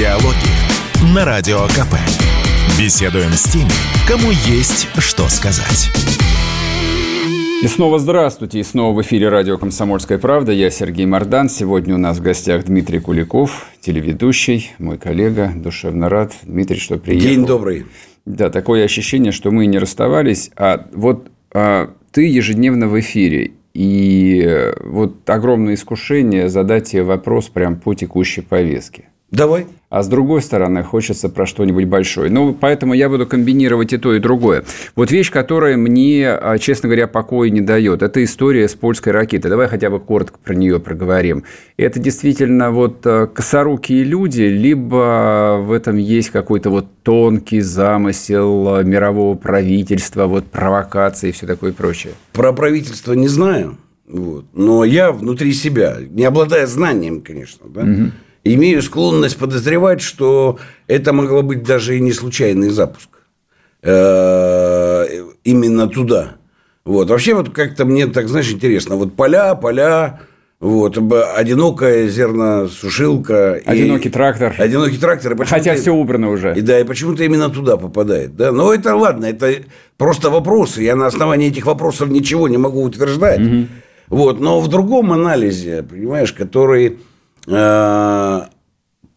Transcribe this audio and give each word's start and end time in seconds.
Диалоги 0.00 1.14
на 1.14 1.26
Радио 1.26 1.58
КП. 1.66 1.92
Беседуем 2.78 3.32
с 3.32 3.42
теми, 3.52 3.68
кому 4.08 4.30
есть 4.30 4.88
что 4.96 5.28
сказать. 5.28 5.90
И 7.62 7.66
снова 7.68 7.98
здравствуйте. 7.98 8.60
И 8.60 8.62
снова 8.62 8.96
в 8.96 9.02
эфире 9.02 9.28
радио 9.28 9.58
«Комсомольская 9.58 10.16
правда». 10.16 10.52
Я 10.52 10.70
Сергей 10.70 11.04
Мордан. 11.04 11.50
Сегодня 11.50 11.96
у 11.96 11.98
нас 11.98 12.16
в 12.16 12.22
гостях 12.22 12.64
Дмитрий 12.64 12.98
Куликов, 12.98 13.66
телеведущий, 13.82 14.70
мой 14.78 14.96
коллега. 14.96 15.52
Душевно 15.54 16.08
рад. 16.08 16.32
Дмитрий, 16.44 16.78
что 16.78 16.96
приехал. 16.96 17.28
День 17.28 17.44
добрый. 17.44 17.84
Да, 18.24 18.48
такое 18.48 18.86
ощущение, 18.86 19.32
что 19.32 19.50
мы 19.50 19.66
не 19.66 19.78
расставались. 19.78 20.50
А 20.56 20.86
вот 20.94 21.30
а, 21.52 21.92
ты 22.10 22.26
ежедневно 22.26 22.88
в 22.88 22.98
эфире. 22.98 23.50
И 23.74 24.42
э, 24.46 24.72
вот 24.82 25.28
огромное 25.28 25.74
искушение 25.74 26.48
задать 26.48 26.88
тебе 26.88 27.02
вопрос 27.02 27.50
прям 27.50 27.78
по 27.78 27.92
текущей 27.92 28.40
повестке. 28.40 29.10
Давай. 29.30 29.66
А 29.90 30.02
с 30.02 30.08
другой 30.08 30.42
стороны, 30.42 30.82
хочется 30.82 31.28
про 31.28 31.46
что-нибудь 31.46 31.84
большое. 31.84 32.30
Ну, 32.30 32.52
поэтому 32.52 32.94
я 32.94 33.08
буду 33.08 33.26
комбинировать 33.26 33.92
и 33.92 33.98
то, 33.98 34.14
и 34.14 34.18
другое. 34.20 34.64
Вот 34.94 35.10
вещь, 35.10 35.30
которая 35.30 35.76
мне, 35.76 36.28
а, 36.30 36.58
честно 36.58 36.88
говоря, 36.88 37.06
покоя 37.06 37.50
не 37.50 37.60
дает, 37.60 38.02
это 38.02 38.22
история 38.22 38.68
с 38.68 38.74
польской 38.74 39.12
ракетой. 39.12 39.50
Давай 39.50 39.68
хотя 39.68 39.90
бы 39.90 40.00
коротко 40.00 40.38
про 40.42 40.54
нее 40.54 40.80
проговорим. 40.80 41.44
Это 41.76 42.00
действительно 42.00 42.70
вот 42.70 43.04
а, 43.04 43.26
косорукие 43.26 44.04
люди, 44.04 44.42
либо 44.42 45.60
в 45.60 45.72
этом 45.72 45.96
есть 45.96 46.30
какой-то 46.30 46.70
вот 46.70 46.86
тонкий 47.02 47.60
замысел 47.60 48.76
а, 48.76 48.82
мирового 48.82 49.36
правительства, 49.36 50.26
вот 50.26 50.46
провокации 50.46 51.28
и 51.28 51.32
все 51.32 51.46
такое 51.46 51.72
прочее? 51.72 52.14
Про 52.32 52.52
правительство 52.52 53.12
не 53.12 53.28
знаю. 53.28 53.76
Вот. 54.08 54.44
Но 54.54 54.84
я 54.84 55.12
внутри 55.12 55.52
себя, 55.52 55.98
не 56.00 56.24
обладая 56.24 56.66
знанием, 56.66 57.20
конечно, 57.20 57.66
да, 57.68 57.82
угу 57.82 58.10
имею 58.44 58.82
склонность 58.82 59.36
подозревать, 59.36 60.00
что 60.00 60.58
это 60.86 61.12
могло 61.12 61.42
быть 61.42 61.62
даже 61.62 61.96
и 61.96 62.00
не 62.00 62.12
случайный 62.12 62.70
запуск. 62.70 63.08
Э, 63.82 65.06
именно 65.44 65.88
туда. 65.88 66.32
Вот. 66.84 67.10
Вообще, 67.10 67.34
вот 67.34 67.50
как-то 67.50 67.84
мне 67.84 68.06
так, 68.06 68.28
знаешь, 68.28 68.50
интересно. 68.50 68.96
Вот 68.96 69.14
поля, 69.14 69.54
поля, 69.54 70.20
вот, 70.60 70.98
одинокая 70.98 72.08
зерносушилка. 72.08 73.60
Одинокий 73.64 74.08
и, 74.08 74.12
трактор. 74.12 74.54
Одинокий 74.58 74.98
трактор. 74.98 75.42
Хотя 75.46 75.74
все 75.74 75.90
убрано 75.90 76.30
уже. 76.30 76.54
И, 76.54 76.60
да, 76.60 76.78
и 76.78 76.84
почему-то 76.84 77.24
именно 77.24 77.48
туда 77.48 77.78
попадает. 77.78 78.36
Да? 78.36 78.52
Но 78.52 78.74
это 78.74 78.94
ладно, 78.94 79.24
это 79.24 79.54
просто 79.96 80.28
вопросы. 80.28 80.82
Я 80.82 80.96
на 80.96 81.06
основании 81.06 81.48
этих 81.48 81.64
вопросов 81.64 82.10
ничего 82.10 82.46
не 82.46 82.58
могу 82.58 82.82
утверждать. 82.82 83.40
Угу. 83.40 83.66
Вот. 84.08 84.40
Но 84.40 84.60
в 84.60 84.68
другом 84.68 85.12
анализе, 85.12 85.82
понимаешь, 85.82 86.34
который 86.34 86.98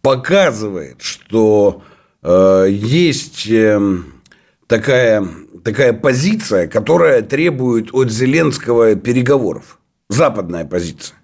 показывает, 0.01 1.01
что 1.01 1.83
э, 2.21 2.67
есть 2.69 3.47
эм, 3.49 4.21
такая, 4.67 5.25
такая 5.63 5.93
позиция, 5.93 6.67
которая 6.67 7.21
требует 7.21 7.93
от 7.93 8.11
Зеленского 8.11 8.95
переговоров. 8.95 9.79
Западная 10.09 10.65
позиция. 10.65 11.17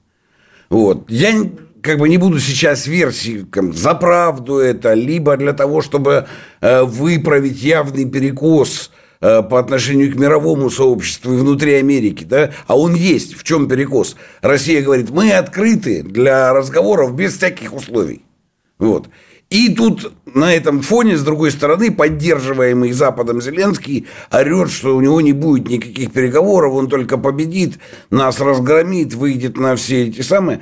Вот. 0.69 1.09
Я 1.09 1.33
как 1.81 1.99
бы 1.99 2.09
не 2.09 2.17
буду 2.17 2.39
сейчас 2.39 2.87
версии 2.87 3.45
там, 3.51 3.73
за 3.73 3.95
правду 3.95 4.57
это, 4.57 4.93
либо 4.93 5.37
для 5.37 5.53
того, 5.53 5.81
чтобы 5.81 6.27
э, 6.61 6.83
выправить 6.83 7.61
явный 7.61 8.09
перекос 8.09 8.91
Э, 8.91 8.98
по 9.19 9.59
отношению 9.59 10.13
к 10.13 10.15
мировому 10.15 10.69
сообществу 10.69 11.33
и 11.33 11.37
внутри 11.37 11.73
Америки, 11.73 12.23
да, 12.23 12.51
а 12.67 12.77
он 12.77 12.95
есть. 12.95 13.35
В 13.35 13.43
чем 13.43 13.67
перекос? 13.67 14.15
Россия 14.41 14.81
говорит, 14.81 15.09
мы 15.09 15.31
открыты 15.31 16.03
для 16.03 16.53
разговоров 16.53 17.13
без 17.15 17.37
всяких 17.37 17.73
условий. 17.73 18.23
Вот. 18.77 19.09
И 19.49 19.73
тут 19.73 20.13
на 20.25 20.53
этом 20.53 20.81
фоне, 20.81 21.17
с 21.17 21.23
другой 21.23 21.51
стороны, 21.51 21.91
поддерживаемый 21.91 22.91
Западом 22.91 23.41
Зеленский 23.41 24.07
орет, 24.31 24.69
что 24.69 24.95
у 24.95 25.01
него 25.01 25.19
не 25.21 25.33
будет 25.33 25.67
никаких 25.67 26.11
переговоров, 26.11 26.73
он 26.73 26.87
только 26.87 27.17
победит, 27.17 27.79
нас 28.11 28.39
разгромит, 28.39 29.15
выйдет 29.15 29.57
на 29.57 29.75
все 29.75 30.07
эти 30.07 30.21
самые. 30.21 30.61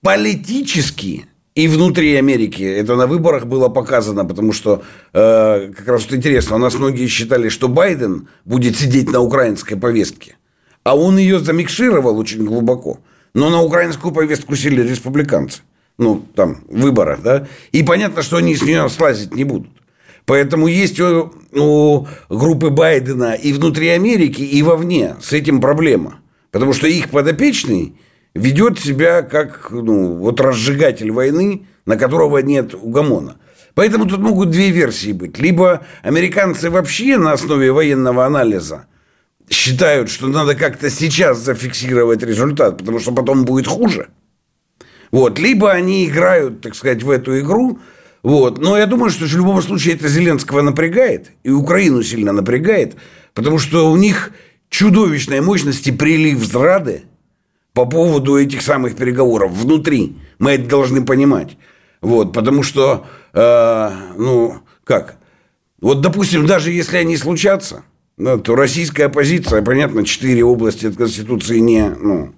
Политически 0.00 1.26
и 1.54 1.68
внутри 1.68 2.16
Америки 2.16 2.62
это 2.62 2.96
на 2.96 3.06
выборах 3.06 3.46
было 3.46 3.68
показано, 3.68 4.24
потому 4.24 4.52
что 4.52 4.82
э, 5.12 5.72
как 5.76 5.86
раз 5.86 6.04
вот 6.04 6.14
интересно, 6.14 6.56
у 6.56 6.58
нас 6.58 6.74
многие 6.74 7.06
считали, 7.06 7.48
что 7.48 7.68
Байден 7.68 8.28
будет 8.44 8.76
сидеть 8.76 9.10
на 9.10 9.20
украинской 9.20 9.76
повестке, 9.76 10.36
а 10.82 10.96
он 10.96 11.18
ее 11.18 11.38
замикшировал 11.40 12.18
очень 12.18 12.44
глубоко. 12.44 13.00
Но 13.34 13.50
на 13.50 13.62
украинскую 13.62 14.12
повестку 14.12 14.56
сели 14.56 14.82
республиканцы. 14.82 15.62
Ну, 15.98 16.24
там, 16.34 16.64
выборах, 16.68 17.22
да. 17.22 17.46
И 17.70 17.82
понятно, 17.82 18.22
что 18.22 18.38
они 18.38 18.56
с 18.56 18.62
нее 18.62 18.88
слазить 18.88 19.34
не 19.34 19.44
будут. 19.44 19.70
Поэтому 20.24 20.66
есть 20.66 21.00
у, 21.00 21.32
у 21.52 22.06
группы 22.28 22.70
Байдена 22.70 23.34
и 23.34 23.52
внутри 23.52 23.88
Америки, 23.88 24.42
и 24.42 24.62
вовне 24.62 25.16
с 25.20 25.32
этим 25.32 25.60
проблема. 25.60 26.20
Потому 26.50 26.72
что 26.72 26.86
их 26.86 27.10
подопечный 27.10 27.94
ведет 28.34 28.78
себя 28.78 29.22
как 29.22 29.70
ну, 29.70 30.16
вот 30.16 30.40
разжигатель 30.40 31.10
войны, 31.10 31.66
на 31.86 31.96
которого 31.96 32.38
нет 32.38 32.74
угомона. 32.74 33.36
Поэтому 33.74 34.06
тут 34.06 34.20
могут 34.20 34.50
две 34.50 34.70
версии 34.70 35.12
быть. 35.12 35.38
Либо 35.38 35.84
американцы 36.02 36.70
вообще 36.70 37.16
на 37.16 37.32
основе 37.32 37.72
военного 37.72 38.26
анализа 38.26 38.86
считают, 39.48 40.10
что 40.10 40.28
надо 40.28 40.54
как-то 40.54 40.90
сейчас 40.90 41.38
зафиксировать 41.38 42.22
результат, 42.22 42.78
потому 42.78 42.98
что 42.98 43.12
потом 43.12 43.44
будет 43.44 43.66
хуже. 43.66 44.08
Вот. 45.10 45.38
Либо 45.38 45.72
они 45.72 46.06
играют, 46.06 46.60
так 46.60 46.74
сказать, 46.74 47.02
в 47.02 47.10
эту 47.10 47.38
игру. 47.40 47.78
Вот. 48.22 48.58
Но 48.58 48.76
я 48.76 48.86
думаю, 48.86 49.10
что 49.10 49.26
в 49.26 49.34
любом 49.34 49.60
случае 49.62 49.94
это 49.94 50.08
Зеленского 50.08 50.60
напрягает, 50.60 51.32
и 51.42 51.50
Украину 51.50 52.02
сильно 52.02 52.32
напрягает, 52.32 52.96
потому 53.34 53.58
что 53.58 53.90
у 53.90 53.96
них 53.96 54.32
чудовищной 54.68 55.40
мощности 55.40 55.90
прилив 55.90 56.38
зрады– 56.38 57.04
по 57.74 57.86
поводу 57.86 58.38
этих 58.38 58.62
самых 58.62 58.96
переговоров 58.96 59.52
внутри. 59.52 60.16
Мы 60.38 60.52
это 60.52 60.68
должны 60.68 61.04
понимать. 61.04 61.56
Вот, 62.00 62.32
потому 62.32 62.62
что, 62.62 63.06
э, 63.32 63.90
ну, 64.16 64.58
как? 64.84 65.16
Вот, 65.80 66.00
допустим, 66.00 66.46
даже 66.46 66.70
если 66.70 66.96
они 66.98 67.16
случатся, 67.16 67.84
да, 68.16 68.36
то 68.38 68.54
российская 68.54 69.04
оппозиция, 69.04 69.62
понятно, 69.62 70.04
четыре 70.04 70.44
области 70.44 70.86
от 70.86 70.96
Конституции 70.96 71.58
не, 71.58 71.88
ну, 71.88 72.34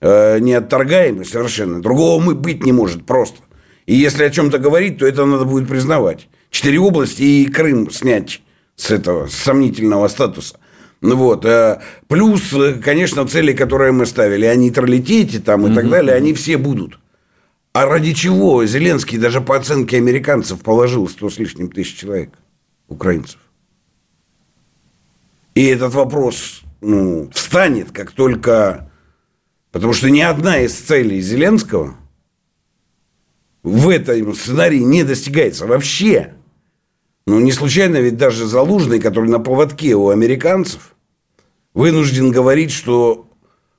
э, 0.00 0.38
не 0.38 0.54
отторгаемы 0.54 1.24
совершенно. 1.24 1.82
Другого 1.82 2.22
мы 2.22 2.34
быть 2.34 2.64
не 2.64 2.72
может 2.72 3.06
просто. 3.06 3.38
И 3.86 3.94
если 3.94 4.24
о 4.24 4.30
чем-то 4.30 4.58
говорить, 4.58 4.98
то 4.98 5.06
это 5.06 5.24
надо 5.24 5.44
будет 5.44 5.68
признавать. 5.68 6.28
Четыре 6.50 6.78
области 6.78 7.22
и 7.22 7.46
Крым 7.46 7.90
снять 7.90 8.42
с 8.76 8.90
этого 8.90 9.26
с 9.26 9.34
сомнительного 9.34 10.08
статуса. 10.08 10.58
Ну 11.00 11.16
вот. 11.16 11.44
Э, 11.44 11.80
плюс, 12.08 12.52
э, 12.52 12.74
конечно, 12.74 13.26
цели, 13.26 13.52
которые 13.52 13.92
мы 13.92 14.06
ставили, 14.06 14.46
о 14.46 14.54
нейтралитете 14.54 15.40
там 15.40 15.66
и 15.66 15.74
так 15.74 15.88
далее, 15.88 16.14
они 16.14 16.32
все 16.32 16.56
будут. 16.56 16.98
А 17.72 17.84
ради 17.84 18.14
чего 18.14 18.64
Зеленский 18.64 19.18
даже 19.18 19.40
по 19.40 19.56
оценке 19.56 19.98
американцев 19.98 20.62
положил 20.62 21.08
100 21.08 21.30
с 21.30 21.38
лишним 21.38 21.70
тысяч 21.70 21.96
человек, 21.96 22.30
украинцев? 22.88 23.38
И 25.54 25.64
этот 25.66 25.92
вопрос 25.94 26.62
ну, 26.80 27.30
встанет, 27.32 27.92
как 27.92 28.12
только... 28.12 28.90
Потому 29.72 29.92
что 29.92 30.08
ни 30.08 30.20
одна 30.20 30.60
из 30.60 30.74
целей 30.74 31.20
Зеленского 31.20 31.96
в 33.62 33.88
этом 33.90 34.34
сценарии 34.34 34.78
не 34.78 35.02
достигается 35.02 35.66
вообще. 35.66 36.34
Ну, 37.26 37.40
не 37.40 37.52
случайно 37.52 37.96
ведь 37.96 38.16
даже 38.16 38.46
Залужный, 38.46 39.00
который 39.00 39.28
на 39.30 39.40
поводке 39.40 39.94
у 39.94 40.10
американцев, 40.10 40.94
вынужден 41.74 42.30
говорить, 42.30 42.70
что 42.70 43.28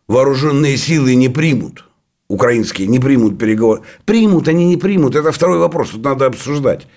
вооруженные 0.07 0.77
силы 0.77 1.15
не 1.15 1.29
примут, 1.29 1.85
украинские 2.27 2.87
не 2.87 2.99
примут 2.99 3.39
переговоры. 3.39 3.81
Примут, 4.05 4.47
они 4.47 4.65
не 4.65 4.77
примут, 4.77 5.15
это 5.15 5.31
второй 5.31 5.59
вопрос, 5.59 5.91
тут 5.91 6.03
надо 6.03 6.25
обсуждать. 6.25 6.87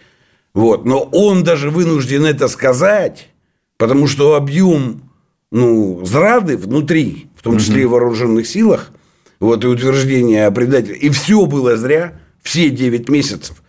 Вот. 0.52 0.84
Но 0.84 1.02
он 1.12 1.44
даже 1.44 1.70
вынужден 1.70 2.24
это 2.24 2.48
сказать, 2.48 3.28
потому 3.78 4.08
что 4.08 4.34
объем 4.34 5.02
ну, 5.52 6.04
зрады 6.04 6.56
внутри, 6.56 7.28
в 7.36 7.42
том 7.42 7.58
числе 7.58 7.82
и 7.82 7.84
в 7.84 7.90
вооруженных 7.90 8.46
силах, 8.46 8.90
вот, 9.38 9.64
и 9.64 9.68
утверждение 9.68 10.46
о 10.46 10.50
предателе, 10.50 10.96
и 10.96 11.08
все 11.10 11.46
было 11.46 11.76
зря, 11.76 12.20
все 12.42 12.70
9 12.70 13.08
месяцев. 13.08 13.62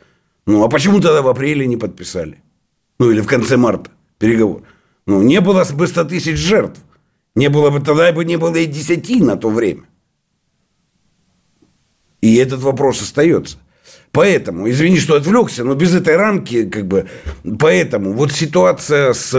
Ну, 0.45 0.63
а 0.63 0.69
почему 0.69 0.99
тогда 0.99 1.21
в 1.21 1.27
апреле 1.27 1.65
не 1.67 1.77
подписали? 1.77 2.39
Ну 3.01 3.09
или 3.09 3.19
в 3.19 3.25
конце 3.25 3.57
марта 3.57 3.89
переговор. 4.19 4.61
Ну, 5.07 5.23
не 5.23 5.41
было 5.41 5.65
бы 5.73 5.87
100 5.87 6.03
тысяч 6.03 6.37
жертв. 6.37 6.79
Не 7.33 7.49
было 7.49 7.71
бы, 7.71 7.79
тогда 7.79 8.11
бы 8.11 8.23
не 8.23 8.37
было 8.37 8.55
и 8.57 8.67
10 8.67 9.21
на 9.21 9.37
то 9.37 9.49
время. 9.49 9.85
И 12.21 12.35
этот 12.35 12.59
вопрос 12.61 13.01
остается. 13.01 13.57
Поэтому, 14.11 14.69
извини, 14.69 14.99
что 14.99 15.15
отвлекся, 15.15 15.63
но 15.63 15.73
без 15.73 15.95
этой 15.95 16.15
рамки, 16.15 16.69
как 16.69 16.85
бы, 16.85 17.09
поэтому 17.57 18.13
вот 18.13 18.33
ситуация 18.33 19.13
с 19.13 19.33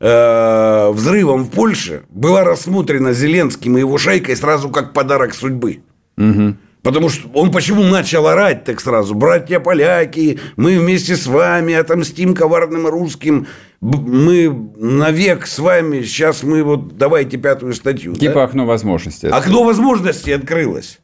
э, 0.00 0.90
взрывом 0.92 1.44
в 1.44 1.50
Польше 1.50 2.02
была 2.10 2.44
рассмотрена 2.44 3.14
Зеленским 3.14 3.78
и 3.78 3.80
его 3.80 3.96
шайкой 3.96 4.36
сразу 4.36 4.68
как 4.68 4.92
подарок 4.92 5.32
судьбы. 5.32 5.80
Угу. 6.18 6.56
Потому 6.82 7.08
что 7.08 7.28
он 7.34 7.52
почему 7.52 7.84
начал 7.84 8.26
орать 8.26 8.64
так 8.64 8.80
сразу? 8.80 9.14
Братья 9.14 9.60
поляки, 9.60 10.40
мы 10.56 10.78
вместе 10.78 11.16
с 11.16 11.26
вами 11.26 11.74
отомстим 11.74 12.34
коварным 12.34 12.88
русским. 12.88 13.46
Мы 13.80 14.48
навек 14.76 15.46
с 15.46 15.60
вами, 15.60 16.02
сейчас 16.02 16.42
мы 16.42 16.64
вот 16.64 16.96
давайте 16.96 17.36
пятую 17.36 17.74
статью. 17.74 18.14
Типа 18.14 18.34
да? 18.34 18.44
окно 18.44 18.66
возможностей. 18.66 19.28
Окно 19.28 19.62
возможностей 19.62 20.32
открылось. 20.32 20.98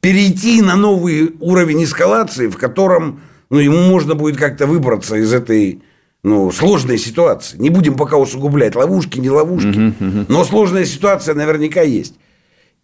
Перейти 0.00 0.62
на 0.62 0.76
новый 0.76 1.34
уровень 1.40 1.84
эскалации, 1.84 2.46
в 2.46 2.56
котором 2.56 3.20
ну, 3.50 3.58
ему 3.58 3.82
можно 3.82 4.14
будет 4.14 4.36
как-то 4.36 4.66
выбраться 4.66 5.16
из 5.16 5.32
этой 5.32 5.82
ну, 6.22 6.50
сложной 6.52 6.98
ситуации. 6.98 7.58
Не 7.58 7.68
будем 7.68 7.94
пока 7.94 8.16
усугублять 8.16 8.76
ловушки, 8.76 9.18
не 9.18 9.30
ловушки. 9.30 9.68
Угу, 9.68 10.08
угу. 10.08 10.24
Но 10.28 10.44
сложная 10.44 10.86
ситуация 10.86 11.34
наверняка 11.34 11.82
есть. 11.82 12.14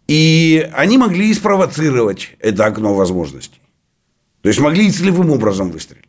И 0.06 0.69
они 0.75 0.99
могли 0.99 1.33
спровоцировать 1.33 2.37
это 2.41 2.67
окно 2.67 2.95
возможностей. 2.95 3.61
То 4.43 4.49
есть 4.49 4.61
могли 4.61 4.87
и 4.87 4.91
целевым 4.91 5.31
образом 5.31 5.71
выстрелить. 5.71 6.05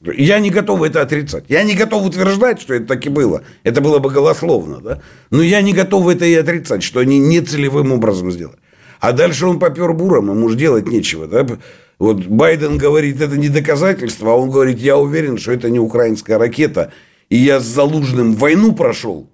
Я 0.00 0.38
не 0.38 0.50
готов 0.50 0.82
это 0.82 1.02
отрицать. 1.02 1.44
Я 1.48 1.64
не 1.64 1.74
готов 1.74 2.06
утверждать, 2.06 2.60
что 2.60 2.74
это 2.74 2.86
так 2.86 3.04
и 3.06 3.08
было. 3.08 3.42
Это 3.64 3.80
было 3.80 3.98
бы 3.98 4.10
голословно. 4.10 4.80
Да? 4.80 5.00
Но 5.30 5.42
я 5.42 5.60
не 5.60 5.72
готов 5.72 6.06
это 6.08 6.24
и 6.24 6.34
отрицать, 6.34 6.82
что 6.82 7.00
они 7.00 7.18
не 7.18 7.40
целевым 7.40 7.92
образом 7.92 8.30
сделали. 8.30 8.58
А 9.00 9.12
дальше 9.12 9.46
он 9.46 9.58
попер 9.58 9.92
буром, 9.92 10.30
ему 10.30 10.48
же 10.50 10.56
делать 10.56 10.86
нечего. 10.86 11.26
Да? 11.26 11.46
Вот 11.98 12.26
Байден 12.26 12.78
говорит, 12.78 13.20
это 13.20 13.36
не 13.36 13.48
доказательство, 13.48 14.32
а 14.32 14.36
он 14.36 14.50
говорит, 14.50 14.78
я 14.78 14.96
уверен, 14.96 15.36
что 15.38 15.50
это 15.52 15.68
не 15.68 15.80
украинская 15.80 16.38
ракета. 16.38 16.92
И 17.28 17.36
я 17.36 17.58
с 17.58 17.64
Залужным 17.64 18.34
войну 18.34 18.74
прошел. 18.74 19.28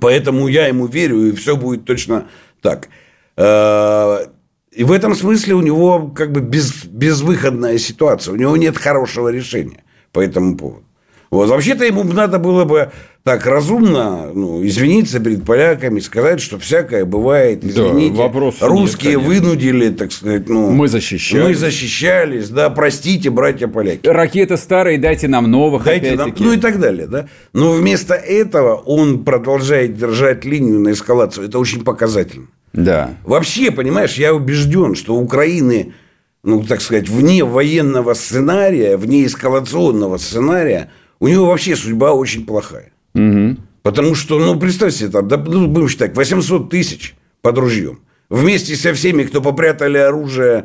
Поэтому 0.00 0.48
я 0.48 0.66
ему 0.66 0.86
верю, 0.86 1.28
и 1.28 1.32
все 1.32 1.56
будет 1.56 1.84
точно 1.84 2.28
так. 2.64 2.88
Э, 3.36 4.26
и 4.72 4.84
в 4.84 4.90
этом 4.90 5.14
смысле 5.14 5.54
у 5.54 5.60
него 5.60 6.08
как 6.08 6.32
бы 6.32 6.40
без, 6.40 6.86
безвыходная 6.86 7.78
ситуация. 7.78 8.32
У 8.32 8.36
него 8.36 8.56
нет 8.56 8.78
хорошего 8.78 9.28
решения 9.28 9.84
по 10.12 10.20
этому 10.20 10.56
поводу. 10.56 10.86
Вот. 11.30 11.50
Вообще-то 11.50 11.84
ему 11.84 12.04
надо 12.04 12.38
было 12.38 12.64
бы 12.64 12.90
так 13.24 13.46
разумно 13.46 14.30
ну, 14.34 14.62
извиниться 14.66 15.18
перед 15.18 15.46
поляками, 15.46 15.98
сказать, 16.00 16.42
что 16.42 16.58
всякое 16.58 17.06
бывает. 17.06 17.64
Извините, 17.64 18.14
да, 18.18 18.66
русские 18.66 19.16
нет, 19.16 19.22
вынудили, 19.22 19.88
так 19.88 20.12
сказать, 20.12 20.46
ну, 20.46 20.70
мы 20.70 20.88
защищались. 20.88 21.42
Мы 21.42 21.54
защищались, 21.54 22.50
да, 22.50 22.68
простите, 22.68 23.30
братья 23.30 23.66
поляки. 23.66 24.06
Ракеты 24.06 24.58
старые, 24.58 24.98
дайте 24.98 25.26
нам 25.26 25.50
новых, 25.50 25.84
дайте 25.84 26.16
нам, 26.16 26.34
Ну 26.38 26.52
и 26.52 26.58
так 26.58 26.78
далее, 26.78 27.06
да. 27.06 27.26
Но 27.54 27.72
вместо 27.72 28.12
этого 28.12 28.74
он 28.74 29.24
продолжает 29.24 29.96
держать 29.96 30.44
линию 30.44 30.78
на 30.78 30.92
эскалацию. 30.92 31.48
Это 31.48 31.58
очень 31.58 31.82
показательно. 31.82 32.48
Да. 32.74 33.16
Вообще, 33.24 33.70
понимаешь, 33.70 34.16
я 34.16 34.34
убежден, 34.34 34.94
что 34.94 35.14
Украины, 35.14 35.94
ну, 36.42 36.62
так 36.62 36.82
сказать, 36.82 37.08
вне 37.08 37.42
военного 37.42 38.12
сценария, 38.12 38.98
вне 38.98 39.24
эскалационного 39.24 40.18
сценария– 40.18 40.90
у 41.20 41.28
него 41.28 41.46
вообще 41.46 41.74
судьба 41.74 42.12
очень 42.12 42.44
плохая. 42.44 42.92
Угу. 43.14 43.56
Потому 43.82 44.14
что, 44.14 44.38
ну, 44.38 44.58
представьте, 44.58 45.08
там, 45.08 45.28
да, 45.28 45.36
ну, 45.36 45.66
будем 45.66 45.88
считать, 45.88 46.16
800 46.16 46.70
тысяч 46.70 47.14
под 47.42 47.58
ружьем. 47.58 48.00
Вместе 48.30 48.74
со 48.76 48.94
всеми, 48.94 49.24
кто 49.24 49.42
попрятали 49.42 49.98
оружие 49.98 50.64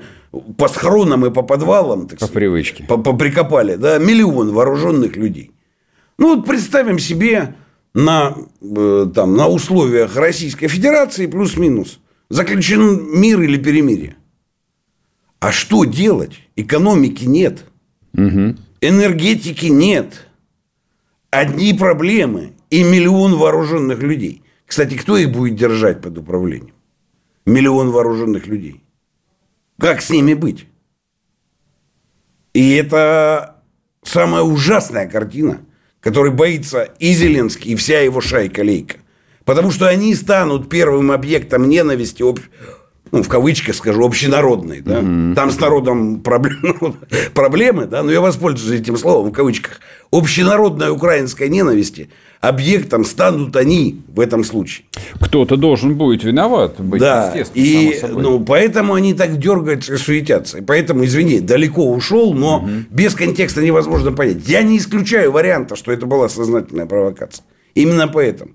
по 0.57 0.67
схронам 0.69 1.25
и 1.25 1.31
по 1.31 1.41
подвалам, 1.41 2.07
так 2.07 2.19
по 2.19 2.25
сказать, 2.25 2.33
привычке, 2.33 2.83
по, 2.85 2.97
по 2.97 3.13
прикопали, 3.13 3.75
да, 3.75 3.97
миллион 3.97 4.53
вооруженных 4.53 5.17
людей. 5.17 5.51
Ну, 6.17 6.35
вот 6.35 6.45
представим 6.45 6.99
себе 6.99 7.55
на, 7.93 8.35
э, 8.61 9.07
там, 9.13 9.35
на 9.35 9.47
условиях 9.47 10.15
Российской 10.15 10.67
Федерации 10.67 11.27
плюс-минус 11.27 11.99
заключен 12.29 13.19
мир 13.19 13.41
или 13.41 13.57
перемирие. 13.57 14.15
А 15.39 15.51
что 15.51 15.85
делать? 15.85 16.39
Экономики 16.55 17.25
нет. 17.25 17.65
Угу. 18.13 18.55
Энергетики 18.81 19.67
нет 19.67 20.28
одни 21.31 21.73
проблемы 21.73 22.53
и 22.69 22.83
миллион 22.83 23.35
вооруженных 23.35 23.99
людей. 23.99 24.43
Кстати, 24.65 24.95
кто 24.95 25.17
их 25.17 25.31
будет 25.31 25.55
держать 25.55 26.01
под 26.01 26.17
управлением? 26.17 26.75
Миллион 27.45 27.91
вооруженных 27.91 28.47
людей. 28.47 28.83
Как 29.79 30.01
с 30.01 30.09
ними 30.09 30.33
быть? 30.33 30.67
И 32.53 32.73
это 32.73 33.63
самая 34.03 34.43
ужасная 34.43 35.07
картина, 35.07 35.61
которой 35.99 36.31
боится 36.31 36.83
и 36.83 37.13
Зеленский, 37.13 37.71
и 37.71 37.75
вся 37.75 37.99
его 38.01 38.21
шайка-лейка. 38.21 38.97
Потому 39.45 39.71
что 39.71 39.87
они 39.87 40.13
станут 40.15 40.69
первым 40.69 41.11
объектом 41.11 41.69
ненависти 41.69 42.21
ну, 43.11 43.23
в 43.23 43.27
кавычках 43.27 43.75
скажу, 43.75 44.05
общенародный. 44.05 44.81
Да? 44.81 44.99
Mm-hmm. 44.99 45.35
Там 45.35 45.51
с 45.51 45.59
народом 45.59 46.19
проблем, 46.21 46.95
проблемы, 47.33 47.85
да? 47.85 48.03
но 48.03 48.11
я 48.11 48.21
воспользуюсь 48.21 48.81
этим 48.81 48.97
словом 48.97 49.31
в 49.31 49.33
кавычках. 49.33 49.79
Общенародная 50.11 50.91
украинская 50.91 51.49
ненависти 51.49 52.09
объектом 52.41 53.03
станут 53.03 53.55
они 53.55 54.01
в 54.07 54.19
этом 54.19 54.43
случае. 54.43 54.85
Кто-то 55.19 55.57
должен 55.57 55.95
будет 55.95 56.23
виноват 56.23 56.79
быть, 56.79 56.99
да. 56.99 57.33
И 57.53 57.99
ну, 58.09 58.39
поэтому 58.39 58.93
они 58.93 59.13
так 59.13 59.37
дергаются 59.37 59.93
и 59.93 59.97
суетятся. 59.97 60.59
И 60.59 60.61
поэтому, 60.61 61.05
извини, 61.05 61.41
далеко 61.41 61.91
ушел, 61.91 62.33
но 62.33 62.59
угу. 62.59 62.69
без 62.89 63.13
контекста 63.13 63.61
невозможно 63.61 64.11
понять. 64.11 64.47
Я 64.47 64.63
не 64.63 64.77
исключаю 64.77 65.31
варианта, 65.31 65.75
что 65.75 65.91
это 65.91 66.05
была 66.05 66.29
сознательная 66.29 66.85
провокация. 66.85 67.43
Именно 67.75 68.07
поэтому. 68.07 68.51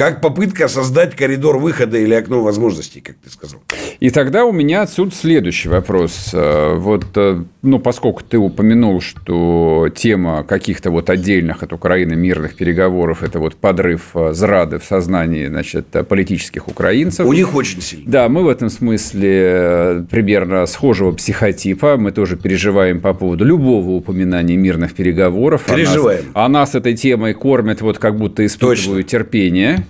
Как 0.00 0.22
попытка 0.22 0.66
создать 0.68 1.14
коридор 1.14 1.58
выхода 1.58 1.98
или 1.98 2.14
окно 2.14 2.42
возможностей, 2.42 3.02
как 3.02 3.16
ты 3.16 3.28
сказал. 3.28 3.60
И 3.98 4.08
тогда 4.08 4.46
у 4.46 4.52
меня 4.52 4.80
отсюда 4.80 5.14
следующий 5.14 5.68
вопрос. 5.68 6.30
Э, 6.32 6.72
вот, 6.74 7.04
э, 7.16 7.44
ну, 7.60 7.78
поскольку 7.78 8.22
ты 8.22 8.38
упомянул, 8.38 9.02
что 9.02 9.90
тема 9.94 10.42
каких-то 10.42 10.90
вот 10.90 11.10
отдельных 11.10 11.62
от 11.62 11.74
Украины 11.74 12.16
мирных 12.16 12.54
переговоров– 12.56 13.22
это 13.22 13.40
вот 13.40 13.56
подрыв 13.56 14.12
э, 14.14 14.32
зрады 14.32 14.78
в 14.78 14.84
сознании, 14.84 15.48
значит, 15.48 15.88
политических 16.08 16.68
украинцев. 16.68 17.26
У 17.26 17.34
них 17.34 17.54
очень 17.54 17.82
сильно. 17.82 18.10
Да, 18.10 18.28
мы 18.30 18.44
в 18.44 18.48
этом 18.48 18.70
смысле 18.70 20.06
примерно 20.10 20.64
схожего 20.64 21.12
психотипа. 21.12 21.98
Мы 21.98 22.12
тоже 22.12 22.38
переживаем 22.38 23.02
по 23.02 23.12
поводу 23.12 23.44
любого 23.44 23.90
упоминания 23.90 24.56
мирных 24.56 24.94
переговоров. 24.94 25.64
Переживаем. 25.66 26.24
А 26.32 26.40
нас, 26.40 26.46
а 26.46 26.48
нас 26.48 26.74
этой 26.74 26.96
темой 26.96 27.34
кормят 27.34 27.82
вот 27.82 27.98
как 27.98 28.16
будто 28.16 28.46
испытывают 28.46 28.80
Точно. 28.80 29.02
терпение. 29.02 29.84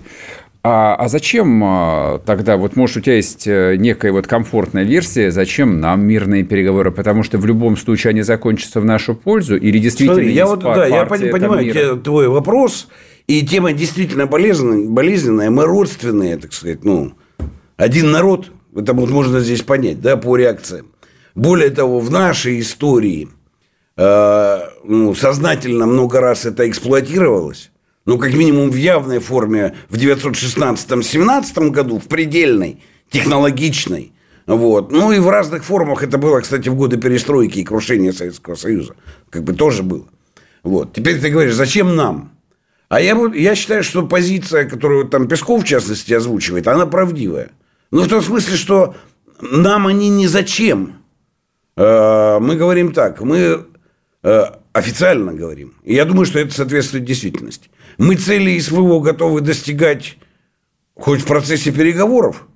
А, 0.63 0.93
а 0.95 1.07
зачем 1.07 1.63
а, 1.63 2.19
тогда, 2.19 2.55
вот 2.55 2.75
может 2.75 2.97
у 2.97 3.01
тебя 3.01 3.15
есть 3.15 3.47
э, 3.47 3.77
некая 3.77 4.11
вот 4.11 4.27
комфортная 4.27 4.83
версия, 4.83 5.31
зачем 5.31 5.79
нам 5.79 6.05
мирные 6.05 6.43
переговоры? 6.43 6.91
Потому 6.91 7.23
что 7.23 7.39
в 7.39 7.45
любом 7.47 7.75
случае 7.75 8.11
они 8.11 8.21
закончатся 8.21 8.79
в 8.79 8.85
нашу 8.85 9.15
пользу 9.15 9.57
или 9.57 9.79
действительно 9.79 10.17
Смотри, 10.17 10.33
я 10.33 10.45
вот, 10.45 10.59
да, 10.59 10.85
я 10.85 11.05
понимаю 11.05 11.65
мира? 11.65 11.95
твой 11.95 12.27
вопрос, 12.27 12.89
и 13.25 13.43
тема 13.43 13.73
действительно 13.73 14.27
болезненная, 14.27 14.87
болезненная, 14.87 15.49
мы 15.49 15.65
родственные, 15.65 16.37
так 16.37 16.53
сказать, 16.53 16.83
ну, 16.83 17.13
один 17.77 18.11
народ, 18.11 18.51
это 18.75 18.93
вот 18.93 19.09
можно 19.09 19.39
здесь 19.39 19.63
понять, 19.63 19.99
да, 19.99 20.15
по 20.15 20.37
реакциям. 20.37 20.87
Более 21.33 21.71
того, 21.71 21.99
в 21.99 22.11
нашей 22.11 22.59
истории 22.59 23.29
э, 23.97 24.59
ну, 24.83 25.15
сознательно 25.15 25.87
много 25.87 26.21
раз 26.21 26.45
это 26.45 26.69
эксплуатировалось 26.69 27.70
ну, 28.05 28.17
как 28.17 28.33
минимум 28.33 28.71
в 28.71 28.75
явной 28.75 29.19
форме 29.19 29.75
в 29.89 29.95
916-17 29.95 31.69
году, 31.69 31.99
в 31.99 32.07
предельной, 32.07 32.81
технологичной. 33.09 34.13
Вот. 34.47 34.91
Ну, 34.91 35.11
и 35.11 35.19
в 35.19 35.29
разных 35.29 35.63
формах 35.63 36.03
это 36.03 36.17
было, 36.17 36.39
кстати, 36.41 36.67
в 36.69 36.75
годы 36.75 36.97
перестройки 36.97 37.59
и 37.59 37.63
крушения 37.63 38.11
Советского 38.11 38.55
Союза. 38.55 38.95
Как 39.29 39.43
бы 39.43 39.53
тоже 39.53 39.83
было. 39.83 40.05
Вот. 40.63 40.93
Теперь 40.93 41.19
ты 41.19 41.29
говоришь, 41.29 41.53
зачем 41.53 41.95
нам? 41.95 42.31
А 42.89 42.99
я, 42.99 43.17
я 43.33 43.55
считаю, 43.55 43.83
что 43.83 44.05
позиция, 44.05 44.67
которую 44.67 45.07
там 45.07 45.27
Песков, 45.27 45.63
в 45.63 45.67
частности, 45.67 46.13
озвучивает, 46.13 46.67
она 46.67 46.85
правдивая. 46.85 47.51
Ну, 47.91 48.01
в 48.01 48.07
том 48.09 48.21
смысле, 48.21 48.57
что 48.57 48.95
нам 49.39 49.87
они 49.87 50.09
не 50.09 50.27
зачем. 50.27 50.95
Э, 51.77 52.39
мы 52.39 52.55
говорим 52.55 52.91
так, 52.91 53.21
мы 53.21 53.65
э, 54.23 54.43
официально 54.73 55.33
говорим. 55.33 55.75
Я 55.83 56.05
думаю, 56.05 56.25
что 56.25 56.39
это 56.39 56.53
соответствует 56.53 57.05
действительности. 57.05 57.69
Мы 58.01 58.15
цели 58.15 58.57
СВО 58.57 58.99
готовы 58.99 59.41
достигать 59.41 60.17
хоть 60.95 61.21
в 61.21 61.27
процессе 61.27 61.71
переговоров, 61.71 62.47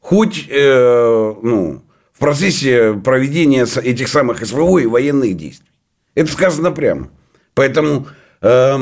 хоть 0.00 0.48
э, 0.50 1.34
ну, 1.40 1.84
в 2.12 2.18
процессе 2.18 2.94
проведения 2.94 3.64
этих 3.80 4.08
самых 4.08 4.44
СВО 4.44 4.78
и 4.78 4.86
военных 4.86 5.36
действий. 5.36 5.70
Это 6.16 6.32
сказано 6.32 6.72
прямо. 6.72 7.10
Поэтому 7.54 8.08
э, 8.40 8.76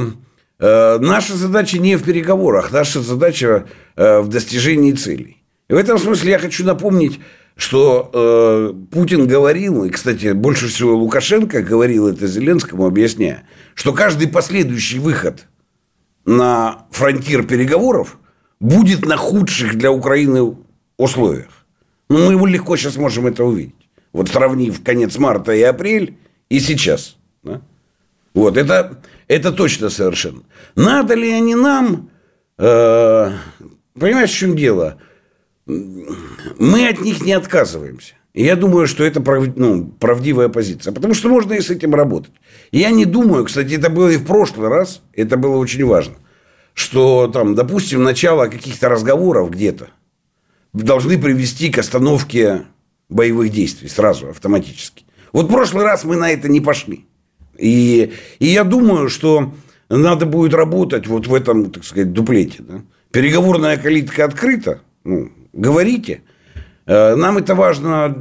э, 0.59 0.99
наша 1.00 1.37
задача 1.37 1.78
не 1.78 1.97
в 1.97 2.02
переговорах, 2.02 2.73
наша 2.73 3.02
задача 3.02 3.66
э, 3.97 4.21
в 4.21 4.28
достижении 4.28 4.92
целей. 4.92 5.42
И 5.69 5.75
в 5.75 5.76
этом 5.76 5.99
смысле 5.99 6.30
я 6.30 6.38
хочу 6.38 6.64
напомнить, 6.64 7.21
что 7.57 8.11
э, 8.14 8.73
Путин 8.90 9.26
говорил, 9.26 9.85
и, 9.85 9.90
кстати, 9.90 10.33
больше 10.33 10.69
всего 10.69 10.97
Лукашенко 10.97 11.61
говорил 11.61 12.09
это 12.09 12.26
Зеленскому, 12.26 12.87
объясняя, 12.87 13.42
что 13.75 13.92
каждый 13.92 14.28
последующий 14.28 14.99
выход 14.99 15.45
на 16.31 16.87
фронтир 16.93 17.45
переговоров 17.45 18.17
будет 18.61 19.05
на 19.05 19.17
худших 19.17 19.77
для 19.77 19.91
Украины 19.91 20.57
условиях. 20.97 21.67
Ну, 22.09 22.39
мы 22.39 22.49
легко 22.49 22.77
сейчас 22.77 22.97
можем 22.97 23.27
это 23.27 23.45
увидеть. 23.45 23.89
Вот 24.13 24.29
сравнив 24.29 24.83
конец 24.85 25.19
марта 25.19 25.53
и 25.53 25.63
апрель, 25.63 26.17
и 26.49 26.61
сейчас. 26.61 27.17
Да? 27.43 27.61
Вот, 28.33 28.57
это, 28.57 29.01
это 29.27 29.51
точно 29.51 29.91
совершенно. 29.91 30.43
Надо 30.77 31.15
ли 31.15 31.33
они 31.33 31.57
нам... 31.57 32.11
Э, 32.59 33.33
понимаешь, 33.99 34.31
в 34.31 34.37
чем 34.37 34.55
дело? 34.57 34.99
Мы 35.67 36.89
от 36.89 37.01
них 37.01 37.23
не 37.23 37.33
отказываемся. 37.33 38.15
И 38.33 38.45
я 38.45 38.57
думаю, 38.57 38.87
что 38.87 39.05
это 39.05 39.21
прав, 39.21 39.45
ну, 39.57 39.87
правдивая 39.99 40.49
позиция. 40.49 40.93
Потому 40.93 41.15
что 41.15 41.29
можно 41.29 41.55
и 41.55 41.61
с 41.61 41.71
этим 41.71 41.95
работать. 41.95 42.33
Я 42.71 42.91
не 42.91 43.05
думаю, 43.05 43.45
кстати, 43.45 43.75
это 43.75 43.91
было 43.91 44.09
и 44.09 44.17
в 44.17 44.25
прошлый 44.25 44.69
раз, 44.69 45.03
это 45.15 45.37
было 45.37 45.57
очень 45.57 45.85
важно, 45.85 46.15
что 46.75 47.29
там, 47.29 47.55
допустим, 47.55 48.03
начало 48.03 48.47
каких-то 48.47 48.89
разговоров 48.89 49.51
где-то 49.51 49.89
должны 50.73 51.19
привести 51.19 51.71
к 51.71 51.79
остановке 51.79 52.63
боевых 53.09 53.51
действий 53.51 53.89
сразу, 53.89 54.29
автоматически. 54.29 55.05
Вот 55.33 55.47
в 55.47 55.53
прошлый 55.53 55.85
раз 55.85 56.05
мы 56.05 56.17
на 56.17 56.31
это 56.31 56.49
не 56.49 56.61
пошли. 56.61 57.07
И, 57.59 58.13
и 58.39 58.47
я 58.47 58.65
думаю, 58.65 59.09
что 59.09 59.53
надо 59.89 60.27
будет 60.27 60.55
работать 60.55 61.07
вот 61.07 61.27
в 61.27 61.35
этом, 61.35 61.71
так 61.71 61.85
сказать, 61.85 62.13
дуплете. 62.13 62.63
Да? 62.63 62.83
Переговорная 63.11 63.77
калитка 63.77 64.25
открыта. 64.25 64.81
Ну, 65.05 65.31
говорите. 65.53 66.23
Э, 66.90 67.14
нам 67.14 67.38
это 67.38 67.54
важно 67.54 68.16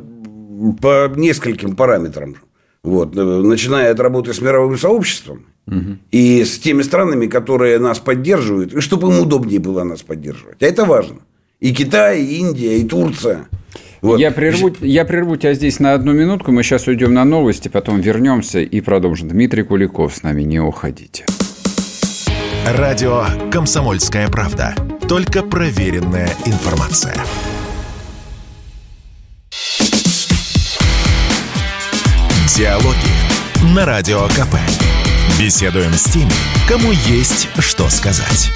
по 0.79 1.11
нескольким 1.15 1.75
параметрам. 1.75 2.35
Вот, 2.83 3.17
э, 3.17 3.21
начиная 3.21 3.91
от 3.91 3.99
работы 3.99 4.31
с 4.31 4.41
мировым 4.41 4.77
сообществом 4.77 5.47
угу. 5.65 5.97
и 6.11 6.45
с 6.45 6.59
теми 6.59 6.83
странами, 6.83 7.25
которые 7.25 7.79
нас 7.79 7.97
поддерживают, 7.97 8.73
и 8.73 8.79
чтобы 8.79 9.09
им 9.09 9.19
удобнее 9.19 9.59
было 9.59 9.83
нас 9.83 10.03
поддерживать. 10.03 10.61
А 10.61 10.67
это 10.67 10.85
важно. 10.85 11.17
И 11.59 11.73
Китай, 11.73 12.21
и 12.21 12.37
Индия, 12.37 12.77
и 12.77 12.87
Турция. 12.87 13.47
Вот. 14.01 14.19
Я, 14.19 14.31
прерву, 14.31 14.71
я 14.81 15.03
прерву 15.03 15.35
тебя 15.35 15.55
здесь 15.55 15.79
на 15.79 15.93
одну 15.93 16.13
минутку. 16.13 16.51
Мы 16.51 16.61
сейчас 16.61 16.87
уйдем 16.87 17.13
на 17.13 17.25
новости, 17.25 17.69
потом 17.69 17.99
вернемся 17.99 18.59
и 18.59 18.81
продолжим. 18.81 19.29
Дмитрий 19.29 19.63
Куликов 19.63 20.15
с 20.15 20.21
нами. 20.23 20.43
Не 20.43 20.59
уходите. 20.61 21.25
Радио 22.77 23.25
«Комсомольская 23.51 24.29
правда». 24.29 24.75
Только 25.09 25.41
проверенная 25.41 26.29
информация. 26.45 27.15
Диалоги 32.59 33.73
на 33.73 33.85
Радио 33.85 34.23
КП. 34.27 34.57
Беседуем 35.39 35.93
с 35.93 36.03
теми, 36.11 36.29
кому 36.67 36.91
есть 37.07 37.47
что 37.59 37.87
сказать. 37.87 38.51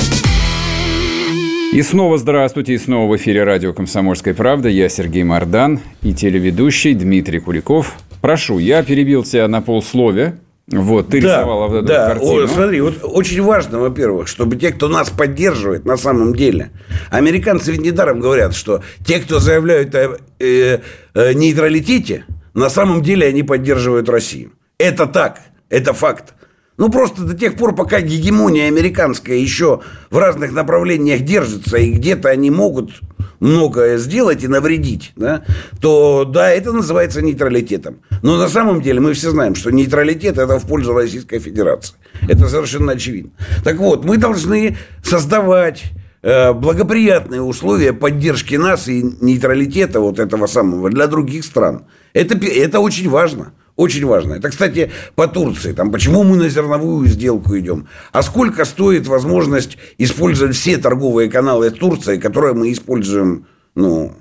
И 1.71 1.81
снова 1.81 2.17
здравствуйте, 2.17 2.73
и 2.73 2.77
снова 2.77 3.09
в 3.09 3.15
эфире 3.15 3.45
радио 3.45 3.71
«Комсомольская 3.71 4.33
правда». 4.33 4.67
Я 4.67 4.89
Сергей 4.89 5.23
Мордан 5.23 5.79
и 6.01 6.13
телеведущий 6.13 6.93
Дмитрий 6.95 7.39
Куликов. 7.39 7.93
Прошу, 8.19 8.57
я 8.57 8.83
перебил 8.83 9.23
тебя 9.23 9.47
на 9.47 9.61
полсловия. 9.61 10.37
Вот, 10.67 11.07
ты 11.07 11.21
да, 11.21 11.37
рисовал 11.37 11.69
вот 11.69 11.77
эту 11.77 11.87
да. 11.87 12.07
картину. 12.09 12.43
О, 12.43 12.47
смотри, 12.49 12.81
вот 12.81 12.95
очень 13.03 13.41
важно, 13.41 13.79
во-первых, 13.79 14.27
чтобы 14.27 14.57
те, 14.57 14.71
кто 14.71 14.89
нас 14.89 15.11
поддерживает 15.11 15.85
на 15.85 15.95
самом 15.95 16.35
деле, 16.35 16.71
американцы 17.09 17.71
ведь 17.71 17.79
недаром 17.79 18.19
говорят, 18.19 18.53
что 18.53 18.83
те, 19.05 19.19
кто 19.19 19.39
заявляют 19.39 19.95
о 19.95 20.17
э, 20.39 20.79
э, 21.13 21.33
нейтралитете, 21.33 22.25
на 22.53 22.69
самом 22.69 23.01
деле 23.01 23.27
они 23.27 23.43
поддерживают 23.43 24.09
Россию. 24.09 24.53
Это 24.77 25.05
так, 25.05 25.39
это 25.69 25.93
факт. 25.93 26.33
Ну, 26.77 26.89
просто 26.89 27.23
до 27.23 27.35
тех 27.35 27.55
пор, 27.55 27.75
пока 27.75 28.01
гегемония 28.01 28.67
американская 28.67 29.37
еще 29.37 29.81
в 30.09 30.17
разных 30.17 30.51
направлениях 30.53 31.21
держится, 31.21 31.77
и 31.77 31.91
где-то 31.91 32.29
они 32.29 32.49
могут 32.49 32.91
многое 33.39 33.97
сделать 33.97 34.43
и 34.43 34.47
навредить, 34.47 35.11
да, 35.15 35.43
то 35.81 36.25
да, 36.25 36.49
это 36.49 36.71
называется 36.71 37.21
нейтралитетом. 37.21 37.97
Но 38.23 38.37
на 38.37 38.47
самом 38.47 38.81
деле 38.81 38.99
мы 39.01 39.13
все 39.13 39.29
знаем, 39.29 39.53
что 39.53 39.69
нейтралитет 39.69 40.37
это 40.37 40.57
в 40.57 40.65
пользу 40.65 40.93
Российской 40.93 41.39
Федерации. 41.39 41.95
Это 42.27 42.47
совершенно 42.47 42.93
очевидно. 42.93 43.31
Так 43.63 43.77
вот, 43.77 44.05
мы 44.05 44.17
должны 44.17 44.77
создавать 45.03 45.83
э, 46.21 46.53
благоприятные 46.53 47.41
условия 47.41 47.93
поддержки 47.93 48.55
нас 48.55 48.87
и 48.87 49.03
нейтралитета 49.21 49.99
вот 49.99 50.19
этого 50.19 50.47
самого 50.47 50.89
для 50.89 51.07
других 51.07 51.43
стран. 51.43 51.85
Это, 52.13 52.37
это 52.37 52.79
очень 52.79 53.09
важно. 53.09 53.53
Очень 53.75 54.05
важно. 54.05 54.35
Это, 54.35 54.49
кстати, 54.49 54.91
по 55.15 55.27
Турции. 55.27 55.73
Там, 55.73 55.91
почему 55.91 56.23
мы 56.23 56.37
на 56.37 56.47
зерновую 56.47 57.07
сделку 57.07 57.57
идем? 57.57 57.87
А 58.11 58.21
сколько 58.21 58.65
стоит 58.65 59.07
возможность 59.07 59.77
использовать 59.97 60.55
все 60.55 60.77
торговые 60.77 61.29
каналы 61.29 61.71
Турции, 61.71 62.17
которые 62.17 62.53
мы 62.53 62.71
используем? 62.71 63.47
Ну, 63.73 64.13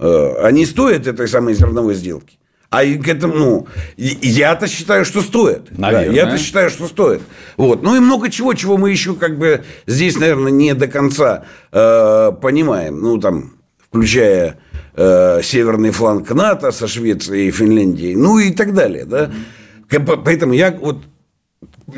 э, 0.00 0.34
они 0.42 0.66
стоят 0.66 1.06
этой 1.06 1.28
самой 1.28 1.54
зерновой 1.54 1.94
сделки? 1.94 2.38
А 2.70 2.84
к 2.84 3.08
этому, 3.08 3.34
ну, 3.34 3.66
я-то 3.96 4.66
считаю, 4.66 5.06
что 5.06 5.22
стоит. 5.22 5.68
Да, 5.70 6.02
я-то 6.02 6.36
считаю, 6.36 6.68
что 6.68 6.86
стоит. 6.86 7.22
Вот. 7.56 7.82
Ну 7.82 7.96
и 7.96 8.00
много 8.00 8.30
чего, 8.30 8.52
чего 8.52 8.76
мы 8.76 8.90
еще 8.90 9.14
как 9.14 9.38
бы 9.38 9.64
здесь, 9.86 10.18
наверное, 10.18 10.52
не 10.52 10.74
до 10.74 10.86
конца 10.86 11.44
э, 11.72 12.32
понимаем. 12.42 13.00
Ну, 13.00 13.18
там, 13.18 13.52
включая 13.88 14.58
э, 14.98 15.40
северный 15.42 15.92
фланг 15.92 16.30
НАТО 16.30 16.72
со 16.72 16.88
Швецией 16.88 17.48
и 17.48 17.50
Финляндией, 17.50 18.16
ну 18.16 18.38
и 18.38 18.50
так 18.50 18.74
далее. 18.74 19.04
Да? 19.04 19.30
Поэтому 19.88 20.52
я 20.52 20.72
вот 20.72 21.04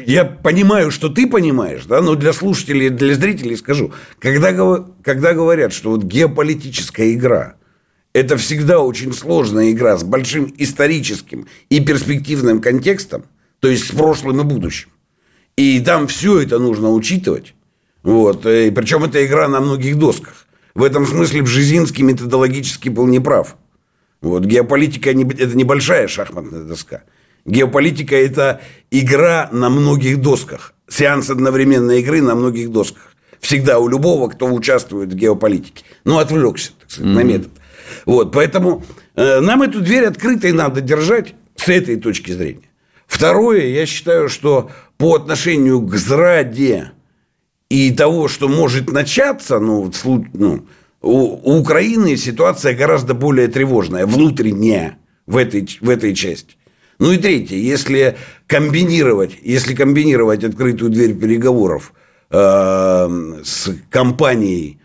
я 0.06 0.24
понимаю, 0.24 0.92
что 0.92 1.08
ты 1.08 1.26
понимаешь, 1.26 1.84
да, 1.86 2.00
но 2.00 2.14
для 2.14 2.32
слушателей, 2.32 2.90
для 2.90 3.14
зрителей 3.14 3.56
скажу, 3.56 3.92
когда, 4.20 4.84
когда 5.02 5.32
говорят, 5.32 5.72
что 5.72 5.90
вот 5.90 6.04
геополитическая 6.04 7.12
игра– 7.12 7.56
это 8.12 8.36
всегда 8.36 8.80
очень 8.80 9.12
сложная 9.12 9.72
игра 9.72 9.96
с 9.96 10.04
большим 10.04 10.52
историческим 10.58 11.48
и 11.68 11.80
перспективным 11.80 12.60
контекстом, 12.60 13.24
то 13.58 13.68
есть 13.68 13.88
с 13.88 13.90
прошлым 13.90 14.40
и 14.40 14.44
будущим, 14.44 14.90
и 15.56 15.80
там 15.80 16.06
все 16.06 16.40
это 16.40 16.58
нужно 16.58 16.90
учитывать, 16.90 17.54
вот, 18.02 18.46
и 18.46 18.70
причем 18.70 19.04
это 19.04 19.24
игра 19.24 19.48
на 19.48 19.60
многих 19.60 19.98
досках. 19.98 20.46
В 20.74 20.82
этом 20.82 21.06
смысле 21.06 21.42
Бжезинский 21.42 22.04
методологически 22.04 22.88
был 22.88 23.06
неправ. 23.06 23.56
Вот, 24.20 24.44
геополитика– 24.44 25.10
это 25.10 25.56
небольшая 25.56 26.06
шахматная 26.06 26.62
доска. 26.64 27.02
Геополитика– 27.46 28.14
это 28.16 28.60
игра 28.90 29.48
на 29.52 29.70
многих 29.70 30.20
досках. 30.20 30.74
Сеанс 30.88 31.30
одновременной 31.30 32.00
игры 32.00 32.20
на 32.20 32.34
многих 32.34 32.70
досках. 32.70 33.14
Всегда 33.40 33.78
у 33.78 33.88
любого, 33.88 34.28
кто 34.28 34.46
участвует 34.46 35.12
в 35.12 35.16
геополитике. 35.16 35.84
Ну, 36.04 36.18
отвлекся, 36.18 36.72
так 36.78 36.90
сказать, 36.90 37.10
mm-hmm. 37.10 37.14
на 37.14 37.22
метод. 37.22 37.50
Вот, 38.04 38.32
поэтому 38.32 38.84
э, 39.16 39.40
нам 39.40 39.62
эту 39.62 39.80
дверь 39.80 40.04
открытой 40.04 40.52
надо 40.52 40.80
держать 40.80 41.34
с 41.56 41.68
этой 41.68 41.96
точки 41.96 42.32
зрения. 42.32 42.68
Второе, 43.06 43.66
я 43.66 43.86
считаю, 43.86 44.28
что 44.28 44.70
по 44.98 45.14
отношению 45.14 45.80
к 45.80 45.96
зраде 45.96 46.92
и 47.70 47.92
того, 47.92 48.28
что 48.28 48.48
может 48.48 48.90
начаться, 48.90 49.58
ну, 49.60 49.90
ну 50.34 50.66
у, 51.00 51.10
у 51.10 51.60
Украины 51.60 52.16
ситуация 52.16 52.74
гораздо 52.74 53.14
более 53.14 53.48
тревожная, 53.48 54.06
внутренняя 54.06 54.98
в 55.26 55.36
этой, 55.36 55.66
в 55.80 55.88
этой 55.88 56.14
части. 56.14 56.56
Ну 56.98 57.12
и 57.12 57.16
третье, 57.16 57.56
если 57.56 58.18
комбинировать, 58.46 59.38
если 59.42 59.74
комбинировать 59.74 60.44
открытую 60.44 60.90
дверь 60.90 61.14
переговоров 61.14 61.94
э, 62.30 63.38
с 63.42 63.70
компанией 63.88 64.80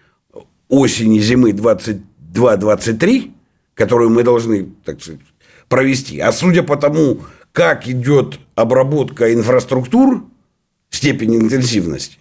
осени 0.69 1.19
зимы 1.19 1.51
22-23, 1.51 3.31
которую 3.73 4.11
мы 4.11 4.23
должны, 4.23 4.69
так 4.85 5.01
сказать, 5.01 5.19
провести, 5.67 6.19
а 6.19 6.31
судя 6.31 6.63
по 6.63 6.77
тому, 6.77 7.19
как 7.51 7.87
идет 7.87 8.39
обработка 8.53 9.33
инфраструктур, 9.33 10.23
степень 10.89 11.35
интенсивности, 11.35 12.19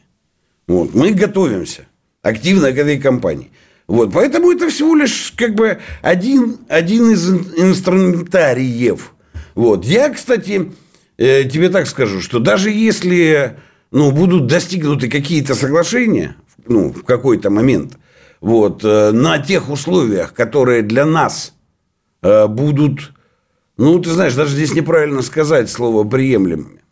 вот. 0.66 0.94
Мы 0.94 1.12
готовимся 1.12 1.87
активно 2.23 2.73
к 2.73 2.78
этой 2.78 2.99
кампании. 2.99 3.50
Вот. 3.87 4.12
Поэтому 4.12 4.52
это 4.52 4.68
всего 4.68 4.94
лишь 4.94 5.33
как 5.37 5.54
бы 5.54 5.78
один, 6.02 6.59
один 6.68 7.11
из 7.11 7.28
инструментариев. 7.28 9.14
Вот. 9.54 9.85
Я, 9.85 10.11
кстати, 10.11 10.73
э, 11.18 11.44
тебе 11.44 11.68
так 11.68 11.87
скажу, 11.87 12.21
что 12.21 12.38
даже 12.38 12.71
если 12.71 13.59
ну, 13.90 14.11
будут 14.11 14.47
достигнуты 14.47 15.09
какие-то 15.09 15.54
соглашения 15.54 16.37
ну, 16.66 16.92
в 16.92 17.04
какой-то 17.04 17.50
момент, 17.50 17.99
вот, 18.40 18.85
э, 18.85 19.11
на 19.12 19.38
тех 19.38 19.71
условиях, 19.71 20.33
которые 20.35 20.83
для 20.83 21.04
нас 21.04 21.54
э, 22.23 22.47
будут, 22.47 23.12
ну, 23.76 23.99
ты 23.99 24.11
знаешь, 24.11 24.35
даже 24.35 24.54
здесь 24.54 24.75
неправильно 24.75 25.23
сказать 25.23 25.71
слово 25.71 26.04
приемлемыми. 26.04 26.83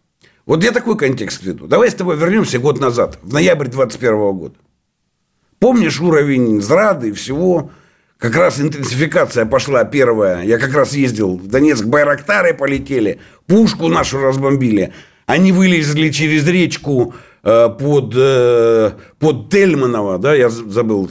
Вот 0.46 0.64
я 0.64 0.72
такой 0.72 0.96
контекст 0.96 1.42
веду. 1.42 1.66
Давай 1.66 1.90
с 1.90 1.94
тобой 1.94 2.16
вернемся 2.16 2.58
год 2.58 2.80
назад, 2.80 3.18
в 3.22 3.32
ноябрь 3.32 3.68
21 3.68 4.32
года. 4.32 4.54
Помнишь 5.58 6.00
уровень 6.00 6.60
зрады 6.60 7.10
и 7.10 7.12
всего? 7.12 7.70
Как 8.18 8.36
раз 8.36 8.60
интенсификация 8.60 9.46
пошла 9.46 9.84
первая. 9.84 10.42
Я 10.42 10.58
как 10.58 10.74
раз 10.74 10.92
ездил 10.94 11.36
в 11.36 11.46
Донецк, 11.46 11.84
Байрактары 11.84 12.54
полетели, 12.54 13.20
пушку 13.46 13.88
нашу 13.88 14.20
разбомбили. 14.20 14.92
Они 15.26 15.52
вылезли 15.52 16.10
через 16.10 16.46
речку 16.48 17.14
э, 17.44 17.68
под, 17.68 18.12
э, 18.16 18.92
под 19.18 19.50
Тельманово, 19.50 20.18
да, 20.18 20.34
я 20.34 20.50
забыл, 20.50 21.10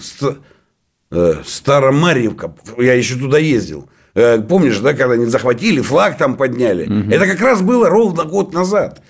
э, 1.12 1.36
Старомарьевка, 1.46 2.54
я 2.78 2.94
еще 2.94 3.16
туда 3.16 3.38
ездил. 3.40 3.90
Э, 4.14 4.40
помнишь, 4.42 4.80
да, 4.80 4.94
когда 4.94 5.14
они 5.14 5.26
захватили, 5.26 5.82
флаг 5.82 6.18
там 6.18 6.36
подняли. 6.36 6.86
Угу. 6.86 7.12
Это 7.12 7.26
как 7.26 7.42
раз 7.42 7.62
было 7.62 7.90
ровно 7.90 8.26
год 8.26 8.54
назад. 8.54 9.02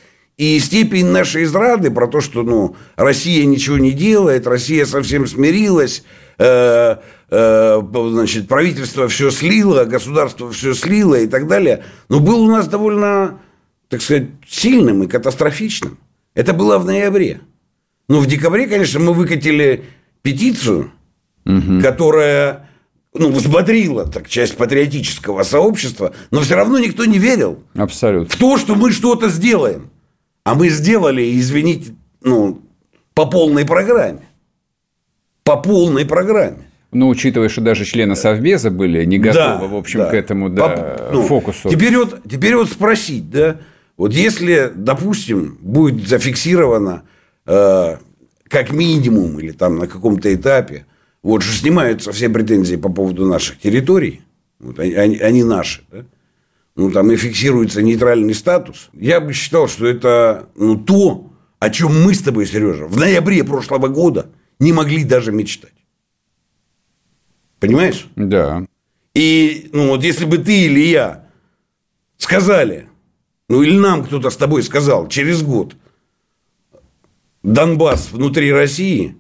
И 0.42 0.58
степень 0.58 1.06
нашей 1.06 1.44
израды 1.44 1.92
про 1.92 2.08
то, 2.08 2.20
что 2.20 2.42
ну, 2.42 2.76
Россия 2.96 3.46
ничего 3.46 3.78
не 3.78 3.92
делает, 3.92 4.48
Россия 4.48 4.88
совсем 4.88 5.28
смирилась, 5.28 6.04
э, 6.40 6.96
э, 7.30 7.82
значит, 7.94 8.48
правительство 8.48 9.08
все 9.08 9.30
слило, 9.30 9.86
государство 9.86 10.52
все 10.52 10.74
слило 10.74 11.14
и 11.14 11.28
так 11.28 11.48
далее, 11.48 11.84
но 12.10 12.20
был 12.20 12.42
у 12.42 12.50
нас 12.50 12.68
довольно, 12.68 13.40
так 13.88 14.02
сказать, 14.02 14.30
сильным 14.50 15.04
и 15.04 15.08
катастрофичным. 15.08 16.00
Это 16.34 16.54
было 16.54 16.80
в 16.80 16.86
ноябре. 16.86 17.42
Ну, 18.10 18.20
в 18.20 18.26
декабре, 18.26 18.66
конечно, 18.66 19.00
мы 19.00 19.14
выкатили 19.14 19.84
петицию, 20.24 20.92
угу. 21.46 21.82
которая 21.84 22.68
ну, 23.14 23.30
взбодрила 23.30 24.08
так, 24.08 24.28
часть 24.28 24.58
патриотического 24.58 25.44
сообщества, 25.44 26.16
но 26.32 26.42
все 26.42 26.56
равно 26.56 26.80
никто 26.80 27.06
не 27.06 27.20
верил 27.20 27.60
Абсолютно. 27.76 28.36
в 28.36 28.40
то, 28.40 28.58
что 28.58 28.74
мы 28.74 28.92
что-то 28.92 29.30
сделаем. 29.30 29.91
А 30.44 30.56
мы 30.56 30.70
сделали, 30.70 31.40
извините, 31.40 31.96
ну, 32.22 32.62
по 33.14 33.26
полной 33.26 33.66
программе. 33.66 34.22
По 35.44 35.58
полной 35.58 36.06
программе. 36.06 36.64
Ну, 36.92 37.08
учитывая, 37.08 37.48
что 37.48 37.62
даже 37.62 37.86
члены 37.86 38.16
Совбеза 38.16 38.70
были 38.70 39.06
не 39.06 39.18
готовы, 39.18 39.62
да, 39.62 39.68
в 39.68 39.76
общем, 39.76 40.00
да. 40.00 40.10
к 40.10 40.14
этому 40.14 40.50
да, 40.50 40.70
По, 40.70 41.14
ну, 41.14 41.24
фокусу. 41.24 41.70
Теперь 41.70 41.96
вот, 41.96 42.22
теперь 42.30 42.56
вот 42.56 42.70
спросить, 42.70 43.30
да, 43.30 43.58
вот 43.96 44.14
если, 44.14 44.72
допустим, 44.76 45.58
будет 45.62 46.08
зафиксировано 46.08 47.04
э, 47.46 47.98
как 48.50 48.72
минимум 48.72 49.40
или 49.40 49.52
там 49.52 49.78
на 49.78 49.88
каком-то 49.88 50.34
этапе, 50.34 50.86
вот 51.24 51.44
же 51.44 51.54
снимаются 51.56 52.12
все 52.12 52.28
претензии 52.28 52.76
по 52.76 52.90
поводу 52.90 53.26
наших 53.26 53.60
территорий, 53.60 54.22
вот 54.60 54.80
они, 54.80 55.18
они 55.18 55.44
наши, 55.44 55.84
да, 55.92 56.04
ну, 56.82 56.90
там 56.90 57.12
и 57.12 57.16
фиксируется 57.16 57.84
нейтральный 57.84 58.34
статус, 58.34 58.90
я 58.94 59.22
бы 59.22 59.34
считал, 59.34 59.68
что 59.68 59.86
это 59.86 60.50
ну, 60.56 60.76
то, 60.76 61.32
о 61.60 61.70
чем 61.70 62.04
мы 62.04 62.16
с 62.16 62.22
тобой, 62.22 62.48
Сережа, 62.48 62.86
в 62.88 62.98
ноябре 62.98 63.44
прошлого 63.44 63.88
года 63.88 64.32
не 64.60 64.74
могли 64.74 65.04
даже 65.04 65.32
мечтать. 65.32 65.76
Понимаешь? 67.60 68.08
Да. 68.16 68.66
И, 69.14 69.70
ну, 69.74 69.90
вот 69.90 70.04
если 70.04 70.26
бы 70.26 70.40
ты 70.40 70.66
или 70.66 70.80
я 70.80 71.28
сказали, 72.18 72.88
ну, 73.48 73.62
или 73.62 73.78
нам 73.78 74.04
кто-то 74.04 74.32
с 74.32 74.38
тобой 74.38 74.64
сказал 74.64 75.08
через 75.08 75.44
год, 75.44 75.76
Донбасс 77.44 78.12
внутри 78.12 78.52
России, 78.52 79.18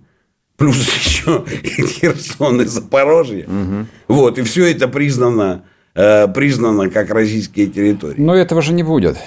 плюс 0.57 0.77
еще 1.05 1.45
Херсон 1.45 2.61
и 2.61 2.65
Запорожье, 2.65 3.45
угу. 3.45 3.85
вот, 4.07 4.39
и 4.39 4.41
все 4.41 4.71
это 4.71 4.87
признано 4.87 5.63
Э, 5.93 6.27
признано 6.27 6.89
как 6.89 7.09
российские 7.09 7.67
территории. 7.67 8.15
Но 8.17 8.35
этого 8.35 8.61
же 8.61 8.73
не 8.73 8.83
будет. 8.83 9.17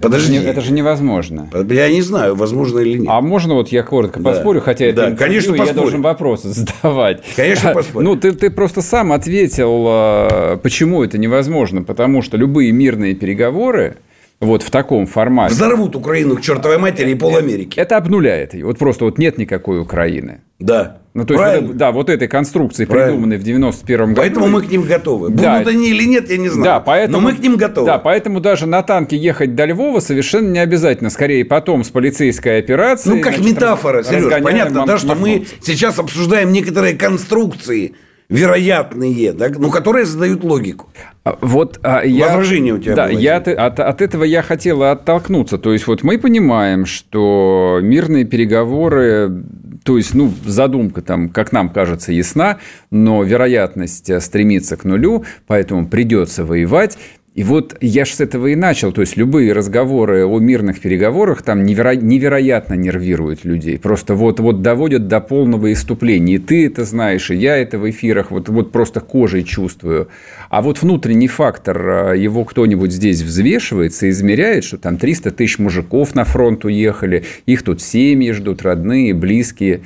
Подожди. 0.00 0.34
Это 0.34 0.42
же, 0.42 0.50
это 0.50 0.60
же 0.60 0.72
невозможно. 0.72 1.48
Я 1.70 1.88
не 1.88 2.02
знаю, 2.02 2.34
возможно 2.36 2.80
или 2.80 2.98
нет. 2.98 3.08
А 3.10 3.20
можно 3.20 3.54
вот 3.54 3.68
я 3.68 3.82
коротко 3.82 4.20
да. 4.20 4.30
поспорю, 4.30 4.60
хотя 4.60 4.92
да, 4.92 5.08
это 5.08 5.16
конечно, 5.16 5.54
я 5.54 5.72
должен 5.72 6.02
вопросы 6.02 6.48
задавать. 6.50 7.22
Конечно, 7.34 7.72
поспорю. 7.72 8.04
Ну, 8.04 8.16
ты, 8.16 8.32
ты 8.32 8.50
просто 8.50 8.82
сам 8.82 9.12
ответил, 9.12 9.86
э, 9.88 10.58
почему 10.62 11.02
это 11.02 11.18
невозможно. 11.18 11.82
Потому 11.82 12.22
что 12.22 12.36
любые 12.36 12.72
мирные 12.72 13.14
переговоры, 13.14 13.96
вот 14.38 14.62
в 14.62 14.70
таком 14.70 15.06
формате. 15.06 15.54
Взорвут 15.54 15.96
Украину 15.96 16.36
к 16.36 16.42
чертовой 16.42 16.78
матери 16.78 17.12
и 17.12 17.14
пол 17.14 17.36
Америки. 17.36 17.78
Это 17.80 17.96
обнуляет 17.96 18.54
ее. 18.54 18.66
Вот 18.66 18.78
просто 18.78 19.06
вот 19.06 19.18
нет 19.18 19.38
никакой 19.38 19.80
Украины. 19.80 20.40
Да. 20.58 20.98
Ну, 21.12 21.24
то 21.24 21.32
есть, 21.32 21.62
вот, 21.62 21.76
да, 21.78 21.92
вот 21.92 22.10
этой 22.10 22.28
конструкции, 22.28 22.84
Правильно. 22.84 23.12
придуманной 23.12 23.36
в 23.38 23.42
91 23.42 24.08
году. 24.08 24.16
Поэтому 24.16 24.48
мы 24.48 24.60
к 24.62 24.70
ним 24.70 24.82
готовы. 24.82 25.30
Да. 25.30 25.54
Будут 25.54 25.68
они 25.68 25.88
или 25.88 26.04
нет, 26.04 26.30
я 26.30 26.36
не 26.36 26.50
знаю. 26.50 26.64
Да, 26.64 26.80
поэтому, 26.80 27.20
Но 27.20 27.24
мы 27.24 27.34
к 27.34 27.38
ним 27.38 27.56
готовы. 27.56 27.86
Да, 27.86 27.96
поэтому 27.96 28.40
даже 28.40 28.66
на 28.66 28.82
танке 28.82 29.16
ехать 29.16 29.54
до 29.54 29.64
Львова 29.64 30.00
совершенно 30.00 30.50
не 30.50 30.58
обязательно. 30.58 31.08
Скорее, 31.08 31.44
потом 31.46 31.84
с 31.84 31.88
полицейской 31.88 32.58
операцией. 32.58 33.16
Ну, 33.16 33.22
как 33.22 33.36
значит, 33.36 33.54
метафора, 33.54 34.02
Сереж, 34.02 34.42
понятно, 34.42 34.84
да, 34.84 34.98
что 34.98 35.14
мы 35.14 35.46
сейчас 35.62 35.98
обсуждаем 35.98 36.52
некоторые 36.52 36.94
конструкции 36.94 37.94
вероятные, 38.28 39.32
да, 39.32 39.48
ну, 39.56 39.70
которые 39.70 40.04
задают 40.04 40.42
логику. 40.42 40.88
А, 41.24 41.38
вот 41.40 41.78
а, 41.82 42.04
я, 42.04 42.28
Возражение 42.28 42.74
у 42.74 42.78
тебя 42.78 42.94
да, 42.94 43.08
было. 43.08 43.18
Я, 43.18 43.36
от, 43.36 43.80
от 43.80 44.02
этого 44.02 44.24
я 44.24 44.42
хотел 44.42 44.82
оттолкнуться. 44.82 45.58
То 45.58 45.72
есть, 45.72 45.86
вот 45.86 46.02
мы 46.02 46.18
понимаем, 46.18 46.86
что 46.86 47.78
мирные 47.82 48.24
переговоры, 48.24 49.44
то 49.84 49.96
есть, 49.96 50.14
ну, 50.14 50.32
задумка 50.44 51.02
там, 51.02 51.28
как 51.28 51.52
нам 51.52 51.68
кажется, 51.68 52.12
ясна, 52.12 52.58
но 52.90 53.22
вероятность 53.22 54.10
стремится 54.22 54.76
к 54.76 54.84
нулю, 54.84 55.24
поэтому 55.46 55.86
придется 55.86 56.44
воевать. 56.44 56.98
И 57.36 57.44
вот 57.44 57.76
я 57.82 58.06
же 58.06 58.14
с 58.14 58.20
этого 58.20 58.46
и 58.46 58.56
начал. 58.56 58.92
То 58.92 59.02
есть 59.02 59.18
любые 59.18 59.52
разговоры 59.52 60.24
о 60.24 60.38
мирных 60.38 60.80
переговорах 60.80 61.42
там 61.42 61.64
неверо... 61.64 61.94
невероятно 61.94 62.72
нервируют 62.74 63.44
людей. 63.44 63.78
Просто 63.78 64.14
вот, 64.14 64.40
вот 64.40 64.62
доводят 64.62 65.06
до 65.06 65.20
полного 65.20 65.70
иступления. 65.70 66.36
И 66.36 66.38
ты 66.38 66.66
это 66.66 66.86
знаешь, 66.86 67.30
и 67.30 67.36
я 67.36 67.58
это 67.58 67.78
в 67.78 67.88
эфирах 67.90 68.30
вот, 68.30 68.48
вот 68.48 68.72
просто 68.72 69.00
кожей 69.00 69.44
чувствую. 69.44 70.08
А 70.48 70.62
вот 70.62 70.80
внутренний 70.80 71.28
фактор, 71.28 71.88
а, 71.88 72.12
его 72.14 72.46
кто-нибудь 72.46 72.90
здесь 72.90 73.20
взвешивается, 73.20 74.08
измеряет, 74.08 74.64
что 74.64 74.78
там 74.78 74.96
300 74.96 75.30
тысяч 75.32 75.58
мужиков 75.58 76.14
на 76.14 76.24
фронт 76.24 76.64
уехали, 76.64 77.24
их 77.44 77.64
тут 77.64 77.82
семьи 77.82 78.32
ждут, 78.32 78.62
родные, 78.62 79.12
близкие 79.12 79.82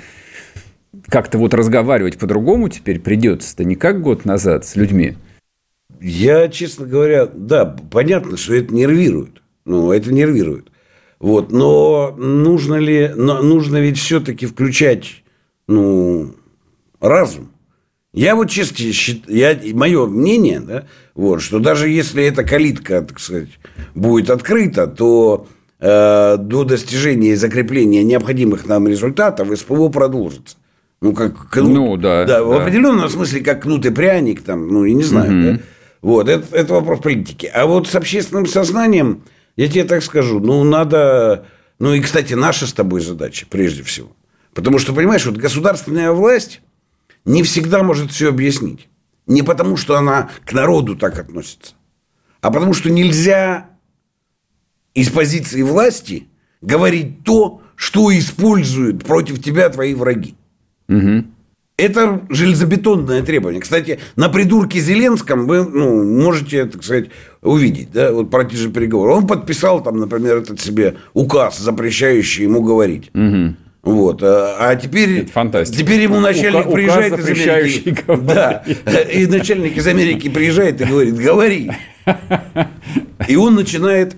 как-то 1.09 1.39
вот 1.39 1.55
разговаривать 1.55 2.17
по-другому 2.17 2.69
теперь 2.69 3.01
придется-то 3.01 3.65
не 3.65 3.75
как 3.75 4.01
год 4.01 4.25
назад 4.25 4.65
с 4.65 4.77
людьми. 4.77 5.17
Я, 6.01 6.49
честно 6.49 6.87
говоря, 6.87 7.27
да, 7.27 7.65
понятно, 7.91 8.37
что 8.37 8.55
это 8.55 8.75
нервирует. 8.75 9.43
Ну, 9.65 9.93
это 9.93 10.13
нервирует. 10.13 10.71
Вот, 11.19 11.53
но 11.53 12.15
нужно 12.17 12.77
ли, 12.77 13.13
но 13.15 13.43
нужно 13.43 13.77
ведь 13.77 13.99
все-таки 13.99 14.47
включать, 14.47 15.23
ну, 15.69 16.35
разум. 17.01 17.51
Я 18.13 18.35
вот 18.35 18.51
честно 18.51 18.93
считаю, 18.93 19.37
я, 19.37 19.59
мое 19.75 20.07
мнение, 20.07 20.61
да, 20.61 20.87
вот, 21.15 21.43
что 21.43 21.59
даже 21.59 21.89
если 21.89 22.25
эта 22.25 22.43
калитка, 22.43 23.03
так 23.03 23.21
сказать, 23.21 23.51
будет 23.95 24.31
открыта, 24.31 24.87
то 24.87 25.47
э, 25.79 26.37
до 26.39 26.65
достижения 26.65 27.33
и 27.33 27.37
закрепления 27.37 28.03
необходимых 28.03 28.67
нам 28.67 28.89
результатов 28.89 29.57
СПО 29.57 29.91
продолжится. 29.91 30.57
Ну, 31.03 31.15
как 31.15 31.49
кнут, 31.51 31.71
ну, 31.71 31.97
да, 31.97 32.25
да, 32.25 32.39
да. 32.39 32.45
в 32.45 32.53
определенном 32.53 33.09
смысле, 33.09 33.41
как 33.41 33.63
кнут 33.63 33.87
и 33.87 33.91
пряник, 33.91 34.43
там, 34.43 34.69
ну, 34.69 34.85
я 34.85 34.95
не 34.95 35.05
знаю, 35.05 35.33
угу. 35.33 35.59
да. 35.59 35.63
Вот, 36.03 36.29
это, 36.29 36.57
это 36.57 36.75
вопрос 36.75 37.01
политики. 37.01 37.51
А 37.53 37.67
вот 37.67 37.89
с 37.89 37.95
общественным 37.95 38.47
сознанием, 38.47 39.23
я 39.57 39.69
тебе 39.69 39.85
так 39.85 40.03
скажу, 40.03 40.41
ну, 40.41 40.65
надо... 40.65 41.47
Ну, 41.79 41.95
и, 41.95 42.01
кстати, 42.01 42.35
наша 42.35 42.67
с 42.67 42.73
тобой 42.73 43.01
задача, 43.01 43.47
прежде 43.49 43.83
всего. 43.83 44.11
Потому 44.55 44.79
что, 44.79 44.93
понимаешь, 44.93 45.25
вот 45.27 45.37
государственная 45.37 46.13
власть 46.13 46.61
не 47.25 47.43
всегда 47.43 47.83
может 47.83 48.11
все 48.11 48.29
объяснить. 48.29 48.89
Не 49.27 49.43
потому, 49.43 49.77
что 49.77 49.97
она 49.97 50.31
к 50.45 50.53
народу 50.53 50.97
так 50.97 51.19
относится, 51.19 51.75
а 52.41 52.51
потому, 52.51 52.75
что 52.75 52.91
нельзя 52.91 53.71
из 54.95 55.09
позиции 55.11 55.63
власти 55.63 56.27
говорить 56.61 57.23
то, 57.25 57.63
что 57.77 58.17
используют 58.17 59.05
против 59.05 59.43
тебя 59.43 59.69
твои 59.69 59.95
враги. 59.95 60.35
Угу. 60.89 61.25
Это 61.81 62.21
железобетонное 62.29 63.23
требование. 63.23 63.61
Кстати, 63.61 63.99
на 64.17 64.29
придурке 64.29 64.81
Зеленском 64.81 65.47
вы 65.47 65.65
ну, 65.65 66.05
можете, 66.05 66.67
так 66.67 66.83
сказать, 66.83 67.07
увидеть, 67.43 67.91
да, 67.93 68.13
вот 68.13 68.31
про 68.31 68.45
те 68.45 68.57
же 68.57 68.71
переговоры. 68.71 69.13
Он 69.13 69.27
подписал 69.27 69.83
там, 69.83 69.99
например, 69.99 70.39
этот 70.39 70.61
себе 70.61 70.97
указ, 71.15 71.59
запрещающий 71.59 72.45
ему 72.45 72.63
говорить. 72.63 73.11
Угу. 73.15 73.55
Вот. 73.83 74.23
А, 74.23 74.57
а 74.59 74.77
теперь, 74.77 75.25
теперь 75.25 76.03
ему 76.03 76.21
начальник 76.21 76.67
Ука- 76.67 76.73
приезжает 76.73 77.19
из 77.19 77.29
Америки. 77.29 77.97
Да. 78.23 78.63
И 79.13 79.27
начальник 79.27 79.77
из 79.77 79.87
Америки 79.87 80.29
приезжает 80.29 80.81
и 80.81 80.85
говорит, 80.85 81.17
говори. 81.17 81.71
И 83.29 83.37
он 83.37 83.55
начинает 83.55 84.17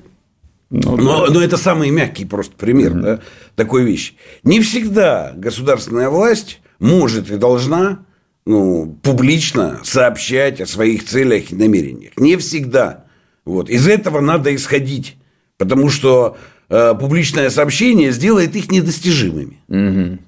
ну, 0.72 0.96
но, 0.96 1.26
да. 1.26 1.32
но 1.34 1.42
это 1.42 1.58
самый 1.58 1.90
мягкий 1.90 2.24
просто 2.24 2.56
пример 2.56 2.92
mm 2.92 3.02
да, 3.02 3.20
такой 3.56 3.84
вещи. 3.84 4.14
Не 4.42 4.60
всегда 4.60 5.32
государственная 5.36 6.08
власть 6.08 6.62
может 6.82 7.30
и 7.30 7.36
должна 7.36 8.04
ну, 8.44 8.98
публично 9.02 9.80
сообщать 9.84 10.60
о 10.60 10.66
своих 10.66 11.04
целях 11.04 11.52
и 11.52 11.54
намерениях. 11.54 12.12
Не 12.16 12.36
всегда. 12.36 13.04
Вот. 13.44 13.70
Из 13.70 13.86
этого 13.86 14.20
надо 14.20 14.54
исходить, 14.54 15.16
потому 15.58 15.88
что 15.90 16.36
э, 16.68 16.94
публичное 16.98 17.50
сообщение 17.50 18.10
сделает 18.10 18.56
их 18.56 18.70
недостижимыми. 18.72 19.60
Угу. 19.68 20.18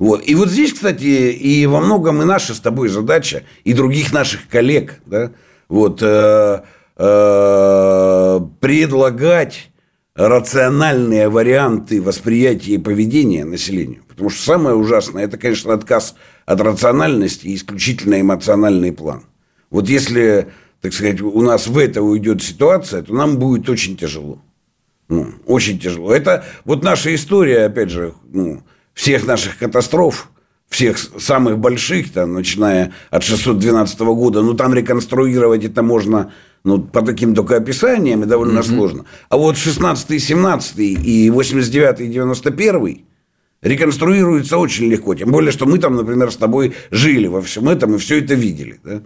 Вот. 0.00 0.22
И 0.26 0.34
вот 0.34 0.50
здесь, 0.50 0.72
кстати, 0.72 1.04
и 1.04 1.64
во 1.66 1.80
многом 1.80 2.20
и 2.22 2.24
наша 2.24 2.54
с 2.54 2.60
тобой 2.60 2.88
задача, 2.88 3.44
и 3.62 3.72
других 3.72 4.12
наших 4.12 4.48
коллег, 4.48 5.00
да, 5.06 5.30
вот, 5.68 6.00
э, 6.02 6.62
э, 6.96 8.40
предлагать 8.58 9.70
рациональные 10.14 11.28
варианты 11.28 12.00
восприятия 12.00 12.72
и 12.72 12.78
поведения 12.78 13.44
населению. 13.44 14.02
Потому 14.08 14.30
что 14.30 14.42
самое 14.42 14.76
ужасное, 14.76 15.24
это, 15.24 15.36
конечно, 15.36 15.72
отказ 15.72 16.14
от 16.46 16.60
рациональности 16.60 17.54
исключительно 17.54 18.20
эмоциональный 18.20 18.92
план. 18.92 19.24
Вот 19.70 19.88
если, 19.88 20.48
так 20.80 20.92
сказать, 20.92 21.20
у 21.20 21.40
нас 21.40 21.66
в 21.66 21.76
это 21.78 22.02
уйдет 22.02 22.42
ситуация, 22.42 23.02
то 23.02 23.12
нам 23.12 23.38
будет 23.38 23.68
очень 23.68 23.96
тяжело. 23.96 24.40
Ну, 25.08 25.32
очень 25.46 25.78
тяжело. 25.80 26.14
Это 26.14 26.44
вот 26.64 26.82
наша 26.82 27.14
история, 27.14 27.64
опять 27.64 27.90
же, 27.90 28.14
ну, 28.32 28.62
всех 28.94 29.26
наших 29.26 29.58
катастроф, 29.58 30.30
всех 30.68 30.96
самых 30.96 31.58
больших, 31.58 32.12
там, 32.12 32.34
начиная 32.34 32.92
от 33.10 33.24
612 33.24 33.98
года, 34.00 34.42
ну, 34.42 34.54
там 34.54 34.72
реконструировать 34.72 35.64
это 35.64 35.82
можно 35.82 36.32
ну, 36.64 36.80
по 36.80 37.02
таким 37.02 37.34
только 37.34 37.56
описаниям 37.56 38.22
и 38.22 38.26
довольно 38.26 38.60
mm-hmm. 38.60 38.74
сложно. 38.74 39.04
А 39.28 39.36
вот 39.36 39.56
16 39.56 40.22
17 40.22 40.78
и 40.78 41.30
89 41.30 42.00
и 42.00 42.06
91 42.08 43.04
реконструируется 43.60 44.56
очень 44.56 44.86
легко. 44.86 45.14
Тем 45.14 45.30
более, 45.30 45.52
что 45.52 45.66
мы 45.66 45.78
там, 45.78 45.96
например, 45.96 46.30
с 46.30 46.36
тобой 46.36 46.74
жили 46.90 47.26
во 47.26 47.42
всем 47.42 47.68
этом 47.68 47.94
и 47.94 47.98
все 47.98 48.18
это 48.18 48.34
видели. 48.34 48.80
Да? 48.82 49.02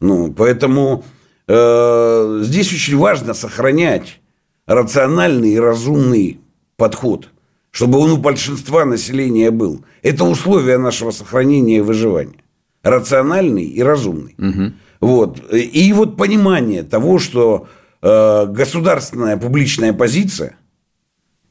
Ну, 0.00 0.32
поэтому 0.32 1.04
э, 1.46 2.40
здесь 2.42 2.72
очень 2.72 2.96
важно 2.98 3.32
сохранять 3.34 4.20
рациональный 4.66 5.52
и 5.52 5.58
разумный 5.58 6.40
подход, 6.76 7.30
чтобы 7.70 7.98
он 7.98 8.12
у 8.12 8.16
большинства 8.18 8.84
населения 8.84 9.50
был. 9.50 9.82
Это 10.02 10.24
условие 10.24 10.76
нашего 10.76 11.10
сохранения 11.10 11.78
и 11.78 11.80
выживания. 11.80 12.44
Рациональный 12.82 13.64
и 13.64 13.82
разумный. 13.82 14.34
Угу. 14.38 14.72
Вот. 15.00 15.52
И 15.52 15.92
вот 15.92 16.16
понимание 16.16 16.82
того, 16.82 17.18
что 17.18 17.68
э, 18.02 18.46
государственная 18.46 19.36
публичная 19.36 19.92
позиция 19.92 20.56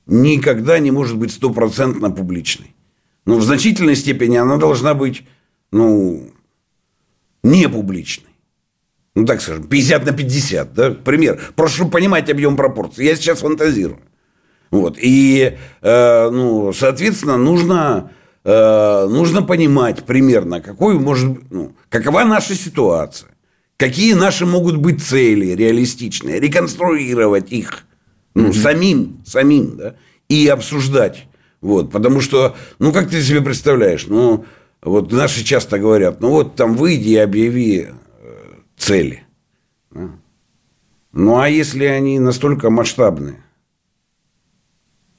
никогда 0.06 0.80
не 0.80 0.92
может 0.92 1.18
быть 1.18 1.32
стопроцентно 1.32 2.12
публичной. 2.12 2.76
Но 3.26 3.38
в 3.38 3.44
значительной 3.44 3.96
степени 3.96 4.38
она 4.38 4.58
должна 4.58 4.94
быть 4.94 5.24
ну, 5.72 6.30
не 7.44 7.68
публичной. 7.68 8.28
Ну, 9.16 9.26
так 9.26 9.42
скажем, 9.42 9.68
50 9.68 10.06
на 10.06 10.12
50, 10.12 10.74
да, 10.74 10.92
пример. 10.92 11.42
Просто 11.56 11.86
понимать 11.86 12.30
объем 12.30 12.56
пропорций. 12.56 13.06
Я 13.06 13.16
сейчас 13.16 13.40
фантазирую. 13.40 14.00
Вот. 14.70 14.98
И, 15.02 15.58
э, 15.82 16.30
ну, 16.30 16.72
соответственно, 16.74 17.38
нужно 17.38 18.12
э, 18.48 19.08
нужно 19.10 19.42
понимать 19.42 20.04
примерно, 20.04 20.62
какой 20.62 20.98
может, 21.00 21.52
ну, 21.52 21.74
какова 21.90 22.24
наша 22.24 22.56
ситуация, 22.56 23.30
какие 23.78 24.14
наши 24.14 24.46
могут 24.46 24.78
быть 24.78 25.04
цели 25.04 25.56
реалистичные, 25.56 26.40
реконструировать 26.40 27.52
их 27.52 27.86
ну, 28.34 28.50
mm-hmm. 28.50 28.54
самим, 28.54 29.24
самим, 29.26 29.78
да, 29.78 29.96
и 30.28 30.48
обсуждать. 30.48 31.28
Вот, 31.62 31.92
потому 31.92 32.22
что, 32.22 32.56
ну, 32.80 32.92
как 32.92 33.10
ты 33.10 33.22
себе 33.24 33.42
представляешь, 33.42 34.06
ну, 34.08 34.46
вот 34.82 35.12
наши 35.12 35.44
часто 35.44 35.80
говорят, 35.80 36.22
ну, 36.22 36.30
вот 36.30 36.56
там 36.56 36.76
выйди 36.76 37.10
и 37.10 37.18
объяви 37.18 37.88
э, 37.88 37.94
цели. 38.78 39.24
Ну, 41.14 41.40
а 41.40 41.50
если 41.50 41.86
они 41.86 42.20
настолько 42.20 42.70
масштабные? 42.70 43.44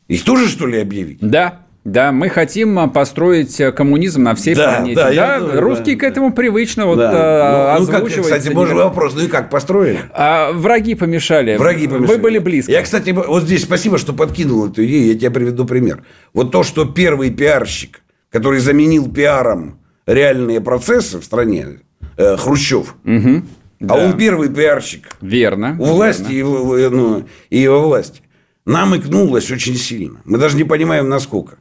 Их 0.06 0.22
тоже, 0.22 0.48
что 0.48 0.66
ли, 0.66 0.78
объявить? 0.78 1.18
Да. 1.20 1.66
Да, 1.92 2.12
мы 2.12 2.28
хотим 2.28 2.78
а, 2.78 2.88
построить 2.88 3.58
э, 3.60 3.72
коммунизм 3.72 4.22
на 4.22 4.34
всей 4.34 4.54
да, 4.54 4.74
планете. 4.74 4.94
Да, 5.00 5.12
да, 5.12 5.40
думаю, 5.40 5.60
русские 5.60 5.96
да, 5.96 6.00
к 6.00 6.02
этому 6.10 6.28
да. 6.28 6.36
привычно 6.36 6.86
вот 6.86 6.98
да. 6.98 7.76
ну, 7.78 7.86
ну, 7.86 7.90
как, 7.90 8.06
Кстати, 8.06 8.48
может 8.50 8.74
вопрос, 8.74 9.14
ну 9.14 9.22
и 9.22 9.28
как 9.28 9.48
построили? 9.48 10.00
А, 10.12 10.52
враги 10.52 10.94
помешали. 10.94 11.56
Враги 11.56 11.88
помешали. 11.88 12.16
Вы 12.16 12.18
были 12.18 12.38
близко. 12.38 12.70
Я, 12.70 12.82
кстати, 12.82 13.10
вот 13.10 13.44
здесь 13.44 13.62
спасибо, 13.62 13.96
что 13.96 14.12
подкинул 14.12 14.68
эту 14.68 14.84
идею. 14.84 15.12
Я 15.12 15.18
тебе 15.18 15.30
приведу 15.30 15.64
пример. 15.64 16.04
Вот 16.34 16.52
то, 16.52 16.62
что 16.62 16.84
первый 16.84 17.30
пиарщик, 17.30 18.02
который 18.30 18.60
заменил 18.60 19.10
пиаром 19.10 19.78
реальные 20.06 20.60
процессы 20.60 21.18
в 21.18 21.24
стране, 21.24 21.80
э, 22.18 22.36
Хрущев. 22.36 22.96
Угу. 23.04 23.42
Да. 23.80 23.94
А 23.94 23.98
он 23.98 24.18
первый 24.18 24.50
пиарщик. 24.50 25.16
Верно. 25.22 25.74
У 25.78 25.84
власти 25.84 26.32
верно. 26.32 26.74
И, 26.74 26.88
ну, 26.90 27.26
и 27.48 27.58
его 27.58 27.82
власти. 27.82 28.20
Нам 28.66 28.94
икнулось 28.94 29.50
очень 29.50 29.76
сильно. 29.76 30.20
Мы 30.26 30.36
даже 30.36 30.54
не 30.56 30.64
понимаем, 30.64 31.08
насколько. 31.08 31.56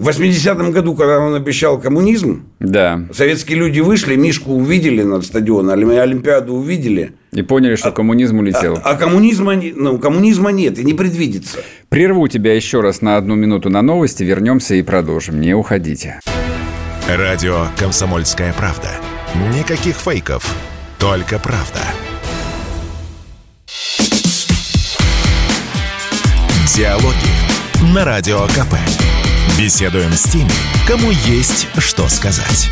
В 0.00 0.08
80-м 0.08 0.72
году, 0.72 0.94
когда 0.94 1.20
он 1.20 1.34
обещал 1.34 1.78
коммунизм, 1.78 2.46
да. 2.58 3.02
советские 3.12 3.58
люди 3.58 3.80
вышли, 3.80 4.16
Мишку 4.16 4.54
увидели 4.54 5.02
над 5.02 5.26
стадионом, 5.26 5.90
Олимпиаду 5.90 6.54
увидели. 6.54 7.12
И 7.32 7.42
поняли, 7.42 7.76
что 7.76 7.90
а, 7.90 7.92
коммунизм 7.92 8.38
улетел. 8.38 8.78
А, 8.82 8.92
а 8.92 8.94
коммунизма, 8.96 9.56
ну, 9.56 9.98
коммунизма 9.98 10.52
нет 10.52 10.78
и 10.78 10.84
не 10.84 10.94
предвидится. 10.94 11.58
Прерву 11.90 12.28
тебя 12.28 12.54
еще 12.54 12.80
раз 12.80 13.02
на 13.02 13.18
одну 13.18 13.34
минуту 13.34 13.68
на 13.68 13.82
новости, 13.82 14.24
вернемся 14.24 14.74
и 14.74 14.80
продолжим. 14.80 15.38
Не 15.38 15.52
уходите. 15.52 16.20
Радио 17.06 17.66
«Комсомольская 17.76 18.54
правда». 18.54 18.88
Никаких 19.54 19.96
фейков, 19.96 20.56
только 20.98 21.38
правда. 21.38 21.80
Диалоги 26.74 27.92
на 27.94 28.06
Радио 28.06 28.46
КП. 28.46 29.19
Беседуем 29.58 30.12
с 30.12 30.24
теми, 30.24 30.50
кому 30.86 31.10
есть 31.10 31.68
что 31.78 32.08
сказать. 32.08 32.68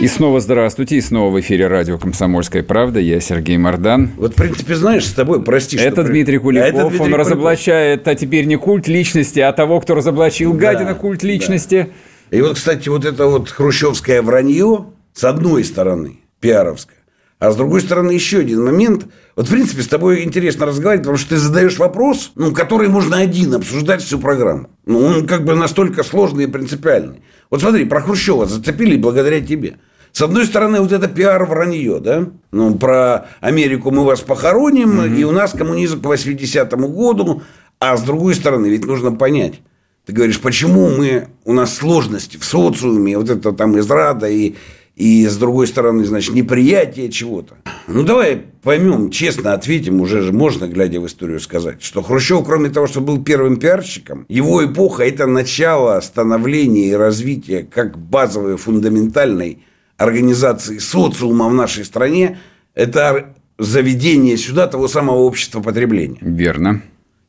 И 0.00 0.08
снова 0.08 0.40
здравствуйте, 0.40 0.96
и 0.96 1.00
снова 1.00 1.32
в 1.32 1.40
эфире 1.40 1.68
радио 1.68 1.96
«Комсомольская 1.96 2.62
правда». 2.62 3.00
Я 3.00 3.20
Сергей 3.20 3.56
Мордан. 3.56 4.10
Вот, 4.16 4.32
в 4.32 4.34
принципе, 4.34 4.74
знаешь, 4.74 5.06
с 5.06 5.12
тобой, 5.12 5.42
прости, 5.42 5.76
Это 5.76 6.02
что... 6.02 6.10
Дмитрий 6.10 6.38
Куликов, 6.38 6.66
а 6.66 6.68
это 6.68 6.80
Дмитрий 6.82 6.98
он 6.98 7.04
Куликов. 7.04 7.20
разоблачает, 7.26 8.06
а 8.06 8.14
теперь 8.14 8.44
не 8.44 8.56
культ 8.56 8.88
личности, 8.88 9.40
а 9.40 9.52
того, 9.52 9.80
кто 9.80 9.94
разоблачил 9.94 10.52
да, 10.52 10.58
гадина 10.58 10.94
культ 10.94 11.22
личности. 11.22 11.88
Да. 12.30 12.36
И 12.36 12.42
вот, 12.42 12.56
кстати, 12.56 12.88
вот 12.88 13.04
это 13.04 13.26
вот 13.26 13.48
хрущевское 13.48 14.20
вранье, 14.20 14.86
с 15.14 15.24
одной 15.24 15.64
стороны, 15.64 16.18
пиаровское, 16.40 16.95
а 17.38 17.50
с 17.50 17.56
другой 17.56 17.82
стороны, 17.82 18.12
еще 18.12 18.38
один 18.38 18.64
момент. 18.64 19.06
Вот, 19.34 19.46
в 19.46 19.50
принципе, 19.50 19.82
с 19.82 19.88
тобой 19.88 20.24
интересно 20.24 20.64
разговаривать, 20.64 21.04
потому 21.04 21.18
что 21.18 21.30
ты 21.30 21.36
задаешь 21.36 21.78
вопрос, 21.78 22.32
ну, 22.34 22.52
который 22.52 22.88
можно 22.88 23.18
один 23.18 23.54
обсуждать 23.54 24.02
всю 24.02 24.18
программу. 24.18 24.70
Ну, 24.86 25.00
он 25.00 25.26
как 25.26 25.44
бы 25.44 25.54
настолько 25.54 26.02
сложный 26.02 26.44
и 26.44 26.46
принципиальный. 26.48 27.22
Вот 27.50 27.60
смотри, 27.60 27.84
про 27.84 28.00
Хрущева 28.00 28.46
зацепили 28.46 28.96
благодаря 28.96 29.42
тебе. 29.42 29.76
С 30.12 30.22
одной 30.22 30.46
стороны, 30.46 30.80
вот 30.80 30.92
это 30.92 31.08
пиар-вранье, 31.08 32.00
да? 32.00 32.26
Ну, 32.50 32.74
про 32.76 33.26
Америку 33.40 33.90
мы 33.90 34.04
вас 34.04 34.22
похороним, 34.22 35.00
mm-hmm. 35.00 35.18
и 35.18 35.24
у 35.24 35.30
нас 35.30 35.52
коммунизм 35.52 36.00
к 36.00 36.06
80-му 36.06 36.88
году. 36.88 37.42
А 37.78 37.98
с 37.98 38.02
другой 38.02 38.34
стороны, 38.34 38.68
ведь 38.68 38.86
нужно 38.86 39.12
понять. 39.12 39.60
Ты 40.06 40.14
говоришь, 40.14 40.40
почему 40.40 40.88
мы, 40.88 41.28
у 41.44 41.52
нас 41.52 41.74
сложности 41.74 42.38
в 42.38 42.44
социуме, 42.46 43.18
вот 43.18 43.28
это 43.28 43.52
там 43.52 43.78
израда 43.78 44.28
и 44.28 44.54
и, 44.96 45.26
с 45.26 45.36
другой 45.36 45.66
стороны, 45.66 46.04
значит, 46.06 46.34
неприятие 46.34 47.10
чего-то. 47.10 47.58
Ну, 47.86 48.02
давай 48.02 48.42
поймем, 48.62 49.10
честно 49.10 49.52
ответим, 49.52 50.00
уже 50.00 50.22
же 50.22 50.32
можно, 50.32 50.66
глядя 50.66 51.00
в 51.00 51.06
историю, 51.06 51.38
сказать, 51.38 51.82
что 51.82 52.02
Хрущев, 52.02 52.44
кроме 52.46 52.70
того, 52.70 52.86
что 52.86 53.02
был 53.02 53.22
первым 53.22 53.58
пиарщиком, 53.58 54.24
его 54.30 54.64
эпоха– 54.64 55.02
это 55.04 55.26
начало 55.26 56.00
становления 56.00 56.88
и 56.88 56.94
развития 56.94 57.62
как 57.70 57.98
базовой, 57.98 58.56
фундаментальной 58.56 59.58
организации 59.98 60.78
социума 60.78 61.48
в 61.48 61.54
нашей 61.54 61.84
стране. 61.84 62.38
Это 62.74 63.34
заведение 63.58 64.38
сюда 64.38 64.66
того 64.66 64.88
самого 64.88 65.18
общества 65.18 65.60
потребления. 65.60 66.18
Верно. 66.22 66.82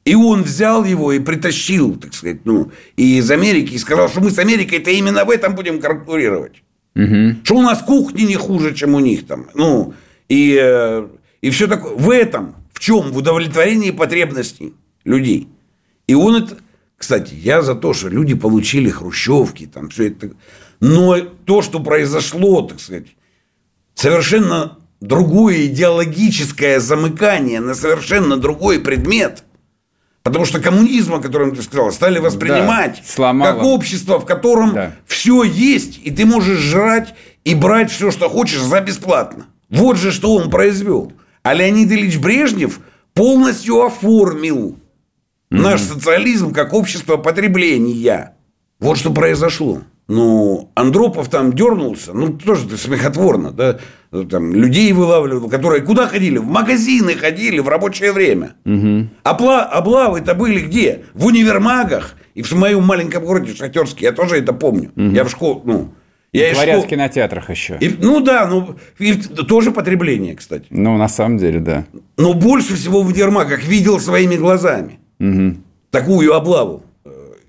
И 0.06 0.16
он 0.16 0.44
взял 0.44 0.86
его 0.86 1.12
и 1.12 1.20
притащил, 1.20 1.96
так 1.96 2.14
сказать, 2.14 2.46
ну, 2.46 2.72
и 2.96 3.18
из 3.18 3.30
Америки, 3.30 3.74
и 3.74 3.78
сказал, 3.78 4.08
что 4.08 4.22
мы 4.22 4.32
с 4.32 4.40
Америкой-то 4.40 4.90
именно 4.90 5.26
в 5.26 5.30
этом 5.30 5.54
будем 5.54 5.82
конкурировать. 5.82 6.64
Угу. 6.98 7.44
Что 7.44 7.56
у 7.56 7.62
нас 7.62 7.84
кухни 7.84 8.24
не 8.24 8.36
хуже, 8.36 8.74
чем 8.74 8.96
у 8.96 9.00
них 9.00 9.28
там. 9.28 9.48
Ну, 9.54 9.94
и, 10.30 10.58
э, 10.60 11.08
и 11.42 11.50
все 11.52 11.68
такое. 11.68 11.94
В 11.96 12.10
этом, 12.10 12.56
в 12.74 12.80
чем? 12.80 13.12
В 13.12 13.18
удовлетворении 13.18 13.92
потребностей 13.92 14.74
людей. 15.04 15.48
И 16.08 16.16
он 16.16 16.44
это... 16.44 16.58
Кстати, 16.98 17.36
я 17.36 17.62
за 17.62 17.76
то, 17.76 17.94
что 17.94 18.10
люди 18.10 18.34
получили 18.34 18.90
хрущевки, 18.90 19.68
там 19.68 19.90
все 19.90 20.08
это. 20.08 20.32
Но 20.80 21.20
то, 21.20 21.62
что 21.62 21.80
произошло, 21.80 22.64
так 22.64 22.80
сказать, 22.80 23.06
совершенно 23.94 24.80
другое 25.00 25.68
идеологическое 25.68 26.80
замыкание 26.80 27.60
на 27.60 27.76
совершенно 27.76 28.38
другой 28.38 28.80
предмет– 28.80 29.44
Потому 30.28 30.44
что 30.44 30.60
коммунизм, 30.60 31.14
о 31.14 31.20
котором 31.22 31.56
ты 31.56 31.62
сказал, 31.62 31.90
стали 31.90 32.20
воспринимать 32.20 33.02
да, 33.18 33.34
как 33.34 33.64
общество, 33.64 34.20
в 34.20 34.26
котором 34.26 34.74
да. 34.74 34.92
все 35.06 35.44
есть, 35.44 36.02
и 36.04 36.12
ты 36.12 36.26
можешь 36.26 36.60
жрать 36.60 37.16
и 37.46 37.56
брать 37.56 37.90
все, 37.90 38.12
что 38.12 38.28
хочешь, 38.28 38.60
за 38.60 38.82
бесплатно. 38.82 39.46
Вот 39.70 39.96
же 39.96 40.12
что 40.12 40.36
он 40.36 40.50
произвел. 40.50 41.14
А 41.44 41.54
Леонид 41.54 41.90
Ильич 41.90 42.18
Брежнев 42.18 42.82
полностью 43.14 43.82
оформил 43.82 44.72
mm-hmm. 45.50 45.62
наш 45.62 45.80
социализм 45.80 46.54
как 46.54 46.74
общество 46.74 47.16
потребления. 47.16 48.34
Вот 48.82 48.98
что 48.98 49.14
произошло. 49.14 49.84
Ну, 50.08 50.72
Андропов 50.74 51.28
там 51.28 51.52
дернулся, 51.52 52.14
ну, 52.14 52.30
тоже 52.30 52.66
это 52.66 52.78
смехотворно, 52.78 53.52
да, 53.52 53.78
там, 54.30 54.56
людей 54.56 54.94
вылавливал, 54.94 55.50
которые 55.50 55.82
куда 55.82 56.08
ходили? 56.08 56.38
В 56.38 56.46
магазины 56.46 57.14
ходили 57.14 57.60
в 57.60 57.68
рабочее 57.68 58.14
время. 58.14 58.54
Угу. 58.66 59.08
Опла, 59.24 59.66
облавы-то 59.66 60.34
были 60.34 60.62
где? 60.62 61.04
В 61.14 61.26
универмагах. 61.26 62.16
И 62.36 62.42
в 62.42 62.52
моем 62.54 62.84
маленьком 62.84 63.26
городе 63.26 63.54
Шахтерске, 63.54 64.06
я 64.06 64.12
тоже 64.14 64.38
это 64.38 64.54
помню. 64.54 64.92
Угу. 64.96 65.10
Я 65.10 65.26
в 65.26 65.30
школу, 65.30 65.62
ну, 65.66 65.94
Я 66.32 66.54
Говорят, 66.54 66.76
школ... 66.76 66.86
в 66.86 66.90
кинотеатрах 66.90 67.50
еще. 67.50 67.78
И, 67.82 67.90
ну 68.00 68.22
да, 68.22 68.48
ну 68.48 68.76
и 69.00 69.14
тоже 69.14 69.72
потребление, 69.72 70.36
кстати. 70.36 70.68
Ну, 70.70 70.96
на 70.98 71.10
самом 71.10 71.38
деле, 71.38 71.60
да. 71.60 71.86
Но 72.18 72.34
больше 72.34 72.76
всего 72.76 73.02
в 73.02 73.14
Ермаках 73.14 73.66
видел 73.66 74.00
своими 74.00 74.38
глазами. 74.38 75.00
Угу. 75.20 75.58
Такую 75.92 76.34
облаву 76.34 76.84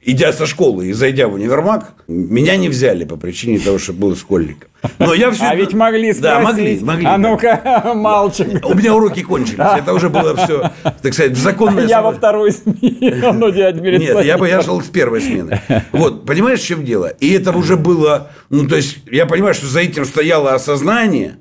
идя 0.02 0.32
со 0.32 0.46
школы 0.46 0.88
и 0.88 0.92
зайдя 0.92 1.28
в 1.28 1.34
универмаг, 1.34 1.94
меня 2.06 2.56
не 2.56 2.68
взяли 2.68 3.04
по 3.04 3.16
причине 3.16 3.58
того, 3.58 3.78
что 3.78 3.92
был 3.92 4.16
школьником. 4.16 4.68
Но 4.98 5.12
я 5.12 5.30
все... 5.30 5.44
А 5.44 5.54
ведь 5.54 5.74
могли 5.74 6.12
спросить. 6.12 6.22
Да, 6.22 6.40
могли, 6.40 6.80
могли. 6.80 7.06
А 7.06 7.18
ну-ка, 7.18 7.92
мальчик. 7.94 8.64
У 8.64 8.74
меня 8.74 8.94
уроки 8.94 9.22
кончились. 9.22 9.58
Это 9.58 9.92
уже 9.92 10.08
было 10.08 10.36
все, 10.36 10.70
так 11.02 11.12
сказать, 11.12 11.36
законное... 11.36 11.86
Я 11.86 12.02
во 12.02 12.12
второй 12.12 12.52
смене, 12.52 13.32
ну, 13.32 13.50
дядь 13.50 13.76
Нет, 13.76 14.24
я, 14.24 14.38
бы, 14.38 14.48
я 14.48 14.62
шел 14.62 14.80
с 14.80 14.86
первой 14.86 15.20
смены. 15.20 15.60
Вот, 15.92 16.24
понимаешь, 16.24 16.60
в 16.60 16.66
чем 16.66 16.84
дело? 16.84 17.06
И 17.06 17.32
это 17.32 17.52
уже 17.52 17.76
было... 17.76 18.30
Ну, 18.50 18.66
то 18.68 18.76
есть, 18.76 18.98
я 19.10 19.26
понимаю, 19.26 19.54
что 19.54 19.66
за 19.66 19.80
этим 19.80 20.04
стояло 20.04 20.54
осознание, 20.54 21.38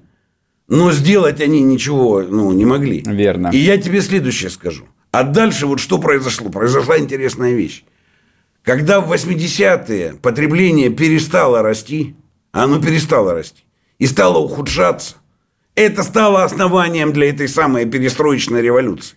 но 0.67 0.91
сделать 0.91 1.41
они 1.41 1.61
ничего 1.61 2.21
ну, 2.21 2.51
не 2.51 2.65
могли. 2.65 3.03
Верно. 3.05 3.49
И 3.53 3.57
я 3.57 3.77
тебе 3.77 4.01
следующее 4.01 4.49
скажу. 4.49 4.85
А 5.11 5.23
дальше 5.23 5.67
вот 5.67 5.79
что 5.79 5.97
произошло? 5.99 6.49
Произошла 6.49 6.97
интересная 6.97 7.53
вещь. 7.53 7.83
Когда 8.67 8.99
в 8.99 9.13
80-е 9.13 10.15
потребление 10.21 10.89
перестало 10.89 11.61
расти, 11.61 12.17
оно 12.51 12.81
перестало 12.81 13.33
расти, 13.33 13.63
и 13.97 14.05
стало 14.05 14.39
ухудшаться, 14.39 15.15
это 15.73 16.03
стало 16.03 16.43
основанием 16.43 17.13
для 17.13 17.29
этой 17.29 17.47
самой 17.47 17.85
перестроечной 17.85 18.61
революции. 18.61 19.15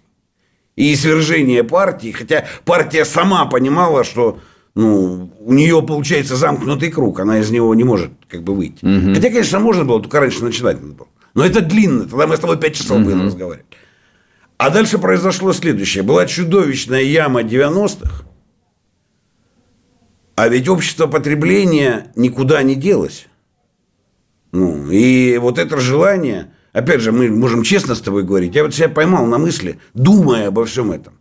И 0.76 0.94
свержения 0.94 1.64
партии, 1.64 2.12
хотя 2.12 2.46
партия 2.64 3.04
сама 3.04 3.44
понимала, 3.46 4.04
что 4.04 4.38
ну, 4.76 5.32
у 5.40 5.52
нее 5.52 5.82
получается 5.82 6.36
замкнутый 6.36 6.92
круг, 6.92 7.18
она 7.18 7.40
из 7.40 7.50
него 7.50 7.74
не 7.74 7.82
может 7.82 8.12
как 8.28 8.44
бы 8.44 8.54
выйти. 8.54 8.84
Угу. 8.84 9.14
Хотя, 9.16 9.30
конечно, 9.30 9.58
можно 9.58 9.84
было, 9.84 10.00
только 10.00 10.20
раньше 10.20 10.44
начинать 10.44 10.80
надо 10.80 10.94
было. 10.94 11.08
Но 11.34 11.44
это 11.44 11.60
длинно, 11.60 12.04
тогда 12.08 12.28
мы 12.28 12.36
с 12.36 12.40
тобой 12.40 12.56
5 12.56 12.72
часов 12.76 12.98
угу. 12.98 13.06
будем 13.06 13.26
разговаривать. 13.26 13.66
А 14.58 14.70
дальше 14.70 14.98
произошло 14.98 15.52
следующее. 15.52 16.04
Была 16.04 16.26
чудовищная 16.26 17.02
яма 17.02 17.42
90-х, 17.42 18.29
а 20.40 20.48
ведь 20.48 20.70
общество 20.70 21.07
потребления 21.07 22.07
никуда 22.16 22.62
не 22.62 22.74
делось. 22.74 23.26
Ну, 24.53 24.90
и 24.90 25.37
вот 25.37 25.59
это 25.59 25.79
желание, 25.79 26.55
опять 26.72 27.03
же, 27.03 27.12
мы 27.12 27.29
можем 27.29 27.62
честно 27.62 27.94
с 27.94 28.00
тобой 28.00 28.22
говорить, 28.22 28.55
я 28.55 28.64
вот 28.64 28.74
себя 28.74 28.88
поймал 28.88 29.26
на 29.26 29.37
мысли, 29.37 29.79
думая 29.92 30.48
обо 30.48 30.64
всем 30.64 30.92
этом. 30.92 31.12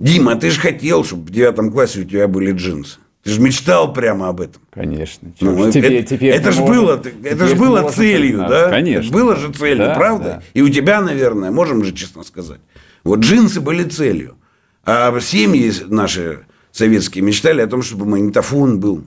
Дима, 0.00 0.34
ты 0.34 0.50
же 0.50 0.58
хотел, 0.58 1.04
чтобы 1.04 1.28
в 1.28 1.30
девятом 1.30 1.70
классе 1.70 2.00
у 2.00 2.04
тебя 2.04 2.26
были 2.26 2.50
джинсы. 2.50 2.98
Ты 3.22 3.30
же 3.30 3.40
мечтал 3.40 3.92
прямо 3.92 4.30
об 4.30 4.40
этом. 4.40 4.60
Конечно. 4.70 5.30
Ну, 5.40 5.70
теперь, 5.70 5.98
это 5.98 6.16
теперь 6.16 6.32
это 6.32 6.50
же 6.50 6.62
было, 6.62 7.00
это 7.22 7.46
ж 7.46 7.54
было 7.54 7.88
целью, 7.88 8.38
да? 8.38 8.68
Конечно. 8.68 9.12
Было 9.12 9.36
же 9.36 9.52
целью, 9.52 9.86
да, 9.86 9.94
правда? 9.94 10.24
Да. 10.24 10.42
И 10.54 10.62
у 10.62 10.68
тебя, 10.68 11.00
наверное, 11.00 11.52
можем 11.52 11.84
же 11.84 11.92
честно 11.92 12.24
сказать. 12.24 12.60
Вот 13.04 13.20
джинсы 13.20 13.60
были 13.60 13.84
целью. 13.84 14.38
А 14.84 15.16
семьи 15.20 15.72
наши 15.86 16.46
советские 16.72 17.24
мечтали 17.24 17.60
о 17.60 17.66
том, 17.66 17.82
чтобы 17.82 18.06
магнитофон 18.06 18.80
был. 18.80 19.04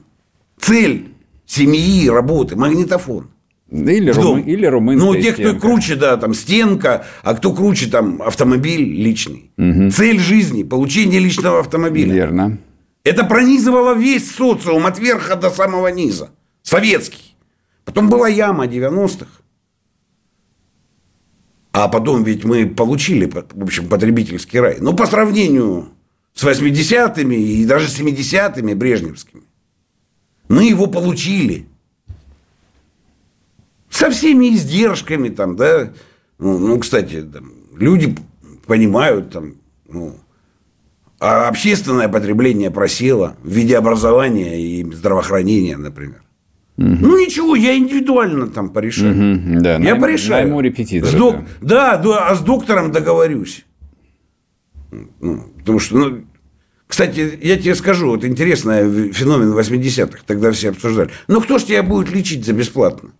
Цель 0.59 1.09
семьи, 1.45 2.09
работы, 2.09 2.55
магнитофон. 2.55 3.29
Или, 3.69 4.11
румы, 4.11 4.41
или 4.41 4.67
румынская 4.67 5.11
Ну, 5.13 5.19
те, 5.19 5.33
кто 5.33 5.55
круче, 5.55 5.95
да, 5.95 6.15
там 6.17 6.35
стенка, 6.35 7.07
а 7.23 7.33
кто 7.33 7.53
круче, 7.53 7.89
там 7.89 8.21
автомобиль 8.21 8.83
личный. 8.83 9.51
Угу. 9.57 9.89
Цель 9.89 10.19
жизни– 10.19 10.63
получение 10.63 11.19
личного 11.19 11.59
автомобиля. 11.59 12.13
Верно. 12.13 12.59
Это 13.03 13.23
пронизывало 13.23 13.95
весь 13.95 14.31
социум 14.31 14.85
от 14.85 14.99
верха 14.99 15.35
до 15.35 15.49
самого 15.49 15.87
низа. 15.87 16.29
Советский. 16.61 17.35
Потом 17.83 18.09
была 18.09 18.27
яма 18.27 18.65
90-х. 18.65 19.27
А 21.73 21.87
потом 21.87 22.23
ведь 22.23 22.43
мы 22.43 22.67
получили, 22.67 23.25
в 23.25 23.63
общем, 23.63 23.87
потребительский 23.87 24.59
рай. 24.59 24.77
Но 24.79 24.93
по 24.93 25.07
сравнению 25.07 25.89
с 26.33 26.43
80-ми 26.43 27.35
и 27.35 27.65
даже 27.65 27.87
70-ми 27.87 28.73
брежневскими. 28.73 29.43
Мы 30.49 30.65
его 30.65 30.87
получили. 30.87 31.67
Со 33.89 34.09
всеми 34.09 34.55
издержками 34.55 35.29
там, 35.29 35.55
да. 35.55 35.93
Ну, 36.39 36.57
ну 36.57 36.79
кстати, 36.79 37.21
там, 37.21 37.51
люди 37.77 38.15
понимают 38.65 39.31
там, 39.31 39.55
ну, 39.87 40.17
а 41.19 41.47
общественное 41.47 42.09
потребление 42.09 42.69
просело 42.71 43.37
в 43.43 43.49
виде 43.49 43.77
образования 43.77 44.59
и 44.59 44.83
здравоохранения, 44.91 45.77
например. 45.77 46.23
Угу. 46.77 46.85
Ну 46.85 47.23
ничего, 47.23 47.55
я 47.55 47.77
индивидуально 47.77 48.47
там 48.47 48.69
порешаю. 48.69 49.11
Угу, 49.11 49.61
да, 49.61 49.73
я 49.73 49.79
найм, 49.79 50.01
порешаю. 50.01 50.47
Найму 50.47 50.59
репетитора. 50.61 51.09
С 51.09 51.13
док... 51.13 51.35
да. 51.61 51.97
да, 51.97 51.97
да, 51.97 52.27
а 52.27 52.35
с 52.35 52.41
доктором 52.41 52.91
договорюсь. 52.91 53.65
Ну, 55.19 55.53
потому 55.59 55.79
что, 55.79 55.97
ну, 55.97 56.25
кстати, 56.87 57.39
я 57.41 57.57
тебе 57.57 57.75
скажу, 57.75 58.09
вот 58.09 58.23
интересный 58.23 59.11
феномен 59.11 59.51
80-х, 59.57 60.19
тогда 60.25 60.51
все 60.51 60.69
обсуждали. 60.69 61.09
Ну, 61.27 61.41
кто 61.41 61.57
ж 61.57 61.63
тебя 61.63 61.83
будет 61.83 62.13
лечить 62.13 62.45
за 62.45 62.53
бесплатно? 62.53 63.11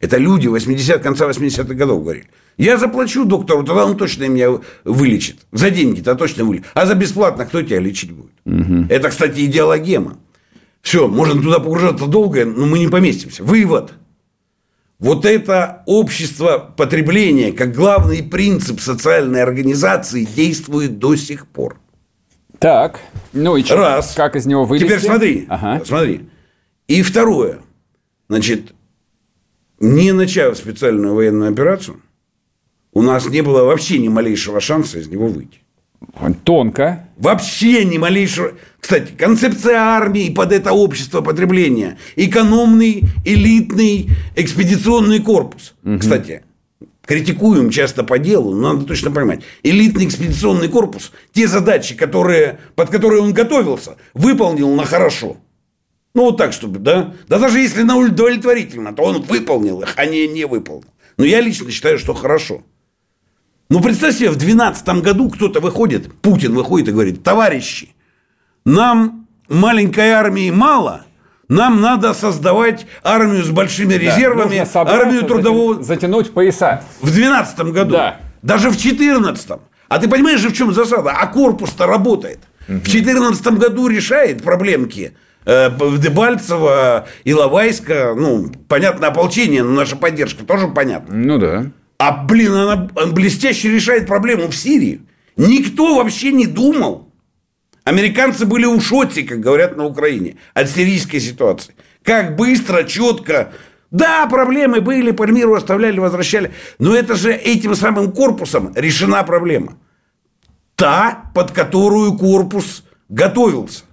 Это 0.00 0.16
люди 0.16 0.46
80 0.46 1.02
конца 1.02 1.28
80-х 1.28 1.74
годов 1.74 2.02
говорили. 2.02 2.28
Я 2.56 2.76
заплачу 2.76 3.24
доктору, 3.24 3.64
тогда 3.64 3.84
он 3.84 3.96
точно 3.96 4.28
меня 4.28 4.60
вылечит. 4.84 5.36
За 5.52 5.70
деньги-то 5.70 6.14
точно 6.14 6.44
вылечит. 6.44 6.66
А 6.74 6.86
за 6.86 6.94
бесплатно 6.94 7.44
кто 7.46 7.62
тебя 7.62 7.80
лечить 7.80 8.12
будет? 8.12 8.32
Угу. 8.46 8.86
Это, 8.88 9.10
кстати, 9.10 9.44
идеологема. 9.44 10.18
Все, 10.82 11.08
можно 11.08 11.40
туда 11.40 11.58
погружаться 11.58 12.06
долго, 12.06 12.44
но 12.44 12.66
мы 12.66 12.78
не 12.78 12.88
поместимся. 12.88 13.44
Вывод. 13.44 13.92
Вот 14.98 15.24
это 15.24 15.84
общество 15.86 16.58
потребления, 16.76 17.52
как 17.52 17.72
главный 17.72 18.22
принцип 18.22 18.80
социальной 18.80 19.42
организации, 19.42 20.24
действует 20.24 20.98
до 20.98 21.14
сих 21.14 21.46
пор. 21.46 21.78
Так, 22.58 23.00
ну 23.32 23.56
и? 23.56 23.62
Раз. 23.62 24.14
Как 24.16 24.34
из 24.34 24.46
него 24.46 24.64
вылезти? 24.64 24.88
Теперь 24.88 25.00
смотри, 25.00 25.46
ага. 25.48 25.84
смотри. 25.84 26.28
И 26.88 27.02
второе. 27.02 27.60
Значит, 28.28 28.74
не 29.78 30.10
начав 30.12 30.56
специальную 30.56 31.14
военную 31.14 31.52
операцию, 31.52 32.02
у 32.92 33.02
нас 33.02 33.28
не 33.28 33.42
было 33.42 33.62
вообще 33.62 33.98
ни 33.98 34.08
малейшего 34.08 34.60
шанса 34.60 34.98
из 34.98 35.06
него 35.06 35.28
выйти. 35.28 35.60
Тонко. 36.44 37.08
Вообще 37.16 37.84
ни 37.84 37.98
малейшего... 37.98 38.52
Кстати, 38.80 39.12
концепция 39.16 39.76
армии 39.76 40.30
под 40.30 40.52
это 40.52 40.72
общество 40.72 41.20
потребления. 41.20 41.98
Экономный, 42.16 43.02
элитный, 43.24 44.10
экспедиционный 44.36 45.20
корпус. 45.20 45.74
Угу. 45.84 45.98
Кстати, 45.98 46.42
критикуем 47.04 47.70
часто 47.70 48.04
по 48.04 48.18
делу, 48.18 48.54
но 48.54 48.74
надо 48.74 48.86
точно 48.86 49.10
понимать. 49.10 49.42
Элитный 49.62 50.06
экспедиционный 50.06 50.68
корпус, 50.68 51.12
те 51.32 51.48
задачи, 51.48 51.94
которые, 51.96 52.60
под 52.76 52.90
которые 52.90 53.22
он 53.22 53.32
готовился, 53.32 53.96
выполнил 54.14 54.74
на 54.74 54.84
хорошо. 54.84 55.38
Ну, 56.14 56.22
вот 56.22 56.36
так, 56.36 56.52
чтобы, 56.52 56.78
да? 56.78 57.14
Да 57.28 57.38
даже 57.38 57.60
если 57.60 57.82
на 57.82 57.96
удовлетворительно, 57.96 58.92
то 58.92 59.02
он 59.02 59.22
выполнил 59.22 59.82
их, 59.82 59.92
а 59.96 60.06
не 60.06 60.26
не 60.28 60.46
выполнил. 60.46 60.88
Но 61.16 61.24
я 61.24 61.40
лично 61.40 61.70
считаю, 61.70 61.98
что 61.98 62.14
хорошо. 62.14 62.62
Ну, 63.70 63.80
представь 63.80 64.16
себе, 64.16 64.30
в 64.30 64.36
2012 64.36 64.88
году 65.02 65.28
кто-то 65.30 65.60
выходит, 65.60 66.12
Путин 66.20 66.54
выходит 66.54 66.88
и 66.88 66.92
говорит, 66.92 67.22
товарищи, 67.22 67.90
нам 68.64 69.26
маленькой 69.48 70.10
армии 70.10 70.50
мало– 70.50 71.04
нам 71.48 71.80
надо 71.80 72.12
создавать 72.12 72.86
армию 73.02 73.42
с 73.42 73.48
большими 73.48 73.94
резервами, 73.94 74.66
да, 74.72 74.82
армию 74.82 75.22
трудового... 75.22 75.82
Затянуть 75.82 76.32
пояса. 76.32 76.82
В 77.00 77.10
2012 77.10 77.58
году. 77.72 77.92
Да. 77.92 78.16
Даже 78.42 78.68
в 78.68 78.76
2014. 78.76 79.50
А 79.88 79.98
ты 79.98 80.08
понимаешь 80.08 80.40
же, 80.40 80.50
в 80.50 80.52
чем 80.52 80.74
засада? 80.74 81.12
А 81.12 81.26
корпус-то 81.26 81.86
работает. 81.86 82.40
Угу. 82.68 82.78
В 82.78 82.82
2014 82.82 83.46
году 83.58 83.88
решает 83.88 84.42
проблемки. 84.42 85.14
Э, 85.46 85.70
Дебальцева, 85.70 87.06
Иловайска, 87.24 88.14
ну, 88.14 88.50
понятно, 88.68 89.06
ополчение, 89.06 89.62
но 89.62 89.72
наша 89.72 89.96
поддержка 89.96 90.44
тоже 90.44 90.68
понятна. 90.68 91.14
Ну 91.14 91.38
да. 91.38 91.66
А, 91.98 92.24
блин, 92.24 92.52
она 92.52 92.76
блестяще 93.06 93.70
решает 93.70 94.06
проблему 94.06 94.48
в 94.48 94.54
Сирии. 94.54 95.02
Никто 95.36 95.96
вообще 95.96 96.32
не 96.32 96.46
думал, 96.46 97.08
Американцы 97.88 98.44
были 98.44 98.66
у 98.66 98.78
шоте, 98.82 99.22
как 99.22 99.40
говорят 99.40 99.78
на 99.78 99.86
Украине, 99.86 100.36
от 100.52 100.68
сирийской 100.68 101.20
ситуации. 101.20 101.74
Как 102.02 102.36
быстро, 102.36 102.84
четко. 102.84 103.54
Да, 103.90 104.26
проблемы 104.26 104.82
были, 104.82 105.10
Пальмиру 105.10 105.54
оставляли, 105.54 105.98
возвращали. 105.98 106.52
Но 106.78 106.94
это 106.94 107.14
же 107.14 107.32
этим 107.32 107.74
самым 107.74 108.12
корпусом 108.12 108.74
решена 108.74 109.24
проблема. 109.24 109.78
Та, 110.74 111.30
под 111.34 111.52
которую 111.52 112.18
корпус 112.18 112.84
готовился. 113.08 113.84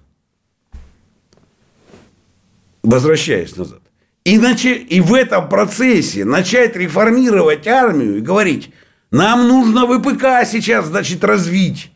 Возвращаясь 2.82 3.56
назад. 3.56 3.80
Иначе 4.28 4.74
и 4.74 5.00
в 5.00 5.14
этом 5.14 5.48
процессе 5.48 6.24
начать 6.24 6.74
реформировать 6.74 7.64
армию 7.68 8.18
и 8.18 8.20
говорить, 8.20 8.72
нам 9.12 9.46
нужно 9.46 9.86
ВПК 9.86 10.44
сейчас, 10.44 10.86
значит, 10.86 11.22
развить. 11.22 11.92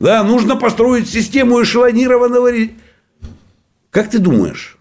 Да, 0.00 0.24
нужно 0.24 0.56
построить 0.56 1.08
систему 1.08 1.62
эшелонированного... 1.62 2.50
Как 3.90 4.10
ты 4.10 4.18
думаешь, 4.18 4.76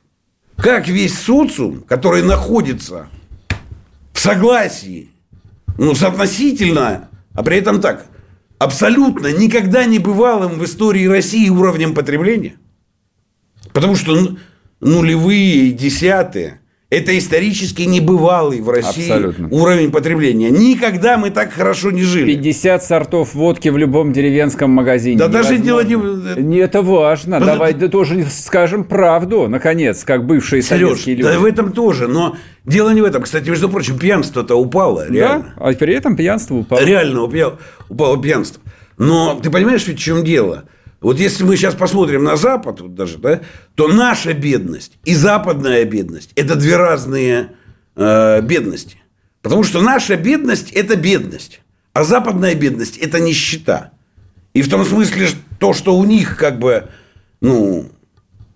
как 0.56 0.88
весь 0.88 1.16
социум, 1.16 1.82
который 1.82 2.24
находится 2.24 3.10
в 4.12 4.20
согласии, 4.20 5.12
ну, 5.78 5.94
соотносительно, 5.94 7.10
а 7.36 7.44
при 7.44 7.58
этом 7.58 7.80
так, 7.80 8.08
абсолютно 8.58 9.32
никогда 9.32 9.86
не 9.86 10.00
бывалым 10.00 10.58
в 10.58 10.66
истории 10.66 11.06
России 11.06 11.48
уровнем 11.48 11.94
потребления, 11.94 12.56
потому 13.72 13.96
что 13.96 14.36
нулевые 14.80 15.68
и 15.68 15.72
десятые– 15.72 16.60
это 16.90 17.18
исторически 17.18 17.82
небывалый 17.82 18.62
в 18.62 18.70
России 18.70 19.12
Абсолютно. 19.12 19.50
уровень 19.50 19.92
потребления. 19.92 20.50
Никогда 20.50 21.18
мы 21.18 21.32
так 21.32 21.52
хорошо 21.52 21.92
не 21.92 22.04
жили. 22.04 22.34
50 22.34 22.82
сортов 22.82 23.34
водки 23.34 23.68
в 23.68 23.78
любом 23.78 24.14
деревенском 24.14 24.72
магазине. 24.72 25.18
Да 25.18 25.28
даже 25.28 25.58
дело 25.58 25.82
не... 25.82 25.96
не... 26.42 26.60
Это 26.60 26.82
важно. 26.82 27.40
Под... 27.40 27.46
Давай 27.46 27.74
да, 27.74 27.90
тоже 27.90 28.26
скажем 28.30 28.86
правду, 28.86 29.50
наконец, 29.50 30.06
как 30.06 30.26
бывшие 30.26 30.62
Сереж, 30.62 30.90
советские 30.90 31.16
люди. 31.18 31.28
да 31.28 31.40
в 31.40 31.46
этом 31.46 31.74
тоже. 31.74 32.08
Но 32.08 32.38
дело 32.64 32.92
не 32.92 33.02
в 33.02 33.06
этом. 33.06 33.22
Кстати, 33.24 33.50
между 33.50 33.68
прочим, 33.68 34.00
пьянство-то 34.00 34.56
упало. 34.56 35.10
Реально. 35.10 35.54
Да, 35.58 35.70
а 35.70 35.74
при 35.74 35.94
этом 35.94 36.16
пьянство 36.16 36.56
упало. 36.56 36.80
Реально 36.80 37.24
упало 37.90 38.22
пьянство. 38.22 38.62
Но 38.98 39.38
ты 39.44 39.50
понимаешь, 39.50 39.86
в 39.86 39.98
чем 39.98 40.24
дело? 40.24 40.64
Вот 41.00 41.20
если 41.20 41.44
мы 41.44 41.58
сейчас 41.58 41.76
посмотрим 41.76 42.24
на 42.24 42.38
Запад, 42.38 42.82
вот 42.82 42.96
даже, 42.96 43.18
да, 43.18 43.42
то 43.76 43.88
наша 43.88 44.34
бедность 44.34 44.94
и 45.06 45.14
западная 45.14 45.86
бедность– 45.86 46.32
это 46.36 46.56
две 46.56 46.76
разные 46.76 47.52
э, 47.96 48.42
бедности. 48.42 48.98
Потому 49.42 49.64
что 49.64 49.82
наша 49.82 50.16
бедность– 50.16 50.72
это 50.74 50.96
бедность, 50.96 51.62
а 51.94 52.04
западная 52.04 52.56
бедность– 52.56 52.98
это 53.00 53.20
нищета. 53.20 53.92
И 54.54 54.64
в 54.64 54.70
том 54.70 54.84
смысле, 54.84 55.30
то, 55.60 55.74
что 55.74 55.96
у 55.96 56.04
них 56.04 56.36
как 56.36 56.58
бы, 56.58 56.90
ну, 57.42 57.92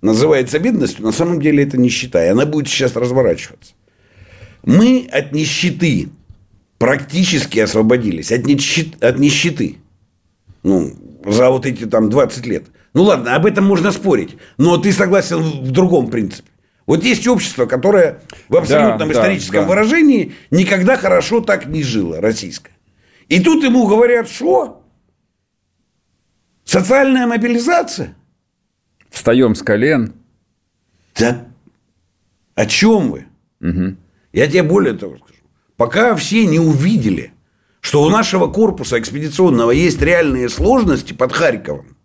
называется 0.01 0.57
бедностью, 0.57 1.05
на 1.05 1.11
самом 1.11 1.39
деле 1.39 1.63
это 1.63 1.77
нищета. 1.77 2.25
И 2.25 2.29
она 2.29 2.47
будет 2.47 2.67
сейчас 2.67 2.95
разворачиваться. 2.95 3.73
Мы 4.63 5.07
от 5.11 5.31
нищеты 5.31 6.09
практически 6.79 7.59
освободились. 7.59 8.31
От 8.31 8.47
нищеты. 8.47 8.97
От 9.05 9.19
нищеты. 9.19 9.77
Ну, 10.63 10.93
за 11.25 11.49
вот 11.49 11.65
эти 11.65 11.85
там 11.85 12.09
20 12.09 12.45
лет. 12.45 12.65
Ну 12.93 13.03
ладно, 13.03 13.35
об 13.35 13.45
этом 13.45 13.65
можно 13.65 13.91
спорить. 13.91 14.37
Но 14.57 14.77
ты 14.77 14.91
согласен 14.91 15.41
в 15.41 15.71
другом 15.71 16.09
принципе. 16.09 16.49
Вот 16.85 17.03
есть 17.03 17.27
общество, 17.27 17.65
которое 17.65 18.21
в 18.49 18.55
абсолютном 18.57 19.09
да, 19.09 19.13
историческом 19.13 19.55
да, 19.55 19.61
да. 19.61 19.67
выражении 19.69 20.33
никогда 20.49 20.97
хорошо 20.97 21.39
так 21.39 21.67
не 21.67 21.83
жило, 21.83 22.19
российское. 22.19 22.73
И 23.27 23.41
тут 23.41 23.63
ему 23.63 23.87
говорят, 23.87 24.29
что? 24.29 24.83
Социальная 26.65 27.27
мобилизация? 27.27 28.15
Встаем 29.09 29.55
с 29.55 29.61
колен. 29.61 30.13
Да 31.17 31.45
о 32.55 32.65
чем 32.65 33.11
вы? 33.11 33.25
Угу. 33.61 33.95
Я 34.33 34.47
тебе 34.47 34.63
более 34.63 34.93
того 34.93 35.17
скажу. 35.17 35.39
Пока 35.77 36.15
все 36.15 36.45
не 36.45 36.59
увидели– 36.59 37.33
что 37.81 38.03
у 38.03 38.09
нашего 38.09 38.47
корпуса 38.47 38.99
экспедиционного 38.99 39.71
есть 39.71 40.01
реальные 40.01 40.49
сложности 40.49 41.13
под 41.13 41.33
Харьковом, 41.33 41.97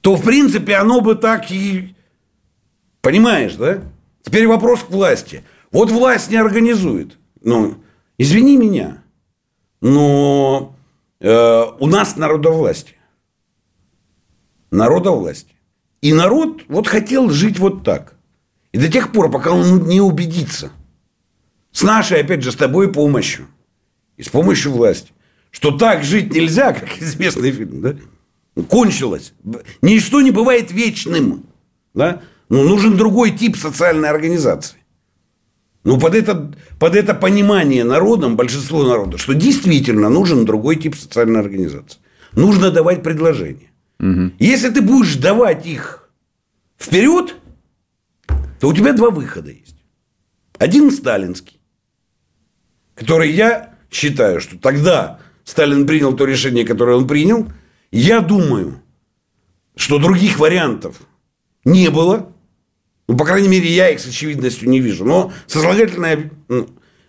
то, 0.00 0.14
в 0.14 0.22
принципе, 0.22 0.76
оно 0.76 1.00
бы 1.00 1.16
так 1.16 1.50
и... 1.50 1.94
Понимаешь, 3.02 3.54
да? 3.54 3.82
Теперь 4.22 4.46
вопрос 4.46 4.82
к 4.82 4.90
власти. 4.90 5.44
Вот 5.72 5.90
власть 5.90 6.30
не 6.30 6.36
организует. 6.36 7.18
Ну, 7.42 7.74
извини 8.18 8.56
меня, 8.56 9.02
но 9.80 10.76
э, 11.20 11.64
у 11.78 11.86
нас 11.86 12.16
народовластие. 12.16 12.98
Народовластие. 14.70 15.56
И 16.02 16.12
народ 16.12 16.62
вот 16.68 16.86
хотел 16.86 17.30
жить 17.30 17.58
вот 17.58 17.82
так. 17.84 18.14
И 18.72 18.78
до 18.78 18.90
тех 18.90 19.10
пор, 19.10 19.30
пока 19.30 19.52
он 19.52 19.86
не 19.86 20.00
убедится. 20.00 20.70
С 21.72 21.82
нашей, 21.82 22.20
опять 22.20 22.42
же, 22.42 22.52
с 22.52 22.56
тобой 22.56 22.92
помощью 22.92 23.48
и 24.16 24.22
с 24.22 24.28
помощью 24.28 24.72
власти. 24.72 25.12
Что 25.50 25.70
так 25.70 26.04
жить 26.04 26.34
нельзя, 26.34 26.72
как 26.74 27.00
известный 27.00 27.52
фильм, 27.52 27.80
да? 27.80 27.96
Кончилось. 28.68 29.34
Ничто 29.82 30.20
не 30.20 30.30
бывает 30.30 30.72
вечным. 30.72 31.44
Да? 31.94 32.22
Ну, 32.48 32.62
нужен 32.62 32.96
другой 32.96 33.30
тип 33.32 33.56
социальной 33.56 34.08
организации. 34.08 34.78
Ну, 35.84 36.00
под 36.00 36.14
это, 36.14 36.52
под 36.78 36.96
это 36.96 37.14
понимание 37.14 37.84
народом, 37.84 38.36
большинство 38.36 38.82
народа, 38.82 39.18
что 39.18 39.34
действительно 39.34 40.08
нужен 40.08 40.44
другой 40.44 40.76
тип 40.76 40.96
социальной 40.96 41.40
организации. 41.40 42.00
Нужно 42.32 42.70
давать 42.70 43.02
предложения. 43.02 43.70
Угу. 44.00 44.32
Если 44.38 44.70
ты 44.70 44.82
будешь 44.82 45.16
давать 45.16 45.66
их 45.66 46.10
вперед, 46.78 47.36
то 48.60 48.68
у 48.68 48.74
тебя 48.74 48.92
два 48.92 49.10
выхода 49.10 49.50
есть. 49.50 49.76
Один 50.58 50.90
сталинский, 50.90 51.60
который 52.94 53.30
я 53.30 53.75
считаю, 53.96 54.40
что 54.40 54.58
тогда 54.58 55.18
Сталин 55.44 55.86
принял 55.86 56.14
то 56.14 56.24
решение, 56.24 56.64
которое 56.64 56.96
он 56.96 57.06
принял. 57.06 57.50
Я 57.90 58.20
думаю, 58.20 58.82
что 59.74 59.98
других 59.98 60.38
вариантов 60.38 61.00
не 61.64 61.88
было. 61.88 62.32
Ну, 63.08 63.16
по 63.16 63.24
крайней 63.24 63.48
мере, 63.48 63.68
я 63.70 63.88
их 63.90 64.00
с 64.00 64.06
очевидностью 64.06 64.68
не 64.68 64.80
вижу. 64.80 65.04
Но 65.04 65.32
сослагательное 65.46 66.30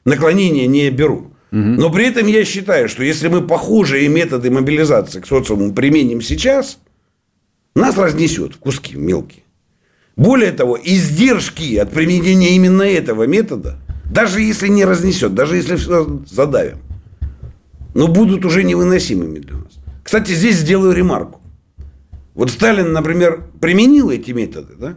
наклонение 0.05 0.67
не 0.67 0.89
беру. 0.89 1.33
Но 1.51 1.89
при 1.89 2.05
этом 2.05 2.27
я 2.27 2.43
считаю, 2.45 2.89
что 2.89 3.03
если 3.03 3.29
мы 3.29 3.41
похожие 3.41 4.07
методы 4.09 4.51
мобилизации 4.51 5.21
к 5.21 5.27
социуму 5.27 5.73
применим 5.73 6.21
сейчас, 6.21 6.79
нас 7.73 7.97
разнесет 7.97 8.55
в 8.55 8.59
куски 8.59 8.95
мелкие. 8.95 9.43
Более 10.15 10.51
того, 10.51 10.77
издержки 10.81 11.77
от 11.77 11.91
применения 11.91 12.55
именно 12.55 12.83
этого 12.83 13.27
метода 13.27 13.79
даже 14.09 14.41
если 14.41 14.67
не 14.67 14.85
разнесет, 14.85 15.33
даже 15.33 15.57
если 15.57 15.75
все 15.75 16.21
задавим. 16.29 16.79
Но 17.93 18.07
будут 18.07 18.45
уже 18.45 18.63
невыносимыми 18.63 19.39
для 19.39 19.57
нас. 19.57 19.79
Кстати, 20.03 20.31
здесь 20.31 20.57
сделаю 20.57 20.93
ремарку. 20.93 21.41
Вот 22.33 22.51
Сталин, 22.51 22.93
например, 22.93 23.43
применил 23.59 24.11
эти 24.11 24.31
методы, 24.31 24.75
да? 24.77 24.95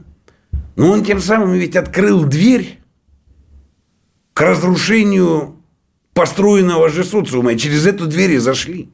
Но 0.77 0.90
он 0.90 1.05
тем 1.05 1.20
самым 1.20 1.55
ведь 1.55 1.77
открыл 1.77 2.25
дверь 2.25 2.79
к 4.33 4.40
разрушению 4.40 5.57
построенного 6.12 6.88
же 6.88 7.03
социума. 7.03 7.53
И 7.53 7.59
через 7.59 7.87
эту 7.87 8.07
дверь 8.07 8.33
и 8.33 8.38
зашли. 8.38 8.90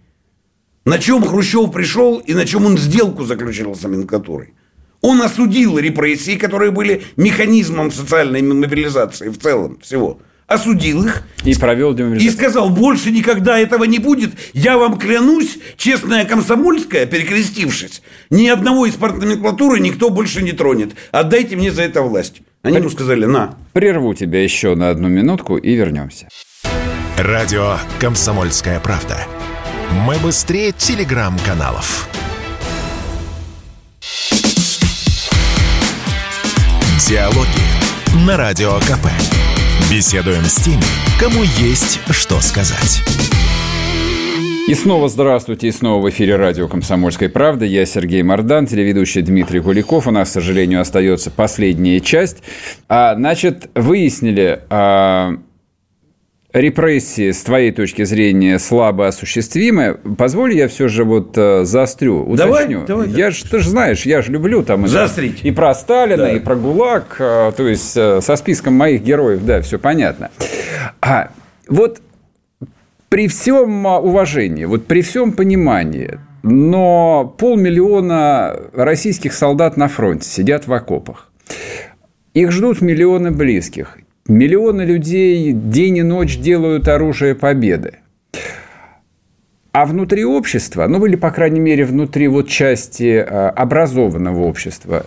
На 0.85 0.99
чем 0.99 1.25
Хрущев 1.25 1.73
пришел 1.73 2.19
и 2.19 2.35
на 2.35 2.47
чем 2.47 2.65
он 2.65 2.79
сделку 2.79 3.25
заключил 3.25 3.75
с 3.75 3.83
номенклатурой. 3.83 4.55
Он 5.07 5.23
осудил 5.23 5.79
репрессии, 5.79 6.35
которые 6.35 6.73
были 6.73 7.05
механизмом 7.17 7.93
социальной 7.93 8.43
мобилизации 8.43 9.29
в 9.29 9.39
целом 9.39 9.79
всего. 9.81 10.19
Осудил 10.49 11.05
их. 11.05 11.23
И 11.45 11.55
провел 11.55 11.97
И 11.97 12.29
сказал, 12.29 12.71
больше 12.71 13.13
никогда 13.13 13.57
этого 13.57 13.85
не 13.85 14.01
будет. 14.01 14.33
Я 14.53 14.77
вам 14.77 14.99
клянусь, 14.99 15.59
честная 15.77 16.25
комсомольская, 16.25 17.07
перекрестившись, 17.07 18.03
ни 18.31 18.49
одного 18.49 18.87
из 18.87 18.95
партноменклатуры 18.95 19.79
никто 19.79 20.11
больше 20.11 20.43
не 20.43 20.51
тронет. 20.51 20.97
Отдайте 21.13 21.55
мне 21.55 21.71
за 21.71 21.83
это 21.83 22.03
власть. 22.03 22.43
Они 22.63 22.79
ему 22.79 22.91
сказали, 22.91 23.27
на. 23.27 23.55
Прерву 23.75 24.13
тебя 24.13 24.43
еще 24.43 24.75
на 24.75 24.91
одну 24.91 25.07
минутку 25.07 25.57
и 25.57 25.73
вернемся. 25.77 26.27
Радио 27.17 27.77
«Комсомольская 28.01 28.81
правда». 28.81 29.19
Мы 30.05 30.17
быстрее 30.17 30.73
телеграм-каналов. 30.73 32.09
Диалоги 37.09 38.27
на 38.27 38.37
Радио 38.37 38.73
КП. 38.81 39.07
Беседуем 39.89 40.43
с 40.43 40.57
теми, 40.57 40.83
кому 41.21 41.45
есть 41.57 42.01
что 42.11 42.41
сказать. 42.41 43.01
И 44.67 44.75
снова 44.75 45.09
здравствуйте, 45.09 45.69
и 45.69 45.71
снова 45.71 46.03
в 46.03 46.11
эфире 46.11 46.35
радио 46.35 46.67
«Комсомольская 46.67 47.29
правда». 47.29 47.65
Я 47.65 47.87
Сергей 47.87 48.25
Мордан, 48.25 48.67
телеведущий 48.67 49.23
Дмитрий 49.23 49.61
Гуликов. 49.61 50.09
У 50.09 50.11
нас, 50.11 50.31
к 50.31 50.33
сожалению, 50.33 50.81
остается 50.81 51.31
последняя 51.31 52.01
часть. 52.01 52.39
А, 52.89 53.15
значит, 53.15 53.71
выяснили, 53.77 54.63
а, 54.69 55.37
репрессии, 56.61 57.31
с 57.31 57.43
твоей 57.43 57.71
точки 57.71 58.05
зрения, 58.05 58.59
слабо 58.59 59.09
осуществимы, 59.09 59.99
позволь 60.17 60.55
я 60.55 60.69
все 60.69 60.89
же 60.89 61.05
вот 61.05 61.37
э, 61.37 61.65
заострю, 61.65 62.23
уточню. 62.23 62.87
Давай, 62.87 63.07
давай, 63.07 63.09
я 63.11 63.31
ж, 63.31 63.43
ты 63.43 63.59
же 63.59 63.71
знаешь, 63.71 64.07
я 64.07 64.23
же 64.23 64.33
люблю 64.33 64.63
там 64.63 64.87
Заострить. 64.89 65.45
и 65.45 65.51
про 65.51 65.75
Сталина, 65.75 66.25
да. 66.25 66.33
и 66.33 66.39
про 66.39 66.57
ГУЛАГ, 66.57 67.17
э, 67.19 67.53
то 67.57 67.69
есть 67.69 67.97
э, 67.97 68.21
со 68.21 68.37
списком 68.37 68.75
моих 68.75 69.03
героев, 69.03 69.45
да, 69.45 69.61
все 69.61 69.79
понятно. 69.79 70.31
А 71.01 71.31
вот 71.69 72.01
при 73.09 73.29
всем 73.29 73.87
уважении, 73.87 74.65
вот 74.65 74.87
при 74.87 75.03
всем 75.03 75.33
понимании, 75.33 76.19
но 76.43 77.35
полмиллиона 77.39 78.57
российских 78.73 79.33
солдат 79.35 79.77
на 79.77 79.89
фронте 79.89 80.29
сидят 80.29 80.67
в 80.67 80.73
окопах. 80.73 81.31
Их 82.35 82.53
ждут 82.53 82.81
миллионы 82.81 83.31
близких. 83.31 83.99
Миллионы 84.29 84.83
людей 84.83 85.53
день 85.53 85.99
и 85.99 86.03
ночь 86.03 86.37
делают 86.39 86.89
оружие 86.89 87.35
победы. 87.35 87.99
А 89.73 89.85
внутри 89.85 90.25
общества, 90.25 90.87
ну 90.89 91.05
или, 91.07 91.17
по 91.17 91.31
крайней 91.31 91.61
мере, 91.61 91.85
внутри 91.85 92.29
вот 92.29 92.49
части 92.49 93.19
а, 93.19 93.51
образованного 93.51 94.41
общества, 94.41 95.05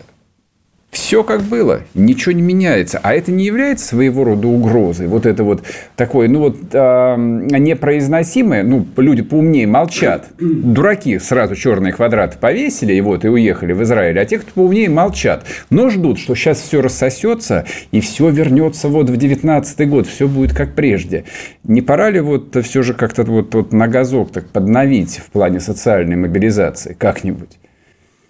все 0.92 1.24
как 1.24 1.44
было, 1.44 1.82
ничего 1.94 2.32
не 2.32 2.42
меняется. 2.42 3.00
А 3.04 3.14
это 3.14 3.32
не 3.32 3.46
является 3.46 3.86
своего 3.86 4.24
рода 4.24 4.48
угрозой. 4.48 5.08
Вот 5.08 5.28
это 5.28 5.44
вот 5.44 5.62
такое, 5.96 6.28
ну 6.28 6.40
вот 6.40 6.58
э, 6.72 7.16
непроизносимое, 7.18 8.64
ну 8.64 8.88
люди 8.98 9.22
поумнее 9.22 9.68
молчат. 9.68 10.30
Дураки 10.40 11.20
сразу 11.20 11.56
черные 11.56 11.94
квадраты 11.94 12.40
повесили 12.40 12.94
и 12.94 13.02
вот 13.02 13.24
и 13.24 13.28
уехали 13.28 13.74
в 13.74 13.84
Израиль. 13.84 14.20
А 14.20 14.26
те, 14.26 14.40
кто 14.40 14.52
поумнее, 14.54 14.90
молчат. 14.90 15.46
Но 15.70 15.92
ждут, 15.92 16.18
что 16.18 16.34
сейчас 16.34 16.60
все 16.60 16.82
рассосется 16.82 17.66
и 17.92 18.00
все 18.02 18.30
вернется 18.30 18.88
вот 18.88 19.12
в 19.12 19.18
19 19.18 19.90
год, 19.90 20.08
все 20.08 20.28
будет 20.28 20.56
как 20.56 20.74
прежде. 20.74 21.26
Не 21.64 21.82
пора 21.82 22.10
ли 22.10 22.20
вот 22.20 22.58
все 22.66 22.82
же 22.82 22.96
как-то 22.96 23.24
вот, 23.24 23.54
вот 23.54 23.74
на 23.74 23.88
газок 23.88 24.32
так 24.32 24.50
подновить 24.50 25.18
в 25.18 25.30
плане 25.30 25.60
социальной 25.60 26.16
мобилизации 26.16 26.96
как-нибудь? 26.98 27.60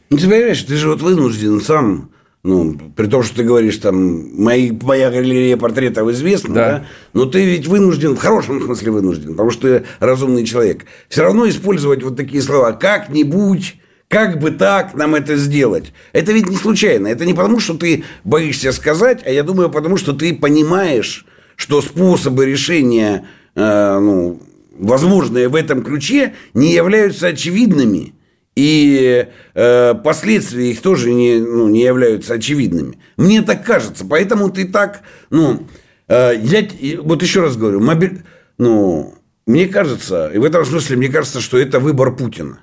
Ну, 0.10 0.18
ты 0.18 0.28
понимаешь, 0.28 0.62
ты 0.64 0.76
же 0.76 0.90
вот 0.90 1.02
вынужден 1.02 1.62
сам 1.62 2.10
ну, 2.42 2.78
при 2.96 3.08
том, 3.08 3.22
что 3.24 3.38
ты 3.38 3.44
говоришь, 3.44 3.78
там, 3.78 4.42
мои, 4.42 4.72
моя 4.72 5.10
галерея 5.10 5.58
портретов 5.58 6.10
известна, 6.10 6.54
да. 6.54 6.70
да, 6.70 6.86
но 7.14 7.26
ты 7.26 7.44
ведь 7.44 7.68
вынужден, 7.68 8.16
в 8.16 8.20
хорошем 8.20 8.62
смысле 8.62 8.92
вынужден, 8.92 9.32
потому 9.32 9.52
что 9.52 9.62
ты 9.80 9.86
разумный 10.00 10.46
человек, 10.46 10.86
все 11.10 11.24
равно 11.24 11.50
использовать 11.50 12.02
вот 12.02 12.16
такие 12.16 12.42
слова, 12.42 12.72
как-нибудь, 12.72 13.76
как 14.08 14.40
бы 14.40 14.52
так 14.52 14.96
нам 14.96 15.16
это 15.16 15.36
сделать. 15.36 15.94
Это 16.14 16.32
ведь 16.32 16.50
не 16.50 16.56
случайно. 16.56 17.08
Это 17.08 17.26
не 17.26 17.34
потому, 17.34 17.60
что 17.60 17.76
ты 17.76 18.04
боишься 18.24 18.72
сказать, 18.72 19.22
а 19.26 19.30
я 19.30 19.44
думаю, 19.44 19.70
потому 19.70 19.98
что 19.98 20.14
ты 20.14 20.34
понимаешь, 20.34 21.26
что 21.56 21.82
способы 21.82 22.46
решения, 22.46 23.28
э, 23.54 24.00
ну, 24.00 24.42
возможные 24.80 25.50
в 25.50 25.56
этом 25.56 25.84
ключе, 25.84 26.34
не 26.54 26.74
являются 26.74 27.28
очевидными 27.28 28.14
и 28.60 29.30
э, 29.54 29.96
последствия 30.04 30.72
их 30.72 30.82
тоже 30.82 31.14
не, 31.14 31.40
ну, 31.40 31.70
не 31.70 31.82
являются 31.82 32.34
очевидными. 32.34 33.00
Мне 33.16 33.42
так 33.42 33.66
кажется. 33.66 34.06
Поэтому 34.06 34.50
ты 34.50 34.68
так, 34.68 35.02
ну, 35.30 35.66
э, 36.10 36.34
я, 36.38 36.68
вот 37.02 37.24
еще 37.24 37.40
раз 37.40 37.56
говорю, 37.56 37.80
мобиль, 37.80 38.24
ну, 38.58 39.16
мне 39.46 39.70
кажется, 39.70 40.28
и 40.28 40.40
в 40.40 40.44
этом 40.44 40.66
смысле 40.66 40.98
мне 40.98 41.08
кажется, 41.08 41.40
что 41.40 41.58
это 41.58 41.80
выбор 41.80 42.14
Путина. 42.14 42.60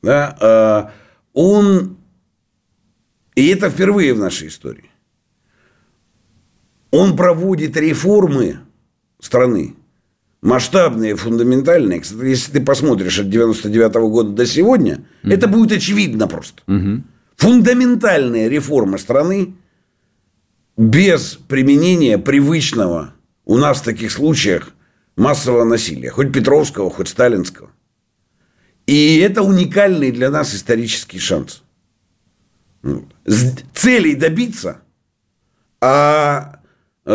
Да? 0.00 0.38
Э, 0.40 1.28
он, 1.34 1.98
и 3.34 3.48
это 3.48 3.68
впервые 3.68 4.14
в 4.14 4.18
нашей 4.18 4.48
истории, 4.48 4.90
он 6.90 7.18
проводит 7.18 7.76
реформы 7.76 8.60
страны, 9.20 9.74
масштабные, 10.40 11.16
фундаментальные, 11.16 12.00
кстати, 12.00 12.26
если 12.26 12.52
ты 12.52 12.60
посмотришь 12.60 13.18
от 13.18 13.28
99 13.28 13.96
-го 13.96 14.08
года 14.08 14.30
до 14.30 14.46
сегодня, 14.46 15.04
угу. 15.22 15.32
это 15.32 15.48
будет 15.48 15.72
очевидно 15.72 16.28
просто. 16.28 16.62
Угу. 16.66 17.02
Фундаментальные 17.36 18.48
реформы 18.48 18.98
страны 18.98 19.54
без 20.76 21.38
применения 21.48 22.18
привычного 22.18 23.14
у 23.44 23.56
нас 23.58 23.80
в 23.80 23.84
таких 23.84 24.12
случаях 24.12 24.72
массового 25.16 25.64
насилия, 25.64 26.10
хоть 26.10 26.32
Петровского, 26.32 26.90
хоть 26.90 27.08
Сталинского. 27.08 27.70
И 28.86 29.18
это 29.18 29.42
уникальный 29.42 30.12
для 30.12 30.30
нас 30.30 30.54
исторический 30.54 31.18
шанс. 31.18 31.62
Целей 33.74 34.14
добиться, 34.14 34.80
а 35.80 36.60
э, 37.04 37.10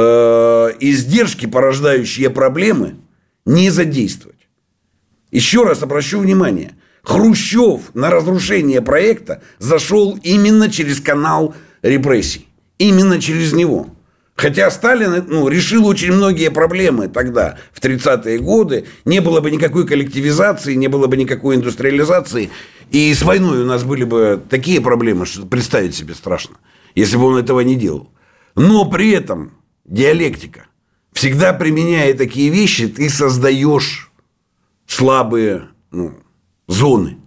издержки, 0.80 1.46
порождающие 1.46 2.30
проблемы– 2.30 2.96
не 3.46 3.70
задействовать. 3.70 4.48
Еще 5.32 5.64
раз 5.64 5.82
обращу 5.82 6.20
внимание, 6.20 6.74
Хрущев 7.04 7.94
на 7.94 8.10
разрушение 8.10 8.82
проекта 8.82 9.42
зашел 9.60 10.18
именно 10.24 10.72
через 10.72 11.02
канал 11.02 11.54
репрессий. 11.82 12.48
Именно 12.78 13.20
через 13.20 13.54
него. 13.54 13.88
Хотя 14.36 14.72
Сталин 14.72 15.26
ну, 15.28 15.48
решил 15.48 15.86
очень 15.86 16.12
многие 16.12 16.50
проблемы 16.50 17.08
тогда, 17.08 17.58
в 17.72 17.82
30-е 17.82 18.40
годы. 18.40 18.86
Не 19.06 19.20
было 19.20 19.42
бы 19.42 19.52
никакой 19.52 19.86
коллективизации, 19.86 20.74
не 20.74 20.88
было 20.88 21.08
бы 21.08 21.18
никакой 21.18 21.56
индустриализации. 21.56 22.50
И 22.90 23.14
с 23.14 23.22
войной 23.22 23.62
у 23.62 23.66
нас 23.66 23.84
были 23.84 24.06
бы 24.06 24.42
такие 24.50 24.82
проблемы, 24.82 25.26
что 25.26 25.46
представить 25.46 25.96
себе 25.96 26.14
страшно, 26.14 26.56
если 26.96 27.18
бы 27.18 27.26
он 27.26 27.38
этого 27.38 27.60
не 27.60 27.76
делал. 27.76 28.10
Но 28.56 28.90
при 28.90 29.12
этом 29.12 29.52
диалектика 29.86 30.68
всегда 31.14 31.54
применяя 31.54 32.14
такие 32.14 32.50
вещи, 32.50 32.88
ты 32.88 33.10
создаешь 33.10 34.12
слабые 34.88 35.70
ну, 35.92 36.14
зоны. 36.68 37.18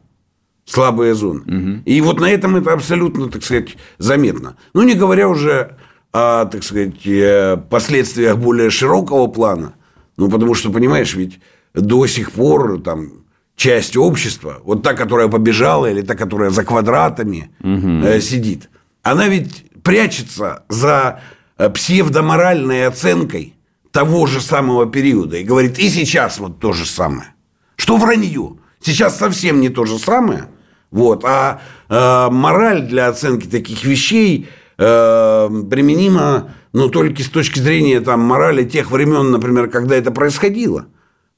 Слабые 0.65 1.15
зоны. 1.15 1.41
Угу. 1.43 1.83
И 1.85 2.01
вот 2.01 2.21
на 2.21 2.29
этом 2.29 2.57
это 2.57 2.73
абсолютно, 2.73 3.29
так 3.29 3.45
сказать, 3.45 3.77
заметно. 3.99 4.57
Ну, 4.75 4.83
не 4.83 4.95
говоря 4.95 5.29
уже 5.29 5.77
о, 6.13 6.47
так 6.47 6.65
сказать, 6.65 7.07
э, 7.07 7.57
последствиях 7.71 8.37
более 8.37 8.71
широкого 8.71 9.29
плана. 9.29 9.75
Ну, 10.17 10.29
потому 10.29 10.55
что, 10.55 10.73
понимаешь, 10.73 11.15
ведь 11.15 11.41
до 11.75 12.07
сих 12.07 12.33
пор 12.33 12.81
там 12.81 13.27
часть 13.55 13.97
общества, 13.97 14.61
вот 14.65 14.83
та, 14.83 14.95
которая 14.95 15.29
побежала, 15.29 15.91
или 15.91 16.03
та, 16.03 16.15
которая 16.15 16.51
за 16.51 16.65
квадратами 16.65 17.51
угу. 17.61 18.21
сидит, 18.21 18.71
она 19.03 19.29
ведь 19.29 19.67
прячется 19.83 20.65
за 20.69 21.21
э, 21.59 21.71
псевдоморальной 21.71 22.87
оценкой 22.87 23.56
того 23.97 24.27
же 24.27 24.43
самого 24.43 24.85
периода 24.85 25.39
и 25.39 25.43
говорит, 25.43 25.79
и 25.79 25.89
сейчас 25.89 26.39
вот 26.39 26.61
то 26.61 26.75
же 26.75 26.85
самое. 26.85 27.33
Что 27.77 27.97
вранье? 27.97 28.59
Сейчас 28.79 29.17
совсем 29.17 29.59
не 29.63 29.71
то 29.71 29.87
же 29.87 29.99
самое. 29.99 30.51
Вот, 30.91 31.25
а 31.25 31.63
э, 31.89 32.31
мораль 32.31 32.83
для 32.83 33.09
оценки 33.09 33.47
таких 33.47 33.85
вещей 33.85 34.51
э, 34.77 35.49
применима 35.71 36.53
ну, 36.75 36.91
только 36.91 37.23
с 37.23 37.31
точки 37.31 37.59
зрения 37.59 38.03
там, 38.03 38.21
морали 38.21 38.65
тех 38.65 38.91
времен, 38.91 39.31
например, 39.31 39.71
когда 39.71 39.97
это 39.97 40.11
происходило. 40.11 40.85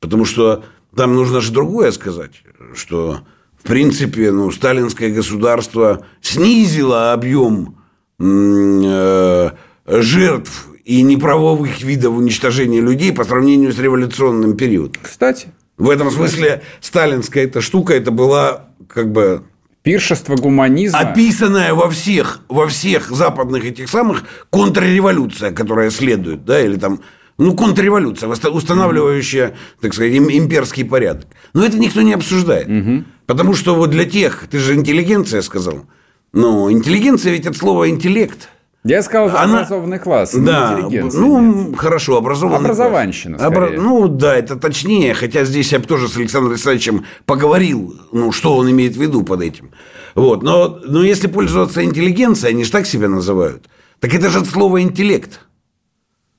Потому 0.00 0.24
что 0.24 0.64
там 0.96 1.14
нужно 1.14 1.40
же 1.40 1.52
другое 1.52 1.92
сказать, 1.92 2.42
что 2.74 3.20
в 3.56 3.68
принципе 3.68 4.32
ну, 4.32 4.50
сталинское 4.50 5.14
государство 5.14 6.04
снизило 6.22 7.12
объем 7.12 7.76
э, 8.18 9.50
жертв 9.86 10.67
и 10.88 11.02
неправовых 11.02 11.82
видов 11.82 12.16
уничтожения 12.16 12.80
людей 12.80 13.12
по 13.12 13.22
сравнению 13.22 13.74
с 13.74 13.78
революционным 13.78 14.56
периодом. 14.56 15.02
Кстати. 15.02 15.48
В 15.76 15.90
этом 15.90 16.10
смысле 16.10 16.62
сталинская 16.80 17.44
эта 17.44 17.60
штука, 17.60 17.92
это 17.92 18.10
была 18.10 18.70
как 18.88 19.12
бы 19.12 19.42
пиршество 19.82 20.34
гуманизма. 20.36 20.98
Описанная 20.98 21.74
во 21.74 21.90
всех, 21.90 22.40
во 22.48 22.66
всех 22.68 23.10
западных 23.10 23.66
этих 23.66 23.90
самых 23.90 24.24
контрреволюция, 24.48 25.52
которая 25.52 25.90
следует, 25.90 26.46
да, 26.46 26.58
или 26.58 26.76
там, 26.76 27.00
ну, 27.36 27.54
контрреволюция, 27.54 28.30
устанавливающая, 28.30 29.56
так 29.82 29.92
сказать, 29.92 30.14
имперский 30.14 30.86
порядок. 30.86 31.26
Но 31.52 31.66
это 31.66 31.78
никто 31.78 32.00
не 32.00 32.14
обсуждает. 32.14 32.66
Угу. 32.66 33.04
Потому 33.26 33.52
что 33.52 33.74
вот 33.74 33.90
для 33.90 34.06
тех, 34.06 34.46
ты 34.50 34.58
же 34.58 34.74
интеллигенция 34.74 35.42
сказал, 35.42 35.84
ну, 36.32 36.72
интеллигенция 36.72 37.32
ведь 37.32 37.46
от 37.46 37.58
слова 37.58 37.90
интеллект– 37.90 38.48
я 38.84 39.02
сказал, 39.02 39.36
Она... 39.36 39.58
образованный 39.58 39.98
класс. 39.98 40.32
Да, 40.34 40.78
ну, 40.80 41.70
нет. 41.70 41.78
хорошо, 41.78 42.16
образованный 42.16 42.60
Образованщина, 42.60 43.36
класс. 43.36 43.48
Обра... 43.48 43.70
Ну, 43.70 44.06
да, 44.06 44.36
это 44.36 44.56
точнее, 44.56 45.14
хотя 45.14 45.44
здесь 45.44 45.72
я 45.72 45.80
бы 45.80 45.86
тоже 45.86 46.08
с 46.08 46.16
Александром 46.16 46.52
Александровичем 46.52 47.04
поговорил, 47.26 47.96
ну, 48.12 48.30
что 48.30 48.56
он 48.56 48.70
имеет 48.70 48.96
в 48.96 49.00
виду 49.00 49.24
под 49.24 49.42
этим. 49.42 49.72
Вот, 50.14 50.42
но, 50.42 50.78
но 50.84 51.02
если 51.02 51.26
пользоваться 51.26 51.84
интеллигенцией, 51.84 52.54
они 52.54 52.64
же 52.64 52.70
так 52.70 52.86
себя 52.86 53.08
называют, 53.08 53.68
так 53.98 54.14
это 54.14 54.30
же 54.30 54.44
слово 54.44 54.80
«интеллект». 54.82 55.40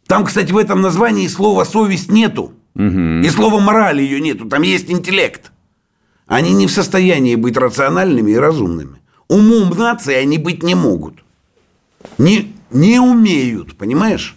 Там, 0.07 0.25
кстати, 0.25 0.51
в 0.51 0.57
этом 0.57 0.81
названии 0.81 1.27
слова 1.27 1.65
«совесть» 1.65 2.09
нету. 2.09 2.53
Угу. 2.75 3.21
И 3.21 3.29
слова 3.29 3.59
«мораль» 3.59 4.01
ее 4.01 4.21
нету, 4.21 4.45
там 4.45 4.61
есть 4.61 4.89
интеллект. 4.89 5.51
Они 6.25 6.53
не 6.53 6.67
в 6.67 6.71
состоянии 6.71 7.35
быть 7.35 7.57
рациональными 7.57 8.31
и 8.31 8.37
разумными. 8.37 9.01
Умом 9.27 9.69
нации 9.77 10.15
они 10.15 10.37
быть 10.37 10.63
не 10.63 10.75
могут 10.75 11.23
не, 12.17 12.55
не 12.71 12.99
умеют, 12.99 13.77
понимаешь? 13.77 14.35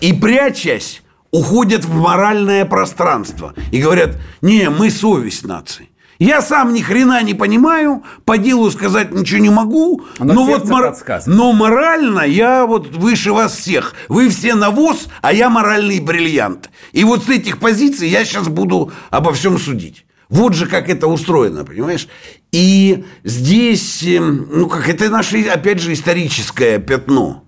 И 0.00 0.12
прячась, 0.12 1.02
уходят 1.30 1.84
в 1.84 1.94
моральное 1.94 2.64
пространство 2.64 3.54
и 3.72 3.80
говорят, 3.80 4.16
не, 4.40 4.70
мы 4.70 4.90
совесть 4.90 5.44
нации. 5.44 5.88
Я 6.18 6.42
сам 6.42 6.72
ни 6.72 6.80
хрена 6.80 7.22
не 7.22 7.34
понимаю, 7.34 8.04
по 8.24 8.38
делу 8.38 8.70
сказать 8.70 9.10
ничего 9.12 9.40
не 9.40 9.50
могу, 9.50 10.04
но, 10.20 10.32
но 10.32 10.44
вот 10.44 10.68
мор... 10.68 10.94
но 11.26 11.52
морально 11.52 12.20
я 12.20 12.66
вот 12.66 12.94
выше 12.94 13.32
вас 13.32 13.56
всех. 13.56 13.94
Вы 14.08 14.28
все 14.28 14.54
навоз, 14.54 15.08
а 15.22 15.32
я 15.32 15.50
моральный 15.50 15.98
бриллиант. 15.98 16.70
И 16.92 17.02
вот 17.02 17.24
с 17.24 17.28
этих 17.28 17.58
позиций 17.58 18.08
я 18.08 18.24
сейчас 18.24 18.48
буду 18.48 18.92
обо 19.10 19.32
всем 19.32 19.58
судить. 19.58 20.06
Вот 20.28 20.54
же 20.54 20.66
как 20.66 20.88
это 20.88 21.06
устроено, 21.06 21.64
понимаешь? 21.64 22.08
И 22.52 23.04
здесь, 23.24 24.02
эм, 24.04 24.48
ну, 24.50 24.68
как 24.68 24.88
это 24.88 25.10
наше, 25.10 25.42
опять 25.42 25.80
же, 25.80 25.92
историческое 25.92 26.78
пятно. 26.78 27.44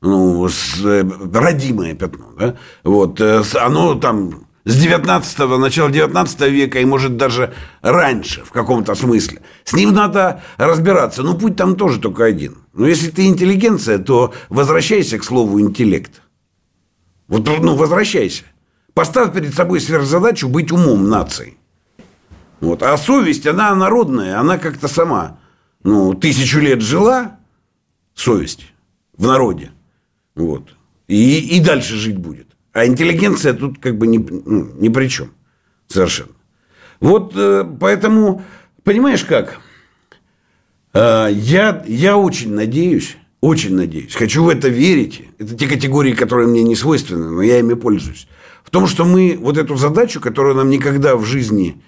Ну, 0.00 0.48
с, 0.48 0.80
э, 0.84 1.04
родимое 1.32 1.94
пятно, 1.94 2.32
да? 2.38 2.56
Вот, 2.84 3.20
э, 3.20 3.42
оно 3.54 3.94
там 3.94 4.48
с 4.64 4.76
19 4.76 5.58
начала 5.58 5.90
19 5.90 6.40
века 6.50 6.78
и, 6.78 6.84
может, 6.84 7.16
даже 7.16 7.54
раньше 7.82 8.44
в 8.44 8.50
каком-то 8.50 8.94
смысле. 8.94 9.40
С 9.64 9.72
ним 9.72 9.92
надо 9.94 10.42
разбираться. 10.56 11.22
Но 11.22 11.34
путь 11.34 11.56
там 11.56 11.74
тоже 11.74 11.98
только 11.98 12.24
один. 12.24 12.58
Но 12.74 12.86
если 12.86 13.10
ты 13.10 13.26
интеллигенция, 13.26 13.98
то 13.98 14.34
возвращайся 14.48 15.18
к 15.18 15.24
слову 15.24 15.60
интеллект. 15.60 16.22
Вот, 17.28 17.48
ну, 17.60 17.76
возвращайся. 17.76 18.44
Поставь 18.94 19.32
перед 19.32 19.54
собой 19.54 19.80
сверхзадачу 19.80 20.48
быть 20.48 20.72
умом 20.72 21.08
нации. 21.08 21.57
Вот. 22.60 22.82
А 22.82 22.96
совесть, 22.96 23.46
она 23.46 23.74
народная, 23.74 24.38
она 24.38 24.58
как-то 24.58 24.88
сама. 24.88 25.38
Ну, 25.84 26.14
тысячу 26.14 26.58
лет 26.58 26.80
жила 26.80 27.38
совесть 28.14 28.72
в 29.16 29.26
народе. 29.26 29.70
Вот. 30.34 30.74
И, 31.06 31.56
и 31.56 31.60
дальше 31.60 31.94
жить 31.94 32.18
будет. 32.18 32.48
А 32.72 32.86
интеллигенция 32.86 33.54
тут 33.54 33.78
как 33.78 33.96
бы 33.98 34.06
ни, 34.06 34.18
ну, 34.18 34.72
ни 34.78 34.88
при 34.88 35.08
чем. 35.08 35.32
Совершенно. 35.88 36.32
Вот 37.00 37.32
э, 37.34 37.64
поэтому, 37.80 38.44
понимаешь 38.82 39.24
как, 39.24 39.60
э, 40.92 41.28
я, 41.32 41.84
я 41.86 42.16
очень 42.16 42.54
надеюсь, 42.54 43.16
очень 43.40 43.74
надеюсь, 43.74 44.14
хочу 44.14 44.44
в 44.44 44.48
это 44.48 44.68
верить, 44.68 45.24
это 45.38 45.56
те 45.56 45.66
категории, 45.66 46.12
которые 46.12 46.48
мне 46.48 46.62
не 46.62 46.74
свойственны, 46.74 47.30
но 47.30 47.42
я 47.42 47.60
ими 47.60 47.74
пользуюсь, 47.74 48.28
в 48.64 48.70
том, 48.70 48.86
что 48.86 49.04
мы 49.04 49.38
вот 49.40 49.56
эту 49.56 49.76
задачу, 49.76 50.20
которую 50.20 50.56
нам 50.56 50.70
никогда 50.70 51.16
в 51.16 51.24
жизни, 51.24 51.80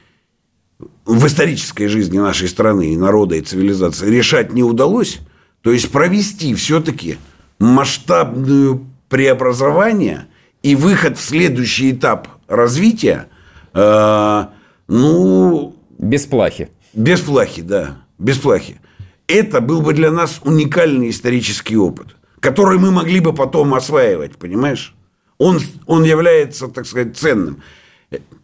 в 1.04 1.26
исторической 1.26 1.86
жизни 1.86 2.18
нашей 2.18 2.48
страны 2.48 2.92
и 2.92 2.96
народа, 2.96 3.36
и 3.36 3.40
цивилизации 3.40 4.10
решать 4.10 4.52
не 4.52 4.62
удалось, 4.62 5.20
то 5.62 5.72
есть 5.72 5.90
провести 5.90 6.54
все-таки 6.54 7.18
масштабную 7.58 8.86
преобразование 9.08 10.26
и 10.62 10.76
выход 10.76 11.18
в 11.18 11.22
следующий 11.22 11.92
этап 11.92 12.28
развития, 12.48 13.28
э, 13.74 14.44
ну... 14.88 15.76
Без 15.98 16.24
плахи. 16.24 16.70
Без 16.94 17.20
плахи, 17.20 17.62
да. 17.62 17.98
Без 18.18 18.38
плахи. 18.38 18.80
Это 19.26 19.60
был 19.60 19.82
бы 19.82 19.92
для 19.92 20.10
нас 20.10 20.40
уникальный 20.44 21.10
исторический 21.10 21.76
опыт, 21.76 22.16
который 22.40 22.78
мы 22.78 22.90
могли 22.90 23.20
бы 23.20 23.32
потом 23.32 23.74
осваивать, 23.74 24.36
понимаешь? 24.36 24.94
Он, 25.38 25.60
он 25.86 26.04
является, 26.04 26.68
так 26.68 26.86
сказать, 26.86 27.16
ценным. 27.16 27.62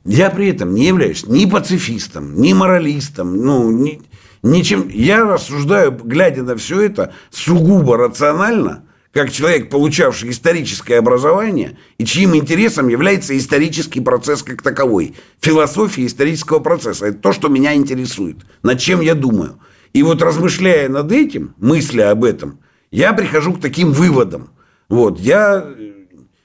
Я 0.04 0.30
при 0.30 0.48
этом 0.48 0.74
не 0.74 0.86
являюсь 0.86 1.26
ни 1.26 1.46
пацифистом, 1.46 2.40
ни 2.40 2.52
моралистом, 2.52 3.36
ну, 3.36 3.70
ни, 3.70 4.00
ничем. 4.42 4.88
Я 4.88 5.24
рассуждаю, 5.24 5.92
глядя 5.92 6.42
на 6.42 6.56
все 6.56 6.80
это, 6.80 7.12
сугубо 7.30 7.96
рационально– 7.96 8.84
как 9.16 9.32
человек, 9.32 9.70
получавший 9.70 10.28
историческое 10.28 10.98
образование, 10.98 11.78
и 11.96 12.04
чьим 12.04 12.36
интересом 12.36 12.88
является 12.88 13.34
исторический 13.34 14.00
процесс 14.02 14.42
как 14.42 14.60
таковой. 14.60 15.14
Философия 15.40 16.04
исторического 16.04 16.58
процесса– 16.58 17.06
это 17.06 17.16
то, 17.16 17.32
что 17.32 17.48
меня 17.48 17.74
интересует, 17.74 18.36
над 18.62 18.78
чем 18.78 19.00
я 19.00 19.14
думаю. 19.14 19.58
И 19.94 20.02
вот 20.02 20.20
размышляя 20.20 20.90
над 20.90 21.12
этим, 21.12 21.54
мысля 21.56 22.10
об 22.10 22.24
этом, 22.24 22.58
я 22.90 23.14
прихожу 23.14 23.54
к 23.54 23.60
таким 23.62 23.90
выводам. 23.90 24.50
Вот, 24.90 25.18
я 25.18 25.66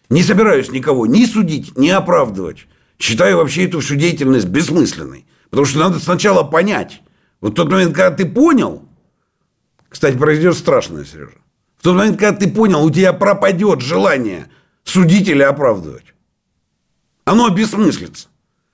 не 0.09 0.23
собираюсь 0.23 0.71
никого 0.71 1.05
ни 1.05 1.25
судить, 1.25 1.77
ни 1.77 1.89
оправдывать. 1.89 2.67
Считаю 3.01 3.37
вообще 3.37 3.65
эту 3.65 3.79
всю 3.79 3.95
деятельность 3.95 4.47
бессмысленной. 4.47 5.25
Потому 5.49 5.65
что 5.65 5.79
надо 5.79 5.99
сначала 5.99 6.43
понять. 6.43 7.01
Вот 7.41 7.55
тот 7.55 7.71
момент, 7.71 7.95
когда 7.95 8.15
ты 8.15 8.25
понял, 8.25 8.87
кстати, 9.89 10.15
произойдет 10.15 10.55
страшное, 10.55 11.03
Сережа. 11.03 11.39
В 11.79 11.83
тот 11.83 11.95
момент, 11.95 12.19
когда 12.19 12.37
ты 12.37 12.47
понял, 12.47 12.85
у 12.85 12.91
тебя 12.91 13.11
пропадет 13.11 13.81
желание 13.81 14.49
судить 14.83 15.27
или 15.27 15.41
оправдывать. 15.41 16.13
Оно 17.25 17.49
бессмыслится. 17.49 18.27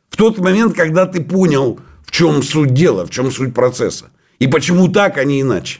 В 0.10 0.18
тот 0.18 0.40
момент, 0.40 0.76
когда 0.76 1.06
ты 1.06 1.24
понял, 1.24 1.80
в 2.04 2.12
чем 2.12 2.44
суть 2.44 2.74
дела, 2.74 3.06
в 3.06 3.10
чем 3.10 3.32
суть 3.32 3.54
процесса. 3.54 4.12
И 4.40 4.48
почему 4.48 4.90
так, 4.90 5.18
а 5.18 5.24
не 5.24 5.40
иначе. 5.40 5.80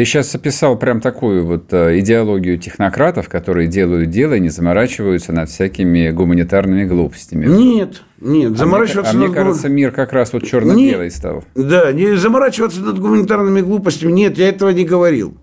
Ты 0.00 0.06
сейчас 0.06 0.34
описал 0.34 0.78
прям 0.78 1.02
такую 1.02 1.44
вот 1.44 1.74
э, 1.74 1.98
идеологию 1.98 2.56
технократов, 2.56 3.28
которые 3.28 3.68
делают 3.68 4.08
дело 4.08 4.32
и 4.32 4.40
не 4.40 4.48
заморачиваются 4.48 5.34
над 5.34 5.50
всякими 5.50 6.08
гуманитарными 6.08 6.84
глупостями. 6.84 7.44
Нет, 7.44 8.00
нет, 8.18 8.56
заморачиваться 8.56 9.12
а 9.12 9.14
мне, 9.14 9.26
а 9.26 9.28
мне 9.28 9.36
кажется, 9.36 9.68
мир 9.68 9.92
как 9.92 10.14
раз 10.14 10.32
вот 10.32 10.46
черно-белый 10.46 11.10
стал. 11.10 11.44
Да, 11.54 11.92
не 11.92 12.16
заморачиваться 12.16 12.80
над 12.80 12.98
гуманитарными 12.98 13.60
глупостями, 13.60 14.10
нет, 14.12 14.38
я 14.38 14.48
этого 14.48 14.70
не 14.70 14.86
говорил. 14.86 15.36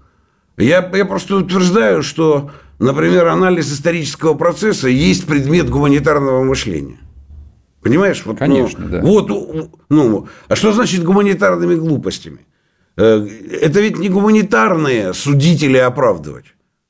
Я, 0.58 0.89
я 0.91 1.05
просто 1.05 1.36
утверждаю, 1.36 2.01
что, 2.01 2.49
например, 2.80 3.28
анализ 3.28 3.72
исторического 3.72 4.34
процесса 4.34 4.89
есть 4.89 5.28
предмет 5.28 5.70
гуманитарного 5.70 6.43
мышления. 6.43 6.97
Понимаешь? 7.84 8.24
Вот, 8.26 8.39
Конечно, 8.39 8.86
ну, 8.86 8.89
да. 8.89 9.01
Вот, 9.01 9.70
ну, 9.89 10.28
а 10.47 10.55
что 10.55 10.72
значит 10.72 11.03
гуманитарными 11.03 11.76
глупостями? 11.76 12.39
Э, 12.97 13.27
это 13.61 13.79
ведь 13.79 13.97
не 13.97 14.09
гуманитарные 14.09 15.13
судить 15.13 15.63
или 15.63 15.77
оправдывать. 15.77 16.45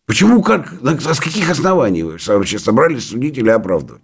Почему, 0.05 0.41
как, 0.41 0.73
с 0.81 1.19
каких 1.19 1.49
оснований 1.49 2.03
вы 2.03 2.17
вообще 2.25 2.59
собрались 2.59 3.09
судить 3.09 3.37
или 3.37 3.49
оправдывать? 3.49 4.03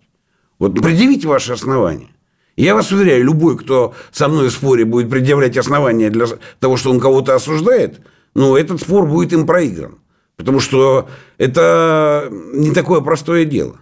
Вот 0.60 0.76
предъявите 0.76 1.28
ваши 1.28 1.54
основания. 1.54 2.10
Я 2.56 2.76
вас 2.76 2.92
уверяю, 2.92 3.24
любой, 3.24 3.58
кто 3.58 3.96
со 4.12 4.28
мной 4.28 4.50
в 4.50 4.52
споре 4.52 4.86
будет 4.86 5.10
предъявлять 5.10 5.58
основания 5.58 6.10
для 6.10 6.28
того, 6.60 6.78
что 6.78 6.92
он 6.92 7.00
кого-то 7.00 7.34
осуждает– 7.34 8.02
ну, 8.36 8.56
этот 8.56 8.82
спор 8.82 9.06
будет 9.08 9.34
им 9.34 9.46
проигран. 9.46 10.00
Потому 10.36 10.60
что 10.60 11.10
это 11.38 12.28
не 12.32 12.72
такое 12.72 13.02
простое 13.02 13.46
дело. 13.46 13.78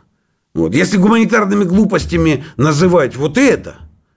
Вот. 0.54 0.76
Если 0.76 0.98
гуманитарными 0.98 1.64
глупостями 1.64 2.44
называть 2.58 3.16
вот 3.16 3.38
это, 3.38 3.76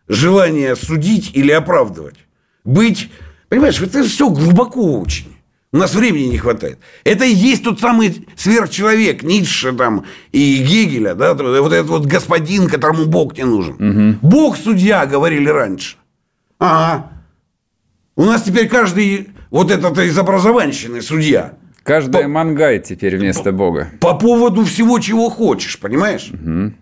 желание 0.09 0.74
судить 0.74 1.30
или 1.34 1.52
оправдывать, 1.52 2.16
быть, 2.64 3.11
понимаешь, 3.49 3.80
это 3.80 4.03
все 4.05 4.28
глубоко 4.28 5.01
очень. 5.01 5.34
У 5.74 5.76
нас 5.76 5.92
времени 5.92 6.26
не 6.26 6.38
хватает. 6.38 6.78
Это 7.03 7.24
и 7.24 7.34
есть 7.34 7.64
тот 7.64 7.80
самый 7.80 8.28
сверхчеловек 8.36 9.24
Ницше 9.24 9.72
там 9.72 10.05
и 10.30 10.59
Гегеля, 10.59 11.16
да, 11.16 11.34
вот 11.34 11.72
этот 11.72 11.88
вот 11.88 12.07
господин, 12.07 12.68
которому 12.68 13.07
Бог 13.07 13.36
не 13.36 13.42
нужен. 13.42 13.74
Угу. 13.74 14.18
Бог 14.22 14.57
судья, 14.57 15.05
говорили 15.05 15.49
раньше. 15.49 15.97
Ага. 16.61 17.11
У 18.14 18.22
нас 18.22 18.42
теперь 18.42 18.68
каждый 18.68 19.30
вот 19.51 19.72
этот 19.72 19.99
из 19.99 20.16
образованщины 20.16 21.03
судья. 21.03 21.55
Каждая 21.82 22.22
по, 22.22 22.28
мангай 22.28 22.78
теперь 22.78 23.16
вместо 23.16 23.51
Бога. 23.51 23.88
По 23.99 24.14
поводу 24.14 24.64
всего, 24.64 25.01
чего 25.01 25.28
хочешь, 25.28 25.80
понимаешь? 25.80 26.30
Угу. 26.32 26.72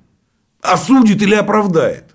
Осудит 0.61 1.23
или 1.23 1.35
оправдает. 1.35 2.12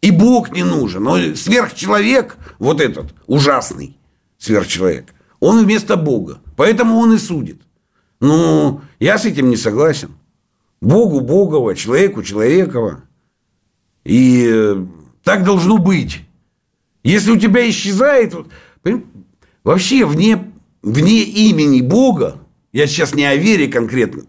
И 0.00 0.10
Бог 0.10 0.52
не 0.52 0.64
нужен. 0.64 1.02
Но 1.02 1.34
сверхчеловек, 1.34 2.36
вот 2.58 2.80
этот 2.80 3.14
ужасный 3.26 3.96
сверхчеловек, 4.38 5.14
он 5.40 5.64
вместо 5.64 5.96
Бога. 5.96 6.40
Поэтому 6.56 6.96
он 6.96 7.14
и 7.14 7.18
судит. 7.18 7.60
Ну, 8.20 8.80
я 8.98 9.18
с 9.18 9.24
этим 9.24 9.50
не 9.50 9.56
согласен. 9.56 10.10
Богу 10.80 11.20
Богова, 11.20 11.74
человеку 11.74 12.22
Человекова. 12.22 13.02
И 14.04 14.48
э, 14.48 14.86
так 15.24 15.44
должно 15.44 15.78
быть. 15.78 16.20
Если 17.02 17.30
у 17.30 17.38
тебя 17.38 17.68
исчезает... 17.68 18.34
Вообще 19.64 20.06
вне, 20.06 20.50
вне 20.82 21.22
имени 21.24 21.82
Бога, 21.82 22.38
я 22.72 22.86
сейчас 22.86 23.14
не 23.14 23.26
о 23.26 23.36
вере 23.36 23.68
конкретно, 23.68 24.22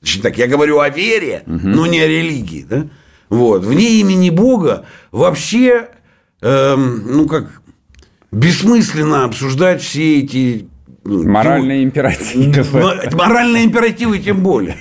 значит 0.00 0.22
так, 0.22 0.38
я 0.38 0.46
говорю 0.46 0.78
о 0.78 0.88
вере, 0.88 1.42
угу. 1.46 1.66
но 1.66 1.86
не 1.86 1.98
о 1.98 2.06
религии, 2.06 2.64
да? 2.68 2.88
Вот, 3.28 3.64
вне 3.64 4.00
имени 4.00 4.30
Бога 4.30 4.86
вообще, 5.12 5.88
эм, 6.40 7.12
ну 7.12 7.26
как, 7.26 7.60
бессмысленно 8.32 9.24
обсуждать 9.24 9.82
все 9.82 10.20
эти 10.20 10.68
ну, 11.04 11.28
моральные 11.28 11.84
императивы. 11.84 12.64
Моральные 13.12 13.64
императивы 13.64 14.18
тем 14.18 14.42
более. 14.42 14.76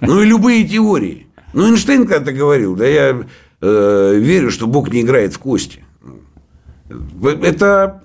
Ну 0.00 0.22
и 0.22 0.26
любые 0.26 0.66
теории. 0.66 1.26
Ну, 1.52 1.68
Эйнштейн 1.68 2.06
когда-то 2.06 2.32
говорил, 2.32 2.76
да 2.76 2.86
я 2.86 3.24
э, 3.60 4.14
верю, 4.16 4.50
что 4.50 4.66
Бог 4.66 4.92
не 4.92 5.00
играет 5.00 5.34
в 5.34 5.38
кости. 5.38 5.84
Это 7.42 8.02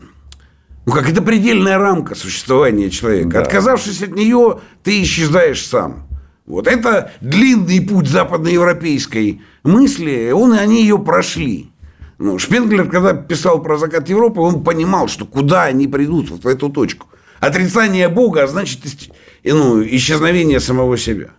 ну, 0.85 0.91
как 0.91 1.09
это 1.09 1.21
предельная 1.21 1.77
рамка 1.77 2.15
существования 2.15 2.89
человека. 2.89 3.29
Да. 3.29 3.41
Отказавшись 3.41 4.01
от 4.01 4.15
нее, 4.15 4.59
ты 4.83 5.01
исчезаешь 5.01 5.65
сам. 5.65 6.07
Вот 6.45 6.67
это 6.67 7.11
длинный 7.21 7.81
путь 7.81 8.07
западноевропейской 8.07 9.41
мысли, 9.63 10.31
он, 10.31 10.53
и 10.53 10.57
они 10.57 10.81
ее 10.81 10.99
прошли. 10.99 11.71
Ну, 12.19 12.37
Шпенглер, 12.37 12.89
когда 12.89 13.13
писал 13.13 13.61
про 13.61 13.77
закат 13.77 14.09
Европы, 14.09 14.41
он 14.41 14.63
понимал, 14.63 15.07
что 15.07 15.25
куда 15.25 15.63
они 15.63 15.87
придут, 15.87 16.29
вот 16.29 16.43
в 16.43 16.47
эту 16.47 16.69
точку. 16.69 17.07
Отрицание 17.39 18.07
Бога, 18.07 18.43
а 18.43 18.47
значит 18.47 18.79
ну, 19.43 19.83
исчезновение 19.83 20.59
самого 20.59 20.97
себя. 20.97 21.29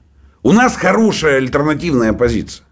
У 0.42 0.52
нас 0.52 0.76
хорошая 0.76 1.38
альтернативная 1.38 2.12
позиция. 2.12 2.66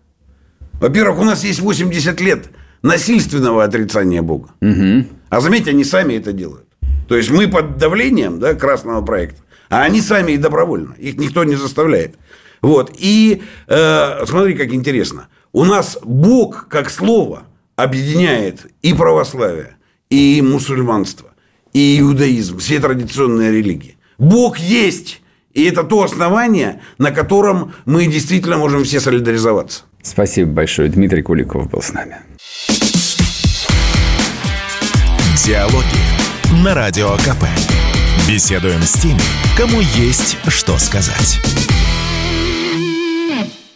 Во-первых, 0.75 1.21
у 1.21 1.25
нас 1.25 1.45
есть 1.45 1.61
80 1.61 2.21
лет 2.21 2.51
насильственного 2.83 3.65
отрицания 3.65 4.21
Бога. 4.21 4.51
Угу. 4.61 5.07
А 5.31 5.41
заметьте, 5.41 5.71
они 5.71 5.85
сами 5.85 6.15
это 6.15 6.33
делают. 6.33 6.67
То 7.09 7.17
есть 7.17 7.31
мы 7.31 7.49
под 7.49 7.79
давлением 7.79 8.41
да, 8.41 8.55
красного 8.55 9.03
проекта, 9.03 9.42
а 9.73 9.85
они 9.85 10.03
сами 10.03 10.33
и 10.33 10.37
добровольно. 10.37 10.95
Их 10.99 11.17
никто 11.17 11.45
не 11.45 11.57
заставляет. 11.57 12.17
Вот. 12.61 12.95
И 12.99 13.43
э, 13.69 14.27
смотри, 14.27 14.53
как 14.53 14.71
интересно. 14.75 15.29
у 15.53 15.65
нас 15.65 15.99
Бог 16.05 16.69
как 16.69 16.91
слово 16.91 17.45
объединяет 17.75 18.67
и 18.83 18.93
православие, 18.93 19.77
и 20.11 20.43
мусульманство, 20.43 21.31
и 21.73 21.99
иудаизм, 22.01 22.59
все 22.59 22.81
традиционные 22.81 23.51
религии. 23.51 23.97
Бог 24.19 24.59
есть, 24.59 25.23
и 25.55 25.65
это 25.65 25.85
то 25.85 26.03
основание, 26.03 26.83
на 26.99 27.11
котором 27.11 27.73
мы 27.87 28.07
действительно 28.07 28.59
можем 28.59 28.85
все 28.85 29.01
солидаризоваться. 29.01 29.85
Спасибо 30.03 30.53
большое. 30.53 30.91
Дмитрий 30.91 31.23
Куликов 31.23 31.71
был 31.71 31.81
с 31.81 31.95
нами. 31.95 32.19
Диалоги 35.47 36.63
на 36.63 36.75
Радио 36.75 37.17
КП. 37.17 37.47
Беседуем 38.29 38.83
с 38.83 38.93
теми, 38.93 39.21
кому 39.57 39.81
есть 39.81 40.39
что 40.49 40.79
сказать. 40.79 41.41